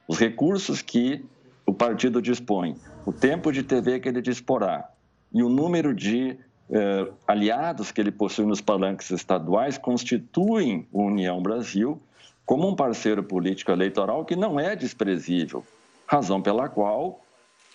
Os 0.09 0.18
recursos 0.18 0.82
que 0.82 1.24
o 1.64 1.72
partido 1.72 2.22
dispõe, 2.22 2.76
o 3.05 3.12
tempo 3.12 3.53
de 3.53 3.62
TV 3.62 4.01
que 4.01 4.09
ele 4.09 4.22
disporá 4.22 4.89
e 5.32 5.43
o 5.43 5.49
número 5.49 5.95
de 5.95 6.39
eh, 6.70 7.09
aliados 7.26 7.93
que 7.93 8.01
ele 8.01 8.11
possui 8.11 8.47
nos 8.47 8.61
palanques 8.61 9.11
estaduais 9.11 9.78
constituem 9.78 10.87
a 10.93 10.99
União 10.99 11.41
Brasil 11.41 12.01
como 12.45 12.68
um 12.68 12.76
parceiro 12.76 13.22
político 13.22 13.72
eleitoral 13.72 14.24
que 14.24 14.37
não 14.37 14.59
é 14.59 14.76
desprezível, 14.76 15.64
razão 16.07 16.41
pela 16.41 16.68
qual 16.68 17.20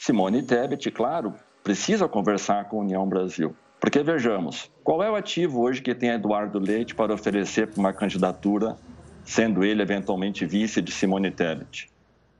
Simone 0.04 0.42
Tebet, 0.42 0.90
claro, 0.90 1.36
precisa 1.64 2.10
conversar 2.10 2.68
com 2.68 2.78
a 2.78 2.80
União 2.80 3.08
Brasil. 3.08 3.56
Porque 3.80 4.02
vejamos, 4.02 4.72
qual 4.84 5.04
é 5.04 5.12
o 5.12 5.16
ativo 5.16 5.62
hoje 5.62 5.80
que 5.80 5.94
tem 5.94 6.10
Eduardo 6.10 6.58
Leite 6.58 6.96
para 6.96 7.14
oferecer 7.14 7.68
para 7.68 7.80
uma 7.80 7.94
candidatura, 7.94 8.76
sendo 9.24 9.64
ele 9.64 9.80
eventualmente 9.80 10.44
vice 10.44 10.82
de 10.82 10.92
Simone 10.92 11.30
Tebet? 11.30 11.88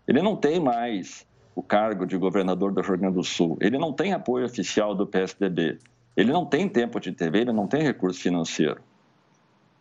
Ele 0.08 0.24
não 0.24 0.36
tem 0.36 0.60
mais 0.60 1.24
o 1.56 1.62
cargo 1.62 2.08
de 2.08 2.18
governador 2.18 2.74
do 2.74 2.82
Rio 2.82 2.98
Grande 2.98 3.14
do 3.14 3.24
Sul, 3.24 3.60
ele 3.62 3.78
não 3.78 3.94
tem 3.94 4.12
apoio 4.12 4.44
oficial 4.44 4.96
do 4.96 5.06
PSDB, 5.06 5.78
ele 6.18 6.32
não 6.32 6.48
tem 6.48 6.68
tempo 6.68 7.00
de 7.00 7.12
TV, 7.12 7.42
ele 7.42 7.54
não 7.54 7.68
tem 7.68 7.84
recurso 7.84 8.20
financeiro. 8.20 8.82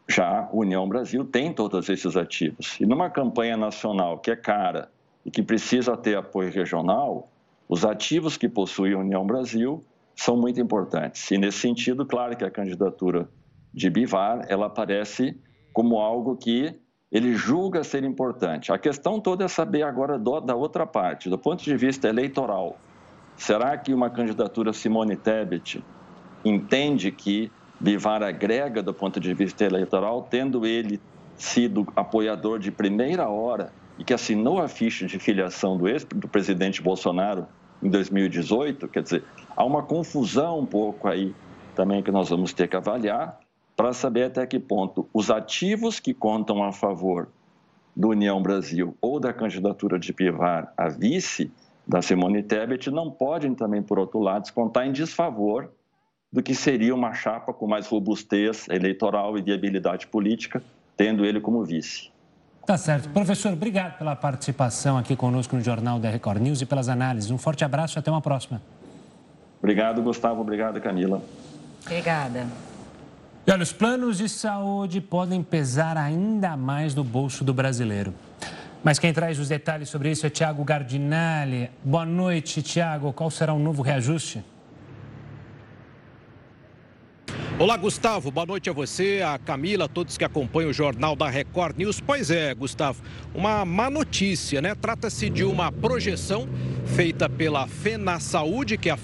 Já 0.06 0.40
a 0.40 0.50
União 0.52 0.86
Brasil 0.86 1.24
tem 1.24 1.50
todos 1.54 1.88
esses 1.88 2.14
ativos. 2.14 2.78
E 2.78 2.84
numa 2.84 3.08
campanha 3.08 3.56
nacional 3.56 4.18
que 4.18 4.30
é 4.30 4.36
cara 4.36 4.90
e 5.24 5.30
que 5.30 5.42
precisa 5.42 5.96
ter 5.96 6.18
apoio 6.18 6.52
regional, 6.52 7.30
os 7.70 7.84
ativos 7.84 8.36
que 8.36 8.48
possui 8.48 8.92
a 8.94 8.98
União 8.98 9.24
Brasil 9.24 9.84
são 10.16 10.36
muito 10.36 10.60
importantes. 10.60 11.30
E 11.30 11.38
nesse 11.38 11.58
sentido, 11.58 12.04
claro 12.04 12.36
que 12.36 12.44
a 12.44 12.50
candidatura 12.50 13.28
de 13.72 13.88
Bivar, 13.88 14.44
ela 14.48 14.66
aparece 14.66 15.38
como 15.72 16.00
algo 16.00 16.36
que 16.36 16.74
ele 17.12 17.36
julga 17.36 17.84
ser 17.84 18.02
importante. 18.02 18.72
A 18.72 18.78
questão 18.78 19.20
toda 19.20 19.44
é 19.44 19.48
saber 19.48 19.84
agora 19.84 20.18
do, 20.18 20.40
da 20.40 20.56
outra 20.56 20.84
parte, 20.84 21.30
do 21.30 21.38
ponto 21.38 21.62
de 21.62 21.76
vista 21.76 22.08
eleitoral. 22.08 22.76
Será 23.36 23.78
que 23.78 23.94
uma 23.94 24.10
candidatura 24.10 24.72
Simone 24.72 25.14
Tebet 25.14 25.80
entende 26.44 27.12
que 27.12 27.52
Bivar 27.78 28.24
agrega 28.24 28.82
do 28.82 28.92
ponto 28.92 29.20
de 29.20 29.32
vista 29.32 29.64
eleitoral, 29.64 30.26
tendo 30.28 30.66
ele 30.66 31.00
sido 31.36 31.86
apoiador 31.94 32.58
de 32.58 32.72
primeira 32.72 33.28
hora 33.28 33.72
e 33.96 34.02
que 34.02 34.12
assinou 34.12 34.60
a 34.60 34.66
ficha 34.66 35.06
de 35.06 35.20
filiação 35.20 35.76
do 35.76 35.86
ex-presidente 35.88 36.82
Bolsonaro 36.82 37.46
em 37.82 37.88
2018, 37.88 38.88
quer 38.88 39.02
dizer, 39.02 39.24
há 39.56 39.64
uma 39.64 39.82
confusão 39.82 40.60
um 40.60 40.66
pouco 40.66 41.08
aí 41.08 41.34
também 41.74 42.02
que 42.02 42.10
nós 42.10 42.28
vamos 42.28 42.52
ter 42.52 42.68
que 42.68 42.76
avaliar 42.76 43.40
para 43.76 43.92
saber 43.92 44.24
até 44.24 44.46
que 44.46 44.58
ponto 44.58 45.08
os 45.14 45.30
ativos 45.30 45.98
que 45.98 46.12
contam 46.12 46.62
a 46.62 46.72
favor 46.72 47.28
do 47.96 48.08
União 48.08 48.42
Brasil 48.42 48.96
ou 49.00 49.18
da 49.18 49.32
candidatura 49.32 49.98
de 49.98 50.12
Pivar 50.12 50.72
a 50.76 50.88
vice 50.88 51.50
da 51.86 52.02
Simone 52.02 52.42
Tebet 52.42 52.90
não 52.90 53.10
podem 53.10 53.54
também, 53.54 53.82
por 53.82 53.98
outro 53.98 54.20
lado, 54.20 54.42
descontar 54.42 54.86
em 54.86 54.92
desfavor 54.92 55.72
do 56.32 56.42
que 56.42 56.54
seria 56.54 56.94
uma 56.94 57.12
chapa 57.12 57.52
com 57.52 57.66
mais 57.66 57.86
robustez 57.86 58.68
eleitoral 58.68 59.36
e 59.36 59.42
viabilidade 59.42 60.06
política, 60.06 60.62
tendo 60.96 61.24
ele 61.24 61.40
como 61.40 61.64
vice. 61.64 62.10
Tá 62.66 62.76
certo. 62.76 63.08
Professor, 63.08 63.52
obrigado 63.52 63.98
pela 63.98 64.14
participação 64.14 64.96
aqui 64.96 65.16
conosco 65.16 65.56
no 65.56 65.62
Jornal 65.62 65.98
da 65.98 66.08
Record 66.08 66.40
News 66.40 66.60
e 66.60 66.66
pelas 66.66 66.88
análises. 66.88 67.30
Um 67.30 67.38
forte 67.38 67.64
abraço 67.64 67.96
e 67.96 68.00
até 68.00 68.10
uma 68.10 68.20
próxima. 68.20 68.62
Obrigado, 69.58 70.02
Gustavo. 70.02 70.40
Obrigado, 70.40 70.80
Camila. 70.80 71.22
Obrigada. 71.84 72.46
E 73.46 73.50
olha, 73.50 73.62
os 73.62 73.72
planos 73.72 74.18
de 74.18 74.28
saúde 74.28 75.00
podem 75.00 75.42
pesar 75.42 75.96
ainda 75.96 76.56
mais 76.56 76.94
no 76.94 77.02
bolso 77.02 77.42
do 77.42 77.52
brasileiro. 77.52 78.14
Mas 78.82 78.98
quem 78.98 79.12
traz 79.12 79.38
os 79.38 79.48
detalhes 79.48 79.88
sobre 79.88 80.10
isso 80.10 80.26
é 80.26 80.30
Tiago 80.30 80.64
Gardinali. 80.64 81.70
Boa 81.84 82.06
noite, 82.06 82.62
Tiago. 82.62 83.12
Qual 83.12 83.30
será 83.30 83.52
o 83.52 83.58
novo 83.58 83.82
reajuste? 83.82 84.42
Olá, 87.60 87.76
Gustavo. 87.76 88.30
Boa 88.30 88.46
noite 88.46 88.70
a 88.70 88.72
você, 88.72 89.20
a 89.22 89.38
Camila, 89.38 89.84
a 89.84 89.88
todos 89.88 90.16
que 90.16 90.24
acompanham 90.24 90.70
o 90.70 90.72
Jornal 90.72 91.14
da 91.14 91.28
Record 91.28 91.76
News. 91.76 92.00
Pois 92.00 92.30
é, 92.30 92.54
Gustavo, 92.54 93.02
uma 93.34 93.66
má 93.66 93.90
notícia, 93.90 94.62
né? 94.62 94.74
Trata-se 94.74 95.28
de 95.28 95.44
uma 95.44 95.70
projeção 95.70 96.48
feita 96.90 97.28
pela 97.28 97.66
FENA 97.66 98.18
Saúde, 98.18 98.76
que 98.76 98.90
é 98.90 98.92
a 98.92 98.96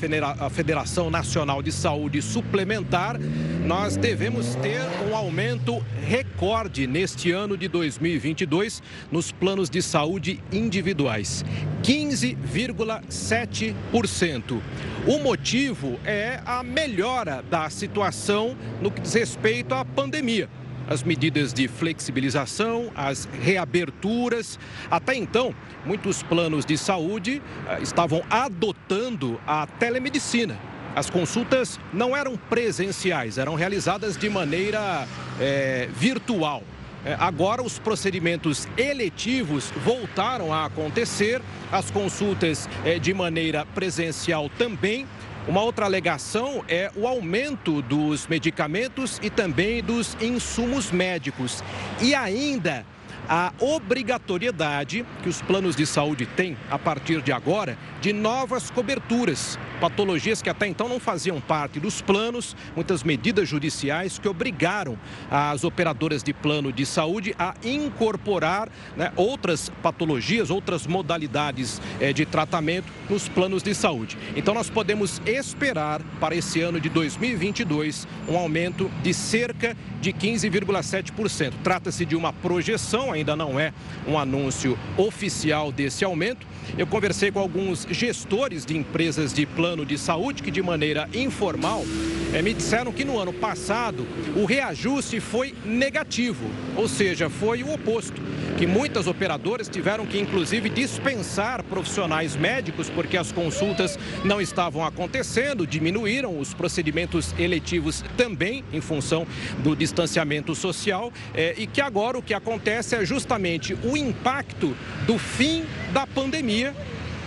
Federação 0.51 1.09
Nacional 1.09 1.63
de 1.63 1.71
Saúde 1.71 2.21
Suplementar. 2.21 3.17
Nós 3.65 3.97
devemos 3.97 4.57
ter 4.57 4.81
um 5.09 5.15
aumento 5.17 5.81
recorde 6.07 6.87
neste 6.87 7.33
ano 7.33 7.57
de 7.57 7.69
2022 7.69 8.83
nos 9.11 9.33
planos 9.33 9.71
de 9.71 9.81
saúde 9.81 10.43
individuais. 10.53 11.43
15,7%. 11.83 14.61
O 15.07 15.19
motivo 15.21 15.99
é 16.05 16.43
a 16.45 16.63
melhora 16.63 17.43
da 17.49 17.71
situação 17.71 18.55
no 18.81 18.91
que 18.91 19.01
diz 19.01 19.15
respeito 19.15 19.75
à 19.75 19.83
pandemia 19.85 20.51
as 20.87 21.03
medidas 21.03 21.53
de 21.53 21.69
flexibilização, 21.69 22.91
as 22.95 23.29
reaberturas. 23.43 24.59
Até 24.91 25.15
então, 25.15 25.55
muitos 25.85 26.23
planos 26.23 26.65
de 26.65 26.79
saúde 26.79 27.43
eh, 27.69 27.79
estavam 27.83 28.23
adotando 28.31 29.41
a 29.47 29.67
telemedicina. 29.67 30.59
As 30.95 31.11
consultas 31.11 31.79
não 31.93 32.17
eram 32.17 32.39
presenciais, 32.39 33.37
eram 33.37 33.55
realizadas 33.55 34.17
de 34.17 34.31
maneira 34.31 35.07
é, 35.39 35.91
virtual. 35.95 36.63
É, 37.05 37.15
agora, 37.21 37.63
os 37.63 37.79
procedimentos 37.79 38.67
eletivos 38.79 39.71
voltaram 39.85 40.55
a 40.55 40.65
acontecer, 40.65 41.43
as 41.71 41.91
consultas 41.91 42.67
de 43.03 43.13
maneira 43.13 43.67
presencial 43.67 44.49
também. 44.57 45.07
Uma 45.49 45.63
outra 45.63 45.85
alegação 45.87 46.65
é 46.67 46.91
o 46.97 47.07
aumento 47.07 47.81
dos 47.81 48.27
medicamentos 48.27 49.21
e 49.23 49.31
também 49.31 49.81
dos 49.81 50.17
insumos 50.21 50.91
médicos. 50.91 51.63
E 52.03 52.17
ainda 52.17 52.85
a 53.29 53.53
obrigatoriedade 53.59 55.05
que 55.23 55.29
os 55.29 55.41
planos 55.43 55.75
de 55.75 55.87
saúde 55.87 56.27
têm 56.27 56.57
a 56.71 56.79
partir 56.79 57.21
de 57.23 57.33
agora 57.33 57.77
de 58.01 58.13
novas 58.13 58.71
coberturas. 58.71 59.59
Patologias 59.81 60.41
que 60.41 60.49
até 60.49 60.67
então 60.67 60.89
não 60.89 60.99
faziam 60.99 61.41
parte 61.41 61.79
dos 61.79 62.01
planos, 62.01 62.57
muitas 62.75 63.03
medidas 63.03 63.49
judiciais 63.49 64.19
que 64.19 64.29
obrigaram 64.29 64.99
as 65.31 65.65
operadoras 65.65 66.23
de 66.23 66.33
plano 66.33 66.73
de 66.73 66.87
saúde 66.87 67.35
a 67.39 67.55
incorporar 67.63 68.69
né, 68.97 69.13
outras 69.17 69.71
patologias, 69.83 70.51
outras 70.51 70.87
modalidades 70.87 71.81
eh, 72.01 72.13
de 72.13 72.25
tratamento 72.25 72.91
nos 73.11 73.29
planos 73.29 73.63
de 73.63 73.75
saúde. 73.75 74.17
Então, 74.35 74.55
nós 74.55 74.71
podemos 74.71 75.21
esperar 75.27 76.01
para 76.21 76.35
esse 76.35 76.61
ano 76.61 76.81
de 76.81 76.89
2022 76.89 78.07
um 78.29 78.37
aumento 78.37 78.91
de 79.03 79.13
cerca 79.13 79.77
de 80.01 80.13
15,7%. 80.13 81.53
Trata-se 81.63 82.05
de 82.05 82.17
uma 82.17 82.33
projeção, 82.33 83.16
ainda 83.17 83.37
não 83.37 83.59
é 83.59 83.73
um 84.07 84.19
anúncio 84.19 84.79
oficial 84.97 85.73
desse 85.73 86.05
aumento. 86.05 86.47
Eu 86.77 86.87
conversei 86.87 87.31
com 87.31 87.39
alguns 87.39 87.87
gestores 87.91 88.65
de 88.65 88.77
empresas 88.77 89.33
de 89.33 89.47
plano 89.47 89.85
de 89.85 89.97
saúde 89.99 90.43
que, 90.43 90.51
de 90.51 90.63
maneira 90.63 91.09
informal, 91.15 91.85
eh, 92.33 92.43
me 92.43 92.53
disseram 92.53 92.93
que 92.93 93.05
no 93.05 93.19
ano 93.19 93.33
passado 93.33 94.07
o 94.35 94.45
reajuste 94.45 95.21
foi 95.21 95.55
negativo, 95.65 96.47
ou 96.77 96.89
seja, 96.89 97.31
foi 97.31 97.63
o 97.63 97.73
oposto 97.73 98.21
que 98.57 98.67
muitas 98.67 99.07
operadoras 99.07 99.69
tiveram 99.69 100.07
que, 100.07 100.19
inclusive, 100.19 100.71
dispensar 100.71 101.63
profissionais 101.63 102.35
médicos 102.35 102.89
porque 102.89 103.17
as 103.17 103.31
consultas 103.31 103.99
não 104.25 104.41
estavam 104.41 104.85
acontecendo, 104.85 105.67
diminuíram 105.67 106.39
os 106.39 106.55
procedimentos 106.55 107.35
eletivos 107.39 108.03
também 108.17 108.65
em 108.73 108.81
função 108.81 109.27
do 109.59 109.77
distanciamento 109.77 110.55
social 110.55 111.13
é, 111.35 111.55
e 111.59 111.67
que 111.67 111.81
agora 111.81 112.19
o 112.19 112.23
que 112.23 112.33
acontece 112.33 112.97
é 112.97 113.05
justamente 113.05 113.77
o 113.85 113.97
impacto 113.97 114.75
do 115.07 115.19
fim 115.19 115.65
da 115.93 116.07
pandemia, 116.07 116.75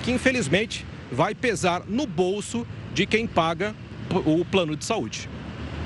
que 0.03 0.11
infelizmente 0.11 0.85
vai 1.11 1.35
pesar 1.35 1.83
no 1.87 2.07
bolso 2.07 2.65
de 2.93 3.05
quem 3.05 3.27
paga 3.27 3.75
o 4.25 4.43
plano 4.43 4.75
de 4.75 4.83
saúde. 4.83 5.29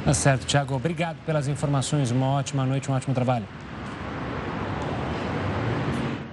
Tá 0.05 0.13
certo, 0.13 0.45
Tiago. 0.45 0.75
Obrigado 0.75 1.17
pelas 1.25 1.47
informações. 1.47 2.11
Uma 2.11 2.27
ótima 2.27 2.65
noite, 2.65 2.89
um 2.89 2.93
ótimo 2.93 3.13
trabalho. 3.13 3.45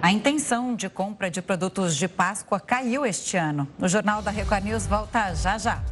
A 0.03 0.11
intenção 0.11 0.75
de 0.75 0.89
compra 0.89 1.31
de 1.31 1.43
produtos 1.43 1.95
de 1.95 2.09
Páscoa 2.09 2.59
caiu 2.59 3.05
este 3.05 3.37
ano. 3.37 3.69
O 3.79 3.87
Jornal 3.87 4.23
da 4.23 4.31
Record 4.31 4.65
News 4.65 4.87
volta 4.87 5.35
já 5.35 5.59
já. 5.59 5.83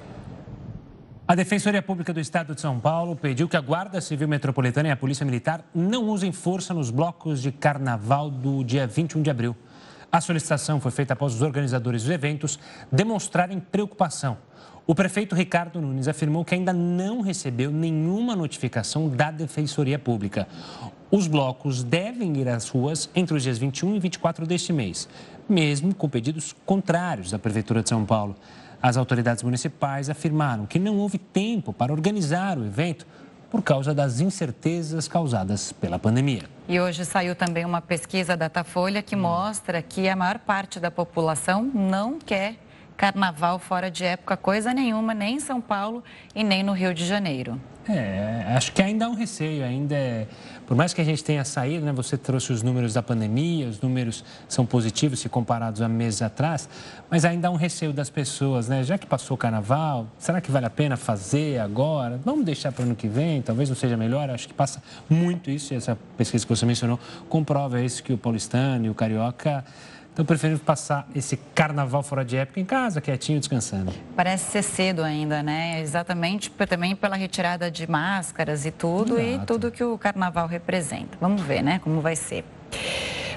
A 1.28 1.34
Defensoria 1.34 1.82
Pública 1.82 2.12
do 2.12 2.20
Estado 2.20 2.54
de 2.54 2.60
São 2.60 2.78
Paulo 2.78 3.16
pediu 3.16 3.48
que 3.48 3.56
a 3.56 3.60
Guarda 3.60 4.00
Civil 4.00 4.28
Metropolitana 4.28 4.90
e 4.90 4.92
a 4.92 4.96
Polícia 4.96 5.26
Militar 5.26 5.64
não 5.74 6.04
usem 6.04 6.30
força 6.30 6.72
nos 6.72 6.88
blocos 6.88 7.42
de 7.42 7.50
carnaval 7.50 8.30
do 8.30 8.62
dia 8.62 8.86
21 8.86 9.22
de 9.22 9.30
abril. 9.30 9.56
A 10.12 10.20
solicitação 10.20 10.80
foi 10.80 10.92
feita 10.92 11.14
após 11.14 11.34
os 11.34 11.42
organizadores 11.42 12.04
dos 12.04 12.12
eventos 12.12 12.60
demonstrarem 12.92 13.58
preocupação. 13.58 14.38
O 14.86 14.94
prefeito 14.94 15.34
Ricardo 15.34 15.80
Nunes 15.80 16.06
afirmou 16.06 16.44
que 16.44 16.54
ainda 16.54 16.72
não 16.72 17.22
recebeu 17.22 17.72
nenhuma 17.72 18.36
notificação 18.36 19.08
da 19.08 19.32
Defensoria 19.32 19.98
Pública. 19.98 20.46
Os 21.10 21.26
blocos 21.26 21.82
devem 21.82 22.36
ir 22.36 22.48
às 22.48 22.68
ruas 22.68 23.10
entre 23.16 23.34
os 23.34 23.42
dias 23.42 23.58
21 23.58 23.96
e 23.96 23.98
24 23.98 24.46
deste 24.46 24.72
mês, 24.72 25.08
mesmo 25.48 25.92
com 25.92 26.08
pedidos 26.08 26.54
contrários 26.64 27.32
da 27.32 27.38
Prefeitura 27.38 27.82
de 27.82 27.88
São 27.88 28.04
Paulo. 28.04 28.36
As 28.82 28.96
autoridades 28.96 29.42
municipais 29.42 30.10
afirmaram 30.10 30.66
que 30.66 30.78
não 30.78 30.96
houve 30.96 31.18
tempo 31.18 31.72
para 31.72 31.92
organizar 31.92 32.58
o 32.58 32.64
evento 32.64 33.06
por 33.50 33.62
causa 33.62 33.94
das 33.94 34.20
incertezas 34.20 35.08
causadas 35.08 35.72
pela 35.72 35.98
pandemia. 35.98 36.42
E 36.68 36.80
hoje 36.80 37.04
saiu 37.04 37.34
também 37.34 37.64
uma 37.64 37.80
pesquisa 37.80 38.36
da 38.36 38.46
Datafolha 38.46 39.02
que 39.02 39.14
mostra 39.14 39.80
que 39.80 40.08
a 40.08 40.16
maior 40.16 40.38
parte 40.38 40.80
da 40.80 40.90
população 40.90 41.62
não 41.62 42.18
quer 42.18 42.56
carnaval 42.96 43.58
fora 43.58 43.90
de 43.90 44.04
época, 44.04 44.36
coisa 44.36 44.72
nenhuma, 44.72 45.12
nem 45.12 45.36
em 45.36 45.40
São 45.40 45.60
Paulo 45.60 46.02
e 46.34 46.42
nem 46.42 46.62
no 46.62 46.72
Rio 46.72 46.94
de 46.94 47.04
Janeiro. 47.04 47.60
É, 47.88 48.44
acho 48.56 48.72
que 48.72 48.82
ainda 48.82 49.06
há 49.06 49.08
um 49.08 49.14
receio, 49.14 49.64
ainda 49.64 49.94
é, 49.94 50.26
por 50.66 50.76
mais 50.76 50.92
que 50.92 51.00
a 51.00 51.04
gente 51.04 51.22
tenha 51.22 51.44
saído, 51.44 51.86
né, 51.86 51.92
você 51.92 52.16
trouxe 52.16 52.52
os 52.52 52.62
números 52.62 52.94
da 52.94 53.02
pandemia, 53.02 53.68
os 53.68 53.80
números 53.80 54.24
são 54.48 54.66
positivos 54.66 55.20
se 55.20 55.28
comparados 55.28 55.80
a 55.80 55.88
meses 55.88 56.22
atrás, 56.22 56.68
mas 57.08 57.24
ainda 57.24 57.48
há 57.48 57.50
um 57.50 57.56
receio 57.56 57.92
das 57.92 58.10
pessoas, 58.10 58.68
né? 58.68 58.82
Já 58.82 58.98
que 58.98 59.06
passou 59.06 59.36
o 59.36 59.38
carnaval, 59.38 60.06
será 60.18 60.40
que 60.40 60.50
vale 60.50 60.66
a 60.66 60.70
pena 60.70 60.96
fazer 60.96 61.60
agora? 61.60 62.20
Vamos 62.24 62.44
deixar 62.44 62.72
para 62.72 62.82
o 62.82 62.86
ano 62.86 62.96
que 62.96 63.06
vem, 63.06 63.40
talvez 63.40 63.68
não 63.68 63.76
seja 63.76 63.96
melhor, 63.96 64.28
acho 64.28 64.48
que 64.48 64.54
passa 64.54 64.82
muito 65.08 65.50
isso, 65.50 65.72
e 65.72 65.76
essa 65.76 65.96
pesquisa 66.16 66.44
que 66.44 66.54
você 66.54 66.66
mencionou 66.66 66.98
comprova 67.28 67.80
isso 67.80 68.02
que 68.02 68.12
o 68.12 68.18
paulistano 68.18 68.86
e 68.86 68.90
o 68.90 68.94
carioca 68.94 69.64
Estão 70.16 70.24
preferindo 70.24 70.58
passar 70.60 71.06
esse 71.14 71.36
carnaval 71.54 72.02
fora 72.02 72.24
de 72.24 72.38
época 72.38 72.58
em 72.58 72.64
casa, 72.64 73.02
quietinho, 73.02 73.38
descansando. 73.38 73.92
Parece 74.16 74.50
ser 74.50 74.62
cedo 74.62 75.02
ainda, 75.02 75.42
né? 75.42 75.78
Exatamente 75.82 76.50
também 76.66 76.96
pela 76.96 77.16
retirada 77.16 77.70
de 77.70 77.86
máscaras 77.86 78.64
e 78.64 78.70
tudo, 78.70 79.20
Exato. 79.20 79.42
e 79.42 79.46
tudo 79.46 79.70
que 79.70 79.84
o 79.84 79.98
carnaval 79.98 80.46
representa. 80.46 81.18
Vamos 81.20 81.42
ver, 81.42 81.62
né, 81.62 81.80
como 81.84 82.00
vai 82.00 82.16
ser. 82.16 82.46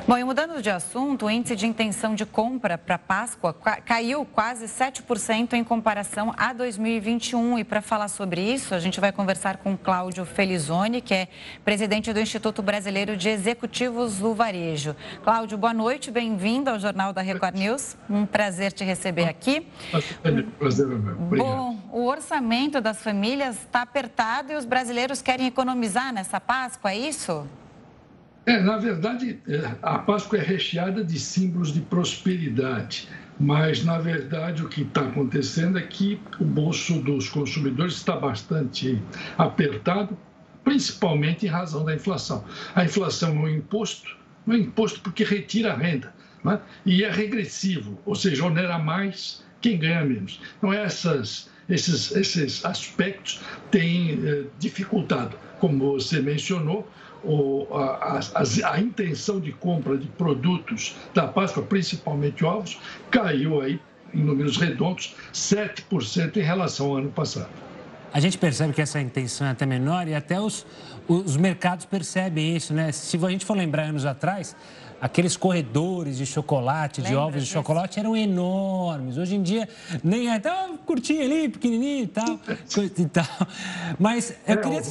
Bom, 0.10 0.18
e 0.18 0.24
mudando 0.24 0.60
de 0.60 0.72
assunto, 0.72 1.28
o 1.28 1.30
índice 1.30 1.55
de 1.55 1.68
intenção 1.68 2.16
de 2.16 2.26
compra 2.26 2.80
para 2.80 2.97
Páscoa 2.97 3.53
caiu 3.86 4.26
quase 4.26 4.66
7% 4.66 5.53
em 5.53 5.64
comparação 5.64 6.34
a 6.36 6.51
2021. 6.51 7.60
E 7.60 7.64
para 7.64 7.80
falar 7.80 8.07
sobre 8.07 8.41
isso, 8.41 8.74
a 8.74 8.80
gente 8.80 8.99
vai 8.99 9.12
conversar 9.12 9.57
com 9.57 9.78
Cláudio 9.78 10.26
Felizone, 10.26 10.99
que 10.99 11.14
é 11.14 11.28
presidente 11.64 12.12
do 12.12 12.20
Instituto 12.20 12.64
Brasileiro 12.64 13.16
de 13.16 13.30
Executivos 13.30 14.18
do 14.18 14.34
Varejo. 14.34 14.95
Cláudio, 15.24 15.60
boa 15.60 15.76
noite, 15.76 16.10
bem-vindo 16.10 16.72
ao 16.72 16.80
Jornal 16.80 17.14
da 17.14 17.22
Record 17.22 17.55
News. 17.55 17.95
Um 18.10 18.26
prazer 18.26 18.72
te 18.72 18.84
receber 18.84 19.26
aqui. 19.26 19.68
Prazer, 20.57 20.88
meu. 20.88 21.16
Bom, 21.38 21.78
o 21.91 22.05
orçamento 22.05 22.82
das 22.82 23.03
famílias 23.03 23.57
está 23.57 23.84
apertado 23.84 24.51
e 24.53 24.55
os 24.55 24.66
brasileiros 24.66 25.22
querem 25.22 25.45
economizar 25.45 26.12
nessa 26.12 26.41
Páscoa, 26.41 26.93
é 26.93 26.97
isso? 26.97 27.47
É, 28.50 28.60
na 28.60 28.78
verdade, 28.78 29.39
é, 29.47 29.76
a 29.80 30.00
Páscoa 30.00 30.39
é 30.39 30.41
recheada 30.41 31.04
de 31.04 31.20
símbolos 31.20 31.72
de 31.72 31.82
prosperidade, 31.82 33.08
mas 33.39 33.86
na 33.86 34.00
verdade 34.00 34.64
o 34.64 34.68
que 34.68 34.82
está 34.82 35.02
acontecendo 35.02 35.78
é 35.78 35.84
que 35.84 36.20
o 36.39 36.43
bolso 36.43 37.00
dos 37.00 37.30
consumidores 37.30 37.93
está 37.93 38.16
bastante 38.16 39.00
apertado, 39.38 40.18
principalmente 40.64 41.45
em 41.45 41.50
razão 41.50 41.86
da 41.86 41.93
inflação. 41.93 42.43
A 42.74 42.84
inflação 42.84 43.30
é 43.38 43.39
um 43.39 43.47
imposto, 43.50 44.18
não 44.47 44.56
é 44.56 44.58
imposto 44.58 45.00
porque 45.02 45.24
retira 45.24 45.74
a 45.74 45.78
renda, 45.78 46.12
né? 46.43 46.60
e 46.84 47.04
é 47.04 47.12
regressivo, 47.12 48.00
ou 48.04 48.16
seja, 48.16 48.43
onera 48.43 48.80
mais 48.80 49.45
quem 49.62 49.78
ganha 49.78 50.04
menos. 50.04 50.41
Então, 50.58 50.74
essas, 50.74 51.52
esses, 51.70 52.16
esses 52.16 52.66
aspectos 52.66 53.41
têm 53.70 54.20
eh, 54.26 54.45
dificultado, 54.58 55.38
como 55.60 55.93
você 55.93 56.20
mencionou, 56.20 56.89
o, 57.24 57.68
a, 57.72 58.20
a, 58.20 58.74
a, 58.74 58.80
intenção 58.80 59.40
de 59.40 59.52
compra 59.52 59.98
de 59.98 60.08
produtos 60.08 60.96
da 61.14 61.28
Páscoa, 61.28 61.64
principalmente 61.64 62.46
ovos, 62.46 62.80
caiu 63.12 63.62
aí 63.62 63.80
em 64.14 64.24
números 64.24 64.58
redondos 64.58 65.16
7% 65.34 66.38
em 66.38 66.42
relação 66.42 66.88
ao 66.88 66.98
ano 66.98 67.12
passado. 67.12 67.50
A 68.12 68.20
gente 68.20 68.38
percebe 68.38 68.74
que 68.74 68.82
essa 68.82 69.00
intenção 69.00 69.46
é 69.46 69.52
até 69.52 69.66
menor 69.66 70.08
e 70.08 70.16
até 70.16 70.40
os, 70.40 70.66
os 71.08 71.38
mercados 71.38 71.86
percebem 71.86 72.56
isso, 72.56 72.74
né? 72.74 72.92
Se 72.92 73.18
a 73.24 73.30
gente 73.30 73.46
for 73.46 73.56
lembrar 73.56 73.84
anos 73.84 74.04
atrás, 74.04 74.56
aqueles 75.00 75.38
corredores 75.38 76.18
de 76.18 76.26
chocolate, 76.26 77.02
Lembra 77.02 77.12
de 77.12 77.18
ovos 77.18 77.44
de 77.44 77.50
chocolate 77.50 78.00
eram 78.00 78.16
enormes. 78.18 79.18
Hoje 79.18 79.36
em 79.36 79.44
dia, 79.44 79.70
nem 80.04 80.30
é 80.30 80.40
tão 80.40 80.78
curtinho 80.78 81.24
ali, 81.24 81.50
pequenininho 81.50 82.06
e 82.06 82.08
tal. 82.08 82.40
e 82.98 83.06
tal. 83.06 83.48
Mas 84.00 84.32
eu 84.48 84.56
é, 84.56 84.58
queria 84.58 84.82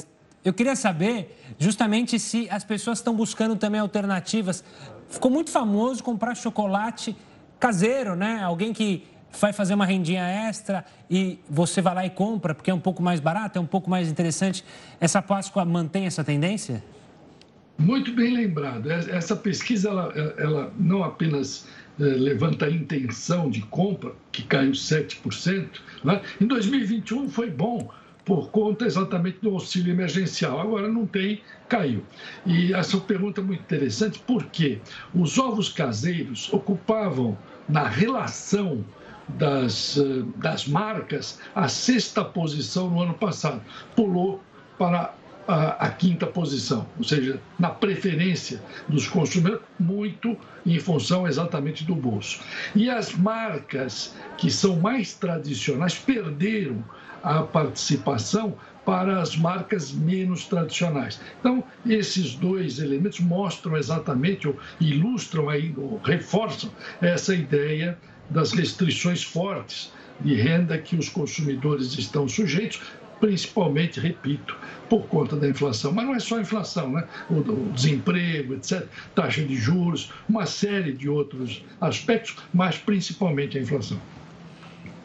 eu 0.45 0.53
queria 0.53 0.77
saber 0.77 1.37
justamente 1.59 2.19
se 2.19 2.49
as 2.51 2.65
pessoas 2.65 2.99
estão 2.99 3.15
buscando 3.15 3.57
também 3.57 3.81
alternativas. 3.81 4.65
Ficou 5.09 5.31
muito 5.31 5.51
famoso 5.51 6.03
comprar 6.03 6.35
chocolate 6.35 7.17
caseiro, 7.59 8.15
né? 8.15 8.41
Alguém 8.43 8.73
que 8.73 9.05
vai 9.39 9.53
fazer 9.53 9.75
uma 9.75 9.85
rendinha 9.85 10.27
extra 10.27 10.85
e 11.11 11.39
você 11.49 11.83
vai 11.83 11.95
lá 11.95 12.07
e 12.07 12.11
compra 12.11 12.55
porque 12.55 12.71
é 12.71 12.75
um 12.75 12.81
pouco 12.81 13.03
mais 13.03 13.21
barato, 13.21 13.59
é 13.59 13.61
um 13.61 13.67
pouco 13.67 13.91
mais 13.91 14.09
interessante. 14.09 14.65
Essa 15.01 15.21
Páscoa 15.21 15.65
mantém 15.65 16.07
essa 16.07 16.25
tendência? 16.25 16.83
Muito 17.77 18.13
bem 18.13 18.35
lembrado. 18.35 18.91
Essa 18.91 19.37
pesquisa 19.37 19.89
ela, 19.89 20.13
ela 20.37 20.73
não 20.79 21.05
apenas 21.05 21.67
eh, 22.01 22.05
levanta 22.05 22.67
a 22.67 22.71
intenção 22.71 23.49
de 23.49 23.61
compra, 23.63 24.13
que 24.33 24.43
caiu 24.43 24.73
7%. 24.73 25.69
Né? 26.03 26.21
Em 26.41 26.47
2021 26.47 27.29
foi 27.29 27.51
bom, 27.51 27.89
por 28.29 28.51
conta 28.51 28.85
exatamente 28.85 29.39
do 29.41 29.49
auxílio 29.49 29.91
emergencial. 29.91 30.61
Agora 30.61 30.87
não 30.87 31.07
tem, 31.07 31.41
caiu. 31.67 32.05
E 32.45 32.75
essa 32.75 32.99
pergunta 32.99 33.41
é 33.41 33.45
muito 33.45 33.63
interessante, 33.63 34.23
porque 34.27 34.81
os 35.15 35.39
ovos 35.39 35.71
caseiros 35.71 36.53
ocupavam 36.53 37.39
na 37.67 37.89
relação 37.89 38.85
das, 39.29 39.97
eh, 39.97 40.25
das 40.37 40.69
marcas 40.69 41.41
a 41.55 41.69
sexta 41.69 42.23
posição 42.23 42.91
no 42.91 43.01
ano 43.01 43.15
passado. 43.15 43.63
Pulou 43.97 44.43
para 44.79 45.15
a, 45.49 45.87
a, 45.87 45.91
quinta 45.91 46.27
posição, 46.27 46.87
ou 46.99 47.05
seja, 47.05 47.41
na 47.59 47.71
preferência 47.71 48.63
dos 48.87 49.09
consumidores, 49.09 49.65
muito 49.81 50.37
em 50.67 50.79
função 50.79 51.27
exatamente 51.27 51.83
do 51.83 51.95
bolso. 51.95 52.41
E 52.77 52.91
as 52.91 53.15
marcas 53.15 54.15
que 54.37 54.51
são 54.51 54.77
mais 54.77 55.15
tradicionais 55.15 55.95
perderam 55.95 56.85
a 57.23 57.43
participação 57.43 58.55
para 58.85 59.21
as 59.21 59.37
marcas 59.37 59.93
menos 59.93 60.47
tradicionais. 60.47 61.21
Então, 61.41 61.63
esses 61.85 62.35
dois 62.35 62.79
elementos 62.79 63.21
mostram 63.21 63.77
exatamente, 63.77 64.49
ou 64.49 64.57
ilustram, 64.81 65.51
aí, 65.51 65.75
ou 65.77 66.01
reforçam 66.03 66.71
essa 67.01 67.35
ideia 67.35 67.99
das 68.31 68.53
restrições 68.53 69.23
fortes 69.23 69.93
de 70.21 70.35
renda 70.35 70.79
que 70.79 70.97
os 70.97 71.09
consumidores 71.09 71.99
estão 71.99 72.27
sujeitos, 72.27 72.81
principalmente, 73.21 74.01
repito, 74.01 74.57
por 74.89 75.07
conta 75.07 75.37
da 75.37 75.49
inflação. 75.49 75.93
Mas 75.93 76.07
não 76.07 76.15
é 76.15 76.19
só 76.19 76.39
a 76.39 76.41
inflação, 76.41 76.91
né? 76.93 77.05
O, 77.29 77.71
desemprego, 77.73 78.55
etc., 78.55 78.87
taxa 79.15 79.43
de 79.45 79.57
juros, 79.57 80.11
uma 80.29 80.47
série 80.47 80.93
de 80.93 81.09
outros 81.09 81.63
aspectos, 81.81 82.37
mas 82.55 82.79
principalmente 82.79 83.59
a 83.59 83.61
inflação. 83.61 84.01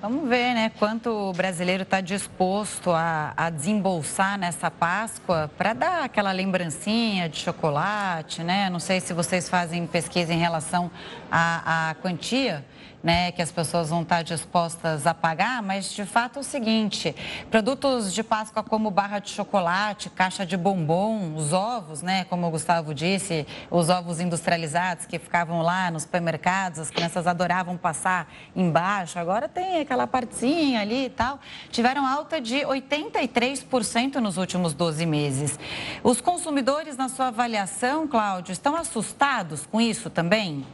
Vamos 0.04 0.28
ver, 0.28 0.54
né, 0.54 0.70
quanto 0.78 1.10
o 1.10 1.32
brasileiro 1.32 1.84
está 1.84 2.02
disposto 2.02 2.92
a, 2.92 3.32
a, 3.38 3.50
desembolsar 3.50 4.38
nessa 4.38 4.70
Páscoa 4.70 5.50
para 5.58 5.72
dar 5.72 6.04
aquela 6.04 6.34
lembrancinha 6.34 7.30
de 7.30 7.38
chocolate, 7.38 8.44
né? 8.44 8.70
Não 8.70 8.80
sei 8.80 9.00
se 9.00 9.14
vocês 9.14 9.48
fazem 9.48 9.88
pesquisa 9.88 10.34
em 10.34 10.38
relação 10.38 10.92
à, 11.32 11.92
à 11.92 11.96
quantia 11.96 12.66
né, 13.04 13.34
que 13.34 13.42
as 13.42 13.52
pessoas 13.52 13.90
vão 13.90 14.02
estar 14.02 14.24
dispostas 14.24 15.06
a 15.06 15.14
pagar, 15.14 15.62
mas 15.62 15.92
de 15.92 16.06
fato 16.06 16.38
é 16.38 16.40
o 16.40 16.44
seguinte: 16.44 17.14
produtos 17.52 18.14
de 18.14 18.24
Páscoa 18.24 18.64
como 18.64 18.90
barra 18.90 19.20
de 19.20 19.30
chocolate, 19.30 20.10
caixa 20.10 20.46
de 20.46 20.56
bombom, 20.56 21.36
os 21.36 21.52
ovos, 21.52 22.02
né, 22.02 22.24
como 22.26 22.48
o 22.48 22.50
Gustavo 22.50 22.94
disse, 22.94 23.46
os 23.70 23.90
ovos 23.90 24.22
industrializados 24.22 25.06
que 25.06 25.20
ficavam 25.20 25.62
lá 25.62 25.92
nos 25.92 26.04
supermercados, 26.04 26.80
as 26.80 26.90
crianças 26.90 27.28
adoravam 27.28 27.76
passar 27.76 28.32
embaixo, 28.56 29.20
agora 29.20 29.50
tem 29.50 29.82
aquela 29.82 30.08
partezinha 30.08 30.80
ali 30.80 31.08
e 31.08 31.10
tal, 31.10 31.40
tiveram 31.70 32.06
alta 32.06 32.40
de 32.40 32.60
83% 32.60 34.16
nos 34.16 34.38
últimos 34.38 34.74
12 34.74 35.06
meses. 35.06 35.60
Os 36.02 36.22
consumidores, 36.22 36.96
na 36.96 37.10
sua 37.10 37.28
avaliação, 37.28 38.08
Cláudio, 38.08 38.54
estão 38.54 38.76
assustados 38.76 39.66
com 39.66 39.82
isso 39.82 40.10
também? 40.10 40.66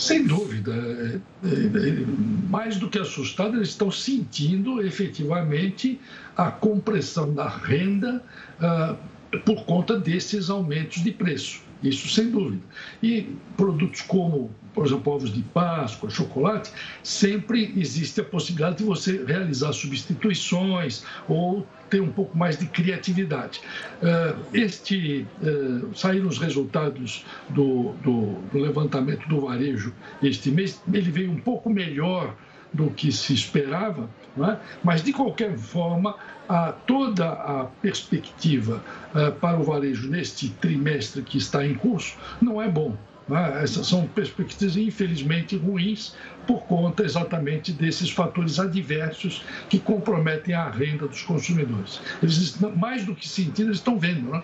Sem 0.00 0.26
dúvida. 0.26 0.72
É, 0.72 1.20
é, 1.46 1.90
é, 1.90 2.06
mais 2.48 2.78
do 2.78 2.88
que 2.88 2.98
assustado, 2.98 3.56
eles 3.56 3.68
estão 3.68 3.90
sentindo 3.90 4.82
efetivamente 4.82 6.00
a 6.36 6.50
compressão 6.50 7.34
da 7.34 7.48
renda 7.48 8.24
ah, 8.58 8.96
por 9.44 9.64
conta 9.66 9.98
desses 9.98 10.48
aumentos 10.48 11.04
de 11.04 11.12
preço. 11.12 11.60
Isso 11.82 12.08
sem 12.08 12.30
dúvida. 12.30 12.62
E 13.02 13.34
produtos 13.56 14.00
como, 14.00 14.50
por 14.80 14.86
exemplo, 14.86 15.12
ovos 15.12 15.30
de 15.30 15.42
Páscoa, 15.42 16.08
chocolate, 16.08 16.72
sempre 17.02 17.70
existe 17.76 18.18
a 18.22 18.24
possibilidade 18.24 18.78
de 18.78 18.84
você 18.84 19.22
realizar 19.26 19.74
substituições 19.74 21.04
ou 21.28 21.66
ter 21.90 22.00
um 22.00 22.10
pouco 22.10 22.38
mais 22.38 22.56
de 22.56 22.64
criatividade. 22.64 23.60
Eh, 24.00 24.34
este, 24.54 25.26
eh, 25.42 25.86
saíram 25.94 26.28
os 26.28 26.38
resultados 26.38 27.26
do, 27.50 27.92
do, 28.02 28.36
do 28.50 28.58
levantamento 28.58 29.28
do 29.28 29.42
varejo 29.42 29.92
este 30.22 30.50
mês, 30.50 30.80
ele 30.90 31.10
veio 31.10 31.30
um 31.30 31.40
pouco 31.40 31.68
melhor 31.68 32.34
do 32.72 32.88
que 32.88 33.12
se 33.12 33.34
esperava, 33.34 34.08
é? 34.38 34.56
mas 34.82 35.02
de 35.02 35.12
qualquer 35.12 35.58
forma, 35.58 36.14
a, 36.48 36.72
toda 36.72 37.28
a 37.28 37.64
perspectiva 37.82 38.82
a, 39.12 39.30
para 39.30 39.58
o 39.58 39.62
varejo 39.62 40.08
neste 40.08 40.48
trimestre 40.48 41.20
que 41.20 41.36
está 41.36 41.66
em 41.66 41.74
curso 41.74 42.16
não 42.40 42.62
é 42.62 42.68
bom. 42.70 42.96
É? 43.36 43.62
Essas 43.62 43.86
são 43.86 44.06
perspectivas, 44.06 44.76
infelizmente, 44.76 45.56
ruins 45.56 46.14
por 46.46 46.62
conta 46.64 47.04
exatamente 47.04 47.72
desses 47.72 48.10
fatores 48.10 48.58
adversos 48.58 49.44
que 49.68 49.78
comprometem 49.78 50.54
a 50.54 50.68
renda 50.68 51.06
dos 51.06 51.22
consumidores. 51.22 52.00
Eles, 52.22 52.58
mais 52.76 53.04
do 53.04 53.14
que 53.14 53.28
sentindo, 53.28 53.68
eles 53.68 53.78
estão 53.78 53.98
vendo, 53.98 54.30
né? 54.30 54.42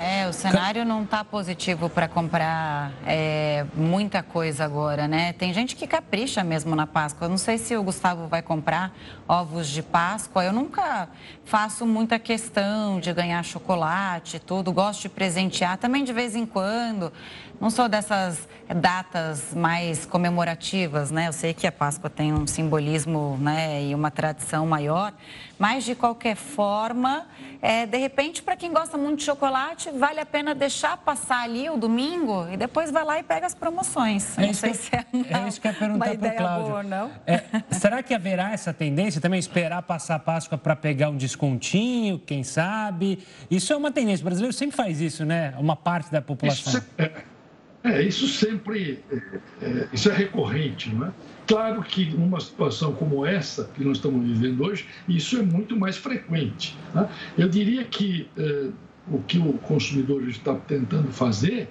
É, 0.00 0.28
o 0.28 0.32
cenário 0.32 0.84
não 0.84 1.02
está 1.02 1.24
positivo 1.24 1.90
para 1.90 2.06
comprar 2.06 2.92
é, 3.04 3.66
muita 3.74 4.22
coisa 4.22 4.64
agora, 4.64 5.08
né? 5.08 5.32
Tem 5.32 5.52
gente 5.52 5.74
que 5.74 5.88
capricha 5.88 6.44
mesmo 6.44 6.76
na 6.76 6.86
Páscoa. 6.86 7.24
Eu 7.24 7.30
não 7.30 7.36
sei 7.36 7.58
se 7.58 7.76
o 7.76 7.82
Gustavo 7.82 8.28
vai 8.28 8.40
comprar 8.40 8.94
ovos 9.26 9.66
de 9.66 9.82
Páscoa. 9.82 10.44
Eu 10.44 10.52
nunca 10.52 11.08
faço 11.44 11.84
muita 11.84 12.16
questão 12.16 13.00
de 13.00 13.12
ganhar 13.12 13.42
chocolate 13.42 14.36
e 14.36 14.40
tudo. 14.40 14.72
Gosto 14.72 15.02
de 15.02 15.08
presentear 15.08 15.76
também 15.78 16.04
de 16.04 16.12
vez 16.12 16.36
em 16.36 16.46
quando. 16.46 17.12
Não 17.60 17.70
sou 17.70 17.88
dessas 17.88 18.48
datas 18.72 19.52
mais 19.52 20.06
comemorativas, 20.06 21.10
né? 21.10 21.26
Eu 21.26 21.32
sei 21.32 21.52
que 21.52 21.66
a 21.66 21.72
Páscoa 21.72 22.08
tem 22.08 22.32
um 22.32 22.46
simbolismo 22.46 23.36
né, 23.40 23.82
e 23.82 23.94
uma 23.96 24.12
tradição 24.12 24.64
maior, 24.64 25.12
mas 25.58 25.84
de 25.84 25.94
qualquer 25.94 26.36
forma, 26.36 27.26
é, 27.60 27.84
de 27.86 27.98
repente, 27.98 28.42
para 28.42 28.56
quem 28.56 28.72
gosta 28.72 28.96
muito 28.96 29.18
de 29.18 29.24
chocolate, 29.24 29.90
vale 29.90 30.20
a 30.20 30.26
pena 30.26 30.54
deixar 30.54 30.96
passar 30.98 31.42
ali 31.42 31.68
o 31.68 31.76
domingo 31.76 32.46
e 32.52 32.56
depois 32.56 32.90
vai 32.90 33.04
lá 33.04 33.18
e 33.18 33.22
pega 33.22 33.46
as 33.46 33.54
promoções. 33.54 34.38
É 34.38 34.46
não 34.46 34.54
sei 34.54 34.70
que, 34.70 34.76
se 34.76 34.94
é, 34.94 35.04
uma, 35.12 35.44
é 35.44 35.48
isso 35.48 35.60
que 35.60 35.66
eu 35.66 35.72
ia 35.72 35.78
perguntar 35.78 36.16
para 36.16 36.32
o 36.32 36.36
Cláudio. 36.36 36.68
Boa, 36.68 36.82
não? 36.82 37.10
É, 37.26 37.42
será 37.70 38.02
que 38.02 38.14
haverá 38.14 38.52
essa 38.52 38.72
tendência 38.72 39.20
também 39.20 39.38
esperar 39.38 39.82
passar 39.82 40.14
a 40.14 40.18
Páscoa 40.18 40.56
para 40.56 40.76
pegar 40.76 41.10
um 41.10 41.16
descontinho, 41.16 42.18
quem 42.18 42.44
sabe? 42.44 43.18
Isso 43.50 43.72
é 43.72 43.76
uma 43.76 43.90
tendência. 43.90 44.22
O 44.22 44.26
brasileiro 44.26 44.52
sempre 44.52 44.76
faz 44.76 45.00
isso, 45.00 45.24
né? 45.24 45.54
Uma 45.58 45.74
parte 45.74 46.12
da 46.12 46.22
população. 46.22 46.72
Isso 46.72 46.84
é... 46.98 47.38
É, 47.84 48.02
isso 48.02 48.26
sempre, 48.26 49.02
é, 49.10 49.16
é, 49.62 49.88
isso 49.92 50.10
é 50.10 50.14
recorrente, 50.14 50.90
não 50.90 51.06
é? 51.06 51.12
Claro 51.48 51.82
que 51.82 52.04
numa 52.10 52.38
situação 52.40 52.92
como 52.92 53.24
essa 53.24 53.64
que 53.74 53.82
nós 53.82 53.96
estamos 53.96 54.22
vivendo 54.24 54.62
hoje, 54.64 54.86
isso 55.08 55.38
é 55.38 55.42
muito 55.42 55.74
mais 55.74 55.96
frequente. 55.96 56.76
Né? 56.94 57.08
Eu 57.38 57.48
diria 57.48 57.84
que 57.84 58.28
é, 58.36 58.68
o 59.10 59.18
que 59.22 59.38
o 59.38 59.54
consumidor 59.54 60.28
está 60.28 60.54
tentando 60.54 61.10
fazer 61.10 61.70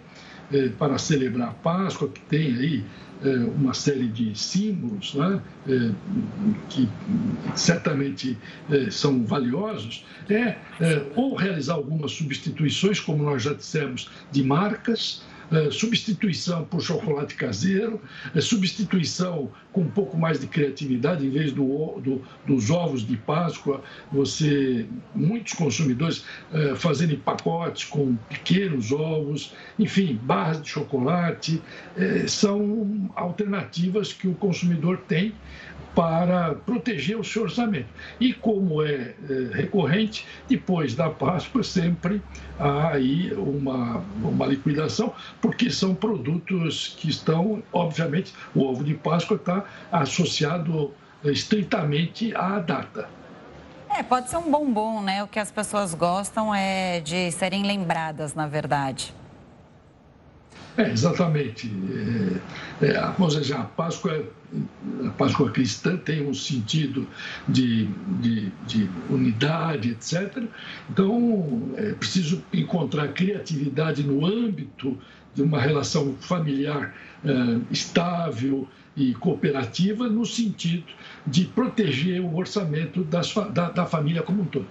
é, 0.52 0.70
para 0.70 0.98
celebrar 0.98 1.50
a 1.50 1.54
Páscoa, 1.54 2.10
que 2.10 2.20
tem 2.22 2.56
aí 2.56 2.84
é, 3.24 3.36
uma 3.36 3.76
série 3.76 4.08
de 4.08 4.36
símbolos 4.36 5.14
né, 5.14 5.42
que 6.70 6.90
certamente 7.56 8.38
são 8.92 9.26
valiosos, 9.26 10.06
é 10.30 10.56
ou 11.16 11.36
realizar 11.36 11.74
algumas 11.74 12.12
substituições, 12.12 13.00
como 13.00 13.24
nós 13.24 13.44
já 13.44 13.54
dissemos, 13.54 14.10
de 14.32 14.44
marcas, 14.44 15.24
substituição 15.72 16.66
por 16.66 16.82
chocolate 16.82 17.36
caseiro, 17.36 18.02
é, 18.36 18.42
substituição 18.42 19.50
com 19.72 19.82
um 19.82 19.90
pouco 19.90 20.18
mais 20.18 20.40
de 20.40 20.48
criatividade, 20.48 21.26
em 21.26 21.30
vez 21.30 21.52
do, 21.52 22.00
do, 22.00 22.22
dos 22.46 22.70
ovos 22.70 23.06
de 23.06 23.16
Páscoa, 23.16 23.82
você, 24.12 24.86
muitos 25.16 25.54
consumidores 25.54 26.26
é, 26.52 26.76
fazerem 26.76 27.18
pacotes 27.18 27.86
com 27.86 28.16
pequenos 28.30 28.92
ovos, 28.92 29.54
enfim, 29.78 30.20
barras 30.24 30.62
de 30.62 30.70
chocolate, 30.70 31.62
são 32.28 33.10
alternativas 33.16 34.14
que 34.14 34.28
o 34.28 34.34
consumidor 34.34 34.98
tem 35.08 35.34
para 35.98 36.54
proteger 36.54 37.18
o 37.18 37.24
seu 37.24 37.42
orçamento. 37.42 37.88
E 38.20 38.32
como 38.32 38.84
é, 38.84 38.92
é, 38.92 39.16
recorrente, 39.52 40.28
depois 40.48 40.94
da 40.94 41.10
Páscoa 41.10 41.64
sempre 41.64 42.22
há 42.60 42.90
aí 42.90 43.34
uma, 43.34 44.04
uma 44.22 44.46
liquidação, 44.46 45.12
porque 45.42 45.72
são 45.72 45.96
produtos 45.96 46.96
que 47.00 47.10
estão, 47.10 47.64
obviamente, 47.74 48.32
o 48.54 48.62
ovo 48.62 48.84
de 48.84 48.94
Páscoa 48.94 49.38
está 49.38 49.66
associado 49.92 50.94
estritamente 51.24 52.32
à 52.36 52.60
data. 52.60 53.10
É, 53.90 54.04
pode 54.04 54.30
ser 54.30 54.38
um 54.38 54.52
bombom, 54.52 55.02
né? 55.02 55.24
O 55.24 55.28
que 55.28 55.40
as 55.40 55.50
pessoas 55.50 55.96
gostam 55.96 56.54
é 56.54 57.00
de 57.00 57.32
serem 57.32 57.64
lembradas, 57.64 58.36
na 58.36 58.46
verdade. 58.46 59.12
É, 60.78 60.92
exatamente. 60.92 61.72
É, 62.84 62.86
é, 62.86 63.02
vamos 63.18 63.36
dizer, 63.36 63.56
a 63.56 63.64
Páscoa 63.64 64.24
a 65.06 65.10
Páscoa 65.12 65.52
cristã 65.52 65.98
tem 65.98 66.28
um 66.28 66.34
sentido 66.34 67.08
de, 67.48 67.86
de, 68.22 68.52
de 68.66 68.90
unidade, 69.10 69.92
etc. 69.92 70.44
Então, 70.90 71.72
é 71.76 71.94
preciso 71.94 72.44
encontrar 72.54 73.10
criatividade 73.10 74.04
no 74.04 74.26
âmbito 74.26 74.98
de 75.36 75.42
uma 75.42 75.60
relação 75.60 76.16
familiar 76.20 76.94
é, 77.24 77.60
estável 77.70 78.68
e 78.96 79.14
cooperativa, 79.14 80.08
no 80.08 80.26
sentido 80.26 80.86
de 81.26 81.46
proteger 81.46 82.22
o 82.22 82.36
orçamento 82.36 83.04
das, 83.04 83.34
da, 83.54 83.70
da 83.70 83.86
família 83.86 84.24
como 84.24 84.42
um 84.42 84.46
todo. 84.46 84.68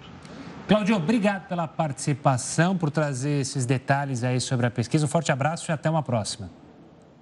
Cláudio, 0.66 0.97
obrigado 0.97 1.47
pela 1.47 1.68
participação, 1.68 2.77
por 2.77 2.91
trazer 2.91 3.41
esses 3.41 3.64
detalhes 3.64 4.24
aí 4.24 4.41
sobre 4.41 4.66
a 4.66 4.70
pesquisa. 4.70 5.05
Um 5.05 5.09
forte 5.09 5.31
abraço 5.31 5.70
e 5.70 5.72
até 5.72 5.89
uma 5.89 6.03
próxima. 6.03 6.51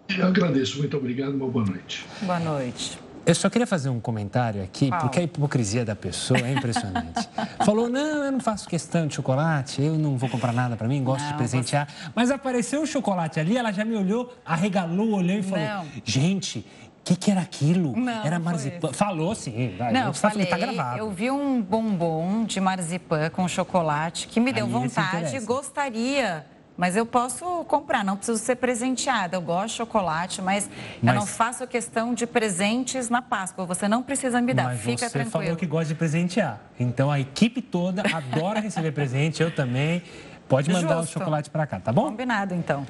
Eu 0.09 0.27
agradeço, 0.27 0.79
muito 0.79 0.97
obrigado, 0.97 1.35
uma 1.35 1.49
boa 1.49 1.65
noite. 1.65 2.07
Boa 2.23 2.39
noite. 2.39 2.99
Eu 3.27 3.35
só 3.35 3.49
queria 3.49 3.67
fazer 3.67 3.89
um 3.89 3.99
comentário 3.99 4.63
aqui, 4.63 4.89
Qual? 4.89 5.01
porque 5.01 5.19
a 5.19 5.23
hipocrisia 5.23 5.83
da 5.83 5.97
pessoa 5.97 6.41
é 6.41 6.53
impressionante. 6.53 7.27
Falou, 7.65 7.89
não, 7.89 8.25
eu 8.25 8.33
não 8.33 8.41
faço 8.41 8.69
questão 8.69 9.07
de 9.07 9.15
chocolate, 9.15 9.81
eu 9.81 9.97
não 9.97 10.19
vou 10.19 10.29
comprar 10.29 10.53
nada 10.53 10.77
para 10.77 10.87
mim, 10.87 11.03
gosto 11.03 11.23
não, 11.23 11.31
de 11.31 11.39
presentear. 11.39 11.89
Você... 11.89 12.11
Mas 12.15 12.31
apareceu 12.31 12.83
o 12.83 12.87
chocolate 12.87 13.41
ali, 13.41 13.57
ela 13.57 13.73
já 13.73 13.83
me 13.83 13.97
olhou, 13.97 14.33
arregalou, 14.45 15.13
olhou 15.13 15.39
e 15.39 15.43
falou, 15.43 15.65
não. 15.65 15.87
gente, 16.05 16.59
o 16.59 16.65
que, 17.03 17.17
que, 17.17 17.31
era 17.31 17.41
aquilo? 17.41 17.97
Não, 17.97 18.25
era 18.25 18.39
marzipan. 18.39 18.93
Falou 18.93 19.35
sim. 19.35 19.75
Vai, 19.79 19.93
não, 19.93 20.13
tá 20.13 20.31
falei, 20.31 20.47
tá 20.47 20.59
gravado. 20.59 20.99
Eu 20.99 21.11
vi 21.11 21.31
um 21.31 21.63
bombom 21.63 22.45
de 22.45 22.61
marzipan 22.61 23.31
com 23.31 23.49
chocolate 23.49 24.29
que 24.29 24.39
me 24.39 24.53
deu 24.53 24.67
Aí 24.67 24.73
vontade 24.73 25.35
e 25.35 25.41
gostaria 25.41 26.45
mas 26.77 26.97
eu 26.97 27.07
posso 27.07 27.65
comprar, 27.65 28.05
não 28.05 28.17
preciso 28.17 28.39
ser 28.39 28.57
presenteada. 28.57 29.37
Eu 29.37 29.43
gosto 29.43 29.69
de 29.69 29.75
chocolate, 29.75 30.43
mas, 30.43 30.69
mas, 31.01 31.15
eu 31.15 31.21
não 31.21 31.27
faço 31.27 31.67
questão 31.67 32.13
de 32.13 32.27
presentes 32.27 33.09
na 33.09 33.23
Páscoa. 33.23 33.65
Você 33.67 33.87
não 33.87 34.03
precisa 34.03 34.41
me 34.41 34.53
dar, 34.53 34.65
mas 34.65 34.81
fica 34.81 34.99
você 34.99 35.11
tranquilo. 35.11 35.31
Você 35.31 35.45
falou 35.45 35.57
que 35.57 35.67
gosta 35.67 35.87
de 35.87 35.95
presentear. 35.95 36.61
Então 36.79 37.11
a 37.11 37.21
equipe 37.21 37.63
toda 37.63 38.03
adora 38.13 38.61
receber 38.61 38.91
presente, 38.93 39.43
eu 39.43 39.55
também. 39.55 40.03
Pode 40.49 40.71
mandar 40.71 40.97
Justo. 40.99 41.17
o 41.17 41.21
chocolate 41.21 41.49
para 41.49 41.67
cá, 41.67 41.81
tá 41.81 41.91
bom? 41.91 42.05
Combinado, 42.05 42.55
então. 42.55 42.87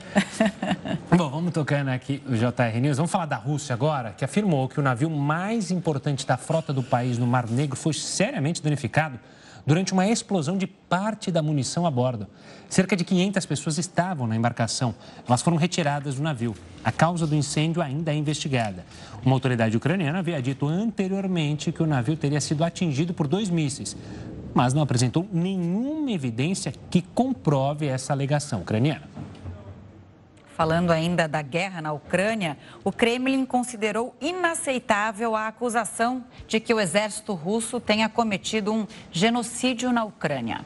bom, 1.17 1.31
vamos 1.31 1.53
tocando 1.53 1.89
aqui 1.89 2.21
o 2.27 2.35
JR 2.35 2.81
News. 2.81 2.97
Vamos 2.97 3.13
falar 3.13 3.27
da 3.27 3.37
Rússia 3.37 3.73
agora, 3.73 4.11
que 4.11 4.25
afirmou 4.25 4.69
que 4.69 4.81
o 4.81 4.83
navio 4.83 5.09
mais 5.09 5.71
importante 5.71 6.27
da 6.27 6.37
frota 6.37 6.73
do 6.73 6.83
país 6.83 7.17
no 7.17 7.29
Mar 7.29 7.49
Negro 7.49 7.77
foi 7.77 7.93
seriamente 7.93 8.61
danificado 8.61 9.21
durante 9.65 9.93
uma 9.93 10.07
explosão 10.07 10.59
de 10.59 10.67
parte 10.67 11.31
da 11.31 11.43
munição 11.43 11.87
a 11.87 11.91
bordo. 11.91 12.27
Cerca 12.69 12.97
de 12.97 13.05
500 13.05 13.47
pessoas 13.47 13.79
estavam 13.79 14.27
na 14.27 14.37
embarcação. 14.37 14.95
Elas 15.27 15.43
foram 15.43 15.57
retiradas 15.57 16.17
do 16.17 16.23
navio. 16.23 16.55
A 16.83 16.91
causa 16.91 17.27
do 17.27 17.35
incêndio 17.35 17.81
ainda 17.81 18.13
é 18.13 18.17
investigada. 18.17 18.85
Uma 19.25 19.35
autoridade 19.35 19.77
ucraniana 19.77 20.19
havia 20.19 20.43
dito 20.43 20.67
anteriormente 20.67 21.71
que 21.71 21.83
o 21.83 21.87
navio 21.87 22.17
teria 22.17 22.41
sido 22.41 22.65
atingido 22.65 23.15
por 23.15 23.29
dois 23.29 23.49
mísseis, 23.49 23.97
mas 24.53 24.75
não 24.75 24.83
apresentou 24.83 25.29
nenhuma 25.33 26.11
evidência 26.11 26.73
que 26.91 27.01
comprove 27.01 27.87
essa 27.87 28.13
alegação 28.13 28.61
ucraniana. 28.61 29.15
Falando 30.55 30.93
ainda 30.93 31.27
da 31.27 31.43
guerra 31.43 31.83
na 31.83 31.93
Ucrânia, 31.93 32.57
o 32.85 32.93
Kremlin 32.93 33.45
considerou 33.45 34.15
inaceitável 34.21 35.35
a 35.35 35.49
acusação 35.49 36.25
de 36.47 36.61
que 36.61 36.73
o 36.73 36.79
exército 36.79 37.35
russo 37.35 37.81
tenha 37.81 38.09
cometido 38.09 38.73
um 38.73 38.87
genocídio 39.11 39.93
na 39.93 40.05
Ucrânia. 40.05 40.65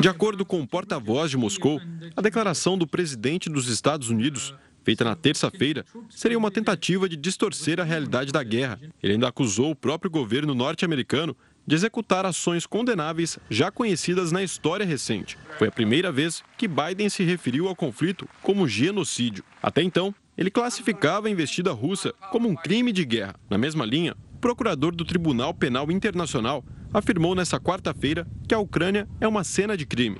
De 0.00 0.08
acordo 0.08 0.44
com 0.44 0.60
o 0.60 0.66
porta-voz 0.66 1.30
de 1.30 1.36
Moscou, 1.36 1.80
a 2.16 2.20
declaração 2.20 2.76
do 2.76 2.86
presidente 2.86 3.48
dos 3.48 3.68
Estados 3.68 4.10
Unidos, 4.10 4.52
feita 4.82 5.04
na 5.04 5.14
terça-feira, 5.14 5.84
seria 6.10 6.36
uma 6.36 6.50
tentativa 6.50 7.08
de 7.08 7.16
distorcer 7.16 7.80
a 7.80 7.84
realidade 7.84 8.32
da 8.32 8.42
guerra. 8.42 8.80
Ele 9.02 9.14
ainda 9.14 9.28
acusou 9.28 9.70
o 9.70 9.76
próprio 9.76 10.10
governo 10.10 10.54
norte-americano 10.54 11.36
de 11.66 11.74
executar 11.74 12.26
ações 12.26 12.66
condenáveis 12.66 13.38
já 13.48 13.70
conhecidas 13.70 14.32
na 14.32 14.42
história 14.42 14.86
recente. 14.86 15.38
Foi 15.58 15.68
a 15.68 15.72
primeira 15.72 16.12
vez 16.12 16.42
que 16.56 16.68
Biden 16.68 17.08
se 17.08 17.24
referiu 17.24 17.68
ao 17.68 17.74
conflito 17.74 18.28
como 18.42 18.68
genocídio. 18.68 19.44
Até 19.62 19.82
então, 19.82 20.14
ele 20.36 20.50
classificava 20.50 21.28
a 21.28 21.30
investida 21.30 21.72
russa 21.72 22.12
como 22.30 22.48
um 22.48 22.54
crime 22.54 22.92
de 22.92 23.04
guerra. 23.04 23.34
Na 23.48 23.58
mesma 23.58 23.84
linha, 23.84 24.16
o 24.34 24.38
procurador 24.38 24.94
do 24.94 25.04
Tribunal 25.04 25.54
Penal 25.54 25.90
Internacional 25.90 26.64
afirmou 26.96 27.34
nesta 27.34 27.60
quarta-feira 27.60 28.26
que 28.48 28.54
a 28.54 28.58
Ucrânia 28.58 29.06
é 29.20 29.28
uma 29.28 29.44
cena 29.44 29.76
de 29.76 29.84
crime. 29.84 30.16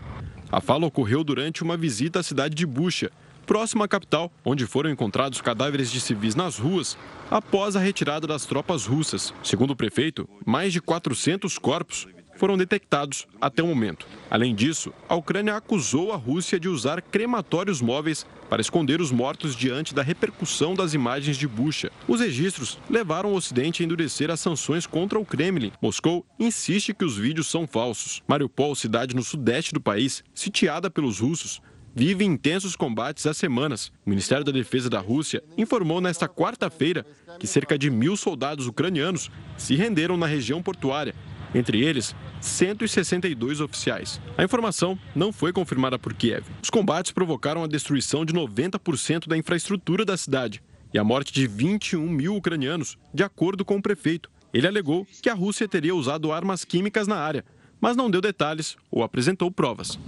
A 0.52 0.60
fala 0.60 0.84
ocorreu 0.84 1.24
durante 1.24 1.62
uma 1.62 1.74
visita 1.74 2.20
à 2.20 2.22
cidade 2.22 2.54
de 2.54 2.66
Bucha, 2.66 3.10
próxima 3.46 3.86
à 3.86 3.88
capital, 3.88 4.30
onde 4.44 4.66
foram 4.66 4.90
encontrados 4.90 5.40
cadáveres 5.40 5.90
de 5.90 5.98
civis 6.00 6.34
nas 6.34 6.58
ruas 6.58 6.98
após 7.30 7.76
a 7.76 7.80
retirada 7.80 8.26
das 8.26 8.44
tropas 8.44 8.84
russas. 8.84 9.32
Segundo 9.42 9.70
o 9.70 9.76
prefeito, 9.76 10.28
mais 10.44 10.70
de 10.70 10.82
400 10.82 11.56
corpos 11.56 12.06
foram 12.36 12.56
detectados 12.56 13.26
até 13.40 13.62
o 13.62 13.66
momento. 13.66 14.06
Além 14.30 14.54
disso, 14.54 14.92
a 15.08 15.14
Ucrânia 15.14 15.56
acusou 15.56 16.12
a 16.12 16.16
Rússia 16.16 16.60
de 16.60 16.68
usar 16.68 17.00
crematórios 17.02 17.80
móveis 17.80 18.26
para 18.48 18.60
esconder 18.60 19.00
os 19.00 19.10
mortos 19.10 19.56
diante 19.56 19.94
da 19.94 20.02
repercussão 20.02 20.74
das 20.74 20.94
imagens 20.94 21.36
de 21.36 21.48
Bucha. 21.48 21.90
Os 22.06 22.20
registros 22.20 22.78
levaram 22.88 23.32
o 23.32 23.36
Ocidente 23.36 23.82
a 23.82 23.84
endurecer 23.84 24.30
as 24.30 24.40
sanções 24.40 24.86
contra 24.86 25.18
o 25.18 25.24
Kremlin. 25.24 25.72
Moscou 25.80 26.24
insiste 26.38 26.94
que 26.94 27.04
os 27.04 27.16
vídeos 27.16 27.48
são 27.48 27.66
falsos. 27.66 28.22
Mariupol, 28.28 28.74
cidade 28.74 29.16
no 29.16 29.22
sudeste 29.22 29.72
do 29.72 29.80
país, 29.80 30.22
sitiada 30.34 30.90
pelos 30.90 31.20
russos, 31.20 31.60
vive 31.94 32.26
intensos 32.26 32.76
combates 32.76 33.24
há 33.26 33.32
semanas. 33.32 33.90
O 34.04 34.10
Ministério 34.10 34.44
da 34.44 34.52
Defesa 34.52 34.90
da 34.90 35.00
Rússia 35.00 35.42
informou 35.56 35.98
nesta 35.98 36.28
quarta-feira 36.28 37.06
que 37.38 37.46
cerca 37.46 37.78
de 37.78 37.88
mil 37.88 38.16
soldados 38.18 38.66
ucranianos 38.66 39.30
se 39.56 39.74
renderam 39.74 40.16
na 40.16 40.26
região 40.26 40.62
portuária, 40.62 41.14
entre 41.56 41.82
eles 41.82 42.14
162 42.40 43.60
oficiais. 43.60 44.20
A 44.36 44.44
informação 44.44 44.98
não 45.14 45.32
foi 45.32 45.52
confirmada 45.52 45.98
por 45.98 46.14
Kiev. 46.14 46.44
Os 46.62 46.70
combates 46.70 47.12
provocaram 47.12 47.64
a 47.64 47.66
destruição 47.66 48.24
de 48.24 48.32
90% 48.32 49.26
da 49.26 49.36
infraestrutura 49.36 50.04
da 50.04 50.16
cidade 50.16 50.62
e 50.92 50.98
a 50.98 51.04
morte 51.04 51.32
de 51.32 51.46
21 51.46 52.08
mil 52.08 52.36
ucranianos, 52.36 52.96
de 53.12 53.22
acordo 53.22 53.64
com 53.64 53.76
o 53.76 53.82
prefeito. 53.82 54.30
Ele 54.52 54.66
alegou 54.66 55.06
que 55.20 55.28
a 55.28 55.34
Rússia 55.34 55.68
teria 55.68 55.94
usado 55.94 56.32
armas 56.32 56.64
químicas 56.64 57.06
na 57.06 57.16
área, 57.16 57.44
mas 57.80 57.96
não 57.96 58.10
deu 58.10 58.20
detalhes 58.20 58.76
ou 58.90 59.02
apresentou 59.02 59.50
provas. 59.50 59.98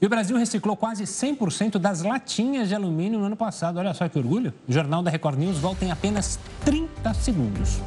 E 0.00 0.06
o 0.06 0.08
Brasil 0.08 0.36
reciclou 0.36 0.76
quase 0.76 1.04
100% 1.04 1.78
das 1.78 2.02
latinhas 2.02 2.68
de 2.68 2.74
alumínio 2.74 3.18
no 3.18 3.24
ano 3.26 3.36
passado. 3.36 3.78
Olha 3.78 3.92
só 3.92 4.08
que 4.08 4.16
orgulho. 4.16 4.54
O 4.68 4.72
Jornal 4.72 5.02
da 5.02 5.10
Record 5.10 5.38
News 5.38 5.58
volta 5.58 5.84
em 5.84 5.90
apenas 5.90 6.38
30 6.64 7.14
segundos. 7.14 7.80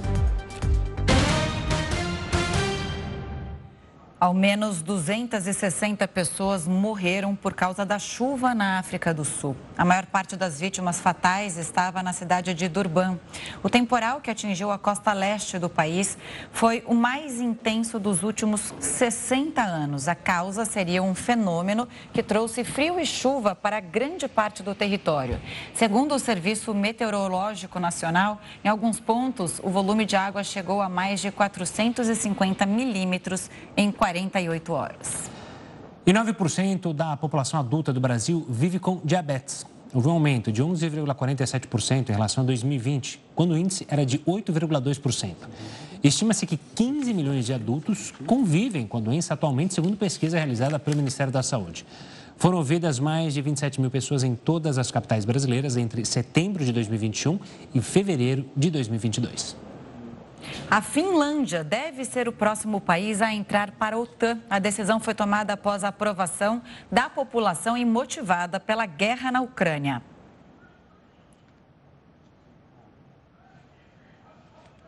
Ao 4.22 4.36
menos 4.36 4.84
260 4.84 6.08
pessoas 6.08 6.68
morreram 6.68 7.36
por 7.36 7.56
causa 7.56 7.84
da 7.84 7.98
chuva 7.98 8.54
na 8.54 8.78
África 8.78 9.12
do 9.12 9.26
Sul. 9.26 9.58
A 9.76 9.84
maior 9.84 10.06
parte 10.06 10.38
das 10.38 10.60
vítimas 10.60 11.00
fatais 11.00 11.58
estava 11.58 12.04
na 12.04 12.14
cidade 12.14 12.54
de 12.54 12.68
Durban. 12.68 13.20
O 13.64 13.70
temporal 13.70 14.22
que 14.22 14.30
atingiu 14.30 14.70
a 14.70 14.78
costa 14.78 15.12
leste 15.12 15.58
do 15.58 15.68
país 15.68 16.20
foi 16.52 16.84
o 16.86 16.94
mais 16.94 17.42
intenso 17.42 17.98
dos 17.98 18.22
últimos 18.22 18.72
60 18.80 19.60
anos. 19.60 20.08
A 20.08 20.14
causa 20.14 20.66
seria 20.66 21.02
um 21.02 21.16
fenômeno 21.16 21.88
que 22.14 22.22
trouxe 22.22 22.64
frio 22.64 23.00
e 23.00 23.08
chuva 23.08 23.56
para 23.56 23.80
grande 23.80 24.28
parte 24.28 24.62
do 24.62 24.76
território. 24.76 25.42
Segundo 25.74 26.14
o 26.14 26.20
Serviço 26.20 26.76
Meteorológico 26.76 27.80
Nacional, 27.80 28.40
em 28.64 28.68
alguns 28.68 29.00
pontos 29.00 29.60
o 29.64 29.72
volume 29.72 30.06
de 30.06 30.16
água 30.16 30.44
chegou 30.44 30.80
a 30.80 30.88
mais 30.88 31.20
de 31.22 31.32
450 31.32 32.68
milímetros 32.68 33.50
em 33.76 33.92
40 33.92 34.11
48 34.12 34.74
horas. 34.74 35.32
E 36.06 36.12
9% 36.12 36.94
da 36.94 37.16
população 37.16 37.60
adulta 37.60 37.94
do 37.94 38.00
Brasil 38.00 38.46
vive 38.50 38.80
com 38.80 39.00
diabetes. 39.04 39.66
Houve 39.94 40.08
um 40.08 40.12
aumento 40.12 40.52
de 40.52 40.64
11,47% 40.64 42.10
em 42.10 42.12
relação 42.12 42.44
a 42.44 42.48
2020, 42.48 43.22
quando 43.36 43.52
o 43.52 43.58
índice 43.58 43.86
era 43.90 44.06
de 44.06 44.20
8,2%. 44.20 45.36
Estima-se 46.04 46.46
que 46.46 46.58
15 46.76 47.14
milhões 47.14 47.46
de 47.46 47.54
adultos 47.54 48.14
convivem 48.26 48.88
com 48.88 48.98
a 48.98 49.02
doença 49.02 49.34
atualmente, 49.34 49.74
segundo 49.74 49.96
pesquisa 49.96 50.38
realizada 50.38 50.80
pelo 50.80 50.98
Ministério 50.98 51.32
da 51.32 51.44
Saúde. 51.44 51.86
Foram 52.38 52.58
ouvidas 52.58 53.00
mais 53.00 53.34
de 53.34 53.42
27 53.42 53.80
mil 53.80 53.92
pessoas 53.92 54.24
em 54.24 54.34
todas 54.34 54.78
as 54.78 54.90
capitais 54.92 55.26
brasileiras 55.26 55.78
entre 55.78 56.04
setembro 56.06 56.66
de 56.66 56.72
2021 56.72 57.40
e 57.74 57.82
fevereiro 57.82 58.46
de 58.58 58.72
2022. 58.72 59.56
A 60.70 60.82
Finlândia 60.82 61.64
deve 61.64 62.06
ser 62.06 62.28
o 62.28 62.32
próximo 62.32 62.80
país 62.80 63.22
a 63.22 63.34
entrar 63.34 63.72
para 63.72 63.96
a 63.96 64.00
OTAN. 64.00 64.40
A 64.50 64.60
decisão 64.60 65.00
foi 65.00 65.14
tomada 65.14 65.54
após 65.54 65.84
a 65.84 65.90
aprovação 65.90 66.62
da 66.92 67.10
população 67.10 67.78
e 67.78 67.84
motivada 67.84 68.60
pela 68.60 68.86
guerra 68.86 69.32
na 69.32 69.42
Ucrânia. 69.42 70.02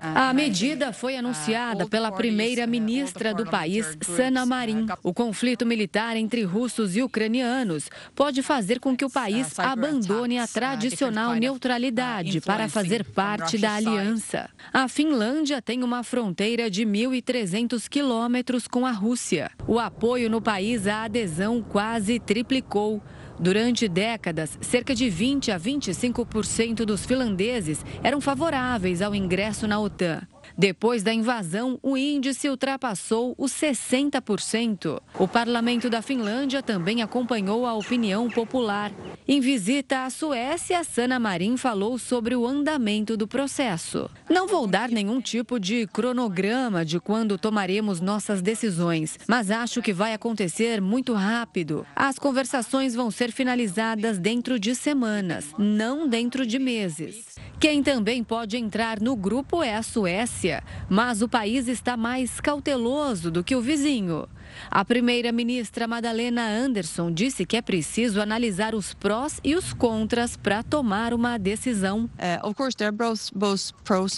A 0.04 0.34
medida 0.34 0.92
foi 0.92 1.16
anunciada 1.16 1.88
pela 1.88 2.12
primeira-ministra 2.12 3.34
do 3.34 3.46
país, 3.46 3.98
Sana 4.02 4.46
Marin. 4.46 4.86
O 5.02 5.14
conflito 5.14 5.66
militar 5.66 6.18
entre 6.18 6.44
russos 6.44 6.98
e 6.98 7.02
ucranianos 7.02 7.90
pode 8.14 8.42
fazer 8.44 8.82
com 8.82 8.98
que 8.98 9.06
o 9.06 9.10
país 9.10 9.58
abandone 9.58 10.40
a 10.40 10.46
tradicional 10.46 11.34
neutralidade 11.36 12.42
para 12.42 12.68
fazer 12.68 13.06
parte 13.06 13.58
da 13.58 13.76
aliança. 13.76 14.50
A 14.74 14.90
Finlândia 14.90 15.62
tem 15.62 15.84
uma 15.84 16.04
fronteira 16.04 16.70
de 16.70 16.86
1.300 16.86 17.88
quilômetros 17.88 18.68
com 18.68 18.86
a 18.86 18.92
Rússia. 18.92 19.52
O 19.66 19.80
apoio 19.80 20.30
no 20.30 20.42
país 20.42 20.86
à 20.86 21.04
adesão 21.06 21.62
quase 21.62 22.20
triplicou. 22.20 23.02
Durante 23.40 23.88
décadas, 23.88 24.58
cerca 24.62 24.94
de 24.94 25.10
20 25.10 25.52
a 25.52 25.60
25% 25.60 26.86
dos 26.86 27.06
finlandeses 27.06 27.84
eram 28.04 28.22
favoráveis 28.22 29.02
ao 29.02 29.16
ingresso 29.16 29.68
na 29.68 29.80
OTAN. 29.80 30.22
Depois 30.58 31.02
da 31.02 31.14
invasão, 31.14 31.80
o 31.82 31.98
índice 31.98 32.48
ultrapassou 32.48 33.34
os 33.38 33.52
60%. 33.52 35.02
O 35.18 35.28
parlamento 35.28 35.90
da 35.90 36.02
Finlândia 36.02 36.62
também 36.62 37.02
acompanhou 37.02 37.66
a 37.66 37.74
opinião 37.74 38.30
popular. 38.30 38.92
Em 39.28 39.40
visita 39.40 40.06
à 40.06 40.10
Suécia, 40.10 40.84
Sana 40.84 41.20
Marin 41.20 41.58
falou 41.58 41.98
sobre 41.98 42.36
o 42.36 42.46
andamento 42.46 43.18
do 43.18 43.28
processo. 43.28 44.10
Não 44.30 44.48
vou 44.48 44.68
dar 44.68 44.90
nenhum 44.90 45.20
tipo 45.20 45.60
de 45.60 45.88
cronograma 45.88 46.86
de 46.86 47.00
quando 47.00 47.38
tomaremos 47.38 48.00
nossas 48.00 48.42
decisões, 48.42 49.18
mas 49.28 49.50
acho 49.50 49.82
que 49.82 49.94
vai 49.94 50.14
acontecer 50.14 50.82
muito 50.82 51.14
rápido. 51.14 51.86
As 51.96 52.20
conversações 52.20 52.94
vão 52.94 53.10
ser 53.10 53.32
finalizadas 53.32 54.20
dentro 54.20 54.60
de 54.60 54.76
semanas, 54.76 55.46
não 55.58 56.08
dentro 56.08 56.46
de 56.46 56.60
meses. 56.60 57.34
Quem 57.60 57.82
também 57.82 58.24
pode 58.24 58.58
entrar 58.58 59.00
no 59.00 59.16
grupo 59.16 59.64
é 59.64 59.76
a 59.76 59.82
Suécia, 59.82 60.43
mas 60.90 61.22
o 61.22 61.30
país 61.30 61.68
está 61.68 61.96
mais 61.96 62.40
cauteloso 62.40 63.32
do 63.32 63.44
que 63.44 63.56
o 63.56 63.62
vizinho. 63.62 64.28
A 64.70 64.84
primeira-ministra 64.86 65.88
Madalena 65.88 66.48
Anderson 66.48 67.12
disse 67.12 67.46
que 67.46 67.58
é 67.58 67.62
preciso 67.62 68.22
analisar 68.22 68.76
os 68.76 68.94
prós 68.94 69.40
e 69.44 69.56
os 69.56 69.74
contras 69.74 70.38
para 70.38 70.64
tomar 70.64 71.14
uma 71.14 71.38
decisão. 71.38 72.10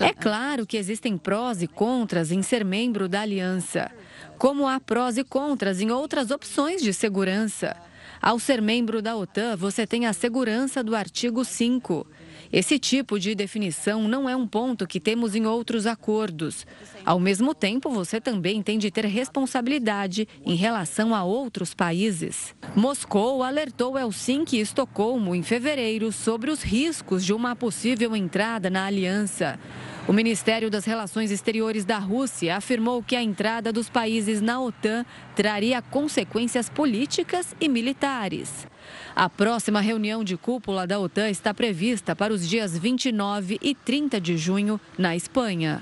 É 0.10 0.14
claro 0.14 0.66
que 0.66 0.78
existem 0.78 1.18
prós 1.18 1.62
e 1.62 1.68
contras 1.68 2.32
em 2.32 2.42
ser 2.42 2.66
membro 2.66 3.08
da 3.08 3.22
aliança, 3.22 3.92
como 4.38 4.68
há 4.68 4.80
prós 4.80 5.18
e 5.18 5.24
contras 5.24 5.80
em 5.80 5.92
outras 5.92 6.32
opções 6.32 6.82
de 6.82 6.94
segurança. 6.94 7.76
Ao 8.22 8.40
ser 8.40 8.62
membro 8.62 9.02
da 9.02 9.16
OTAN, 9.16 9.56
você 9.56 9.86
tem 9.86 10.06
a 10.06 10.14
segurança 10.14 10.84
do 10.84 10.96
artigo 10.96 11.46
5 11.46 12.08
esse 12.52 12.80
tipo 12.80 13.20
de 13.20 13.36
definição 13.36 14.08
não 14.08 14.30
é 14.30 14.36
um 14.36 14.48
ponto 14.48 14.88
que 14.88 15.00
temos 15.00 15.36
em 15.36 15.46
outros 15.46 15.86
acordos. 15.86 16.66
Ao 17.06 17.20
mesmo 17.20 17.54
tempo, 17.54 17.90
você 17.90 18.20
também 18.22 18.62
tem 18.62 18.78
de 18.78 18.90
ter 18.92 19.06
responsabilidade 19.06 20.28
em 20.46 20.56
relação 20.56 21.14
a 21.14 21.24
outros 21.24 21.74
países. 21.74 22.56
Moscou 22.76 23.44
alertou 23.44 23.98
Helsinki 23.98 24.58
e 24.58 24.62
Estocolmo 24.62 25.36
em 25.36 25.44
fevereiro 25.44 26.12
sobre 26.12 26.52
os 26.52 26.64
riscos 26.64 27.24
de 27.26 27.34
uma 27.34 27.56
possível 27.56 28.16
entrada 28.16 28.70
na 28.70 28.86
aliança. 28.86 29.60
O 30.08 30.14
Ministério 30.14 30.70
das 30.70 30.86
Relações 30.86 31.32
Exteriores 31.32 31.84
da 31.84 31.98
Rússia 31.98 32.56
afirmou 32.56 33.02
que 33.02 33.16
a 33.16 33.24
entrada 33.24 33.74
dos 33.74 33.90
países 33.90 34.40
na 34.40 34.62
OTAN 34.62 35.04
traria 35.36 35.82
consequências 35.82 36.70
políticas 36.70 37.56
e 37.60 37.68
militares. 37.68 38.68
A 39.16 39.30
próxima 39.30 39.80
reunião 39.80 40.26
de 40.26 40.36
cúpula 40.36 40.86
da 40.86 41.00
OTAN 41.00 41.30
está 41.30 41.54
prevista 41.54 42.14
para 42.14 42.34
os 42.34 42.46
dias 42.46 42.78
29 42.78 43.58
e 43.62 43.74
30 43.74 44.20
de 44.20 44.38
junho, 44.38 44.78
na 44.98 45.16
Espanha. 45.16 45.82